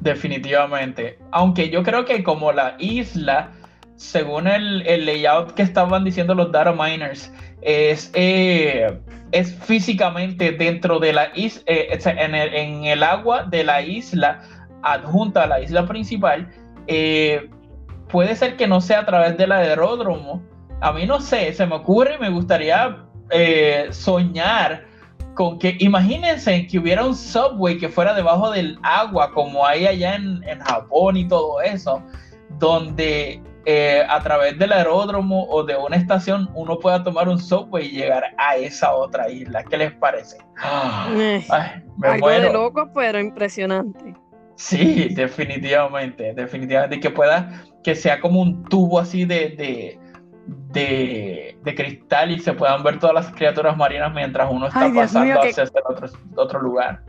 Definitivamente. 0.00 1.18
Aunque 1.32 1.70
yo 1.70 1.82
creo 1.82 2.04
que 2.04 2.22
como 2.22 2.52
la 2.52 2.76
isla, 2.78 3.52
según 3.96 4.46
el, 4.46 4.84
layout 5.04 5.54
que 5.54 5.62
estaban 5.62 6.04
diciendo 6.04 6.34
los 6.34 6.52
data 6.52 6.72
miners, 6.72 7.32
es, 7.62 8.10
eh, 8.14 8.96
es 9.32 9.52
físicamente 9.54 10.52
dentro 10.52 11.00
de 11.00 11.12
la 11.12 11.30
isla, 11.34 11.62
eh, 11.66 11.98
en, 12.04 12.84
el, 12.84 13.02
agua 13.02 13.44
de 13.44 13.64
la 13.64 13.82
isla, 13.82 14.42
adjunta 14.82 15.44
a 15.44 15.46
la 15.48 15.60
isla 15.60 15.86
principal, 15.86 16.48
eh, 16.86 17.50
puede 18.08 18.34
ser 18.36 18.56
que 18.56 18.66
no 18.66 18.80
sea 18.80 19.00
a 19.00 19.06
través 19.06 19.36
del 19.36 19.52
aeródromo, 19.52 20.42
a 20.80 20.92
mí 20.92 21.06
no 21.06 21.20
sé, 21.20 21.52
se 21.52 21.66
me 21.66 21.76
ocurre, 21.76 22.18
me 22.18 22.30
gustaría 22.30 23.04
eh, 23.30 23.88
soñar 23.90 24.86
con 25.34 25.58
que, 25.58 25.76
imagínense 25.78 26.66
que 26.66 26.78
hubiera 26.78 27.04
un 27.04 27.14
subway 27.14 27.78
que 27.78 27.88
fuera 27.88 28.12
debajo 28.12 28.50
del 28.50 28.78
agua, 28.82 29.32
como 29.32 29.64
hay 29.64 29.86
allá 29.86 30.16
en, 30.16 30.42
Japón 30.60 31.16
y 31.16 31.28
todo 31.28 31.60
eso, 31.60 32.02
donde 32.58 33.40
eh, 33.64 34.04
a 34.08 34.20
través 34.20 34.58
del 34.58 34.72
aeródromo 34.72 35.46
o 35.48 35.62
de 35.62 35.76
una 35.76 35.96
estación 35.96 36.50
uno 36.54 36.78
pueda 36.78 37.04
tomar 37.04 37.28
un 37.28 37.38
subway 37.38 37.86
y 37.86 37.98
llegar 37.98 38.24
a 38.36 38.56
esa 38.56 38.94
otra 38.94 39.30
isla. 39.30 39.62
¿Qué 39.62 39.76
les 39.76 39.92
parece? 39.92 40.38
Eh, 41.16 41.46
algo 42.02 42.28
de 42.28 42.52
loco, 42.52 42.90
pero 42.92 43.20
impresionante. 43.20 44.14
Sí, 44.58 45.08
definitivamente, 45.14 46.34
definitivamente. 46.34 47.00
Que 47.00 47.10
pueda, 47.10 47.64
que 47.82 47.94
sea 47.94 48.20
como 48.20 48.42
un 48.42 48.64
tubo 48.64 48.98
así 48.98 49.24
de 49.24 49.98
de, 50.72 51.74
cristal 51.76 52.30
y 52.30 52.38
se 52.38 52.52
puedan 52.52 52.82
ver 52.82 52.98
todas 52.98 53.14
las 53.14 53.34
criaturas 53.34 53.76
marinas 53.76 54.12
mientras 54.14 54.50
uno 54.50 54.66
está 54.66 54.90
pasando 54.92 55.40
hacia 55.40 55.64
otro, 55.64 56.08
otro, 56.36 56.60
lugar. 56.60 57.02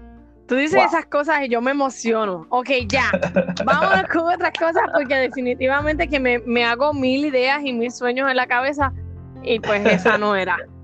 Tú 0.48 0.56
dices 0.56 0.84
esas 0.84 1.06
cosas 1.06 1.42
y 1.44 1.50
yo 1.50 1.62
me 1.62 1.72
emociono. 1.72 2.48
Ok, 2.50 2.70
ya. 2.88 3.12
Vámonos 3.66 4.08
con 4.12 4.34
otras 4.34 4.52
cosas 4.58 4.84
porque 4.94 5.16
definitivamente 5.16 6.08
que 6.08 6.20
me, 6.20 6.40
me 6.40 6.66
hago 6.66 6.94
mil 6.94 7.26
ideas 7.26 7.62
y 7.64 7.72
mil 7.72 7.92
sueños 7.92 8.30
en 8.30 8.36
la 8.36 8.48
cabeza 8.48 8.92
y 9.44 9.60
pues 9.60 9.86
esa 9.86 10.18
no 10.18 10.36
era. 10.36 10.58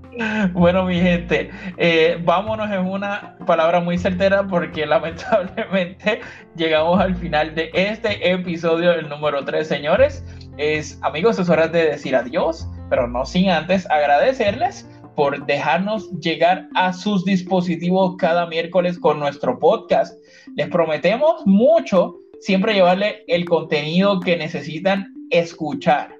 Bueno, 0.52 0.84
mi 0.84 0.98
gente, 1.00 1.50
eh, 1.76 2.18
vámonos 2.24 2.70
en 2.70 2.86
una 2.86 3.36
palabra 3.46 3.80
muy 3.80 3.98
certera 3.98 4.46
porque 4.46 4.86
lamentablemente 4.86 6.20
llegamos 6.56 7.00
al 7.00 7.14
final 7.14 7.54
de 7.54 7.70
este 7.74 8.30
episodio, 8.30 8.92
el 8.92 9.08
número 9.08 9.44
3, 9.44 9.66
señores. 9.66 10.24
Es, 10.56 10.98
amigos, 11.02 11.38
es 11.38 11.50
hora 11.50 11.68
de 11.68 11.90
decir 11.90 12.16
adiós, 12.16 12.66
pero 12.88 13.06
no 13.06 13.26
sin 13.26 13.50
antes 13.50 13.88
agradecerles 13.90 14.88
por 15.16 15.44
dejarnos 15.44 16.10
llegar 16.20 16.68
a 16.74 16.92
sus 16.92 17.24
dispositivos 17.24 18.16
cada 18.16 18.46
miércoles 18.46 18.98
con 18.98 19.18
nuestro 19.18 19.58
podcast. 19.58 20.18
Les 20.54 20.68
prometemos 20.68 21.46
mucho 21.46 22.16
siempre 22.40 22.72
llevarle 22.72 23.24
el 23.26 23.44
contenido 23.44 24.20
que 24.20 24.36
necesitan 24.36 25.12
escuchar. 25.30 26.16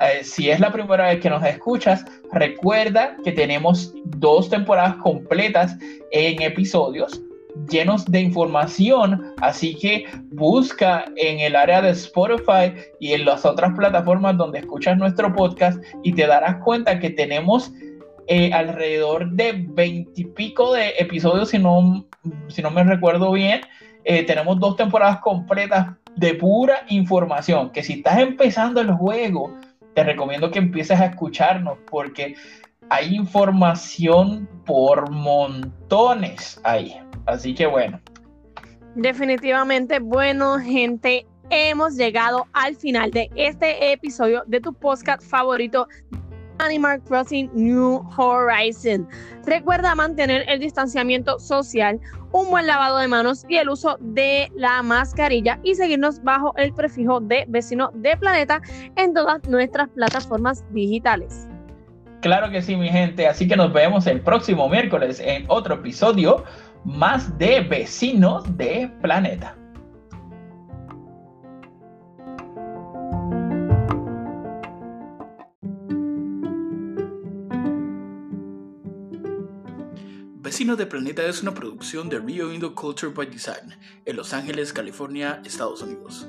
Eh, 0.00 0.24
si 0.24 0.50
es 0.50 0.60
la 0.60 0.72
primera 0.72 1.08
vez 1.08 1.20
que 1.20 1.30
nos 1.30 1.44
escuchas, 1.44 2.04
recuerda 2.32 3.16
que 3.24 3.32
tenemos 3.32 3.94
dos 4.04 4.48
temporadas 4.48 4.96
completas 4.96 5.76
en 6.10 6.40
episodios 6.42 7.22
llenos 7.68 8.04
de 8.06 8.20
información, 8.20 9.34
así 9.40 9.74
que 9.74 10.06
busca 10.30 11.04
en 11.16 11.40
el 11.40 11.56
área 11.56 11.82
de 11.82 11.90
Spotify 11.90 12.72
y 13.00 13.12
en 13.12 13.24
las 13.24 13.44
otras 13.44 13.74
plataformas 13.76 14.36
donde 14.36 14.60
escuchas 14.60 14.96
nuestro 14.96 15.32
podcast 15.34 15.82
y 16.02 16.12
te 16.12 16.26
darás 16.26 16.56
cuenta 16.64 16.98
que 16.98 17.10
tenemos 17.10 17.72
eh, 18.28 18.52
alrededor 18.52 19.30
de 19.32 19.66
veintipico 19.68 20.72
de 20.72 20.90
episodios, 20.98 21.50
si 21.50 21.58
no, 21.58 22.06
si 22.48 22.62
no 22.62 22.70
me 22.70 22.84
recuerdo 22.84 23.32
bien. 23.32 23.60
Eh, 24.04 24.24
tenemos 24.24 24.58
dos 24.58 24.76
temporadas 24.76 25.18
completas 25.18 25.88
de 26.16 26.34
pura 26.34 26.84
información, 26.88 27.70
que 27.70 27.82
si 27.82 27.94
estás 27.94 28.18
empezando 28.18 28.80
el 28.80 28.92
juego, 28.92 29.54
te 29.94 30.04
recomiendo 30.04 30.50
que 30.50 30.58
empieces 30.58 30.98
a 30.98 31.06
escucharnos 31.06 31.78
porque 31.90 32.34
hay 32.88 33.14
información 33.14 34.48
por 34.64 35.10
montones 35.10 36.60
ahí. 36.64 36.96
Así 37.26 37.54
que 37.54 37.66
bueno. 37.66 38.00
Definitivamente, 38.94 39.98
bueno, 40.00 40.58
gente, 40.58 41.26
hemos 41.50 41.96
llegado 41.96 42.46
al 42.52 42.76
final 42.76 43.10
de 43.10 43.30
este 43.36 43.92
episodio 43.92 44.42
de 44.46 44.60
tu 44.60 44.74
podcast 44.74 45.22
favorito 45.22 45.88
Animal 46.62 47.02
Crossing 47.02 47.50
New 47.54 48.02
Horizon. 48.16 49.08
Recuerda 49.44 49.94
mantener 49.94 50.44
el 50.48 50.60
distanciamiento 50.60 51.38
social, 51.38 52.00
un 52.32 52.48
buen 52.50 52.66
lavado 52.66 52.98
de 52.98 53.08
manos 53.08 53.44
y 53.48 53.56
el 53.56 53.68
uso 53.68 53.98
de 54.00 54.50
la 54.54 54.82
mascarilla 54.82 55.58
y 55.62 55.74
seguirnos 55.74 56.22
bajo 56.22 56.54
el 56.56 56.72
prefijo 56.72 57.20
de 57.20 57.44
vecino 57.48 57.90
de 57.94 58.16
planeta 58.16 58.62
en 58.96 59.12
todas 59.12 59.42
nuestras 59.48 59.88
plataformas 59.90 60.64
digitales. 60.70 61.46
Claro 62.22 62.50
que 62.50 62.62
sí, 62.62 62.76
mi 62.76 62.88
gente. 62.88 63.26
Así 63.26 63.48
que 63.48 63.56
nos 63.56 63.72
vemos 63.72 64.06
el 64.06 64.20
próximo 64.20 64.68
miércoles 64.68 65.20
en 65.20 65.44
otro 65.48 65.74
episodio 65.74 66.44
más 66.84 67.36
de 67.38 67.60
vecinos 67.60 68.56
de 68.56 68.90
planeta. 69.02 69.56
Vecinos 80.52 80.76
de 80.76 80.84
Planeta 80.84 81.24
es 81.24 81.40
una 81.40 81.54
producción 81.54 82.10
de 82.10 82.18
Rio 82.18 82.52
Indo 82.52 82.74
Culture 82.74 83.10
by 83.10 83.26
Design 83.26 83.74
en 84.04 84.16
Los 84.16 84.34
Ángeles, 84.34 84.74
California, 84.74 85.40
Estados 85.46 85.80
Unidos. 85.80 86.28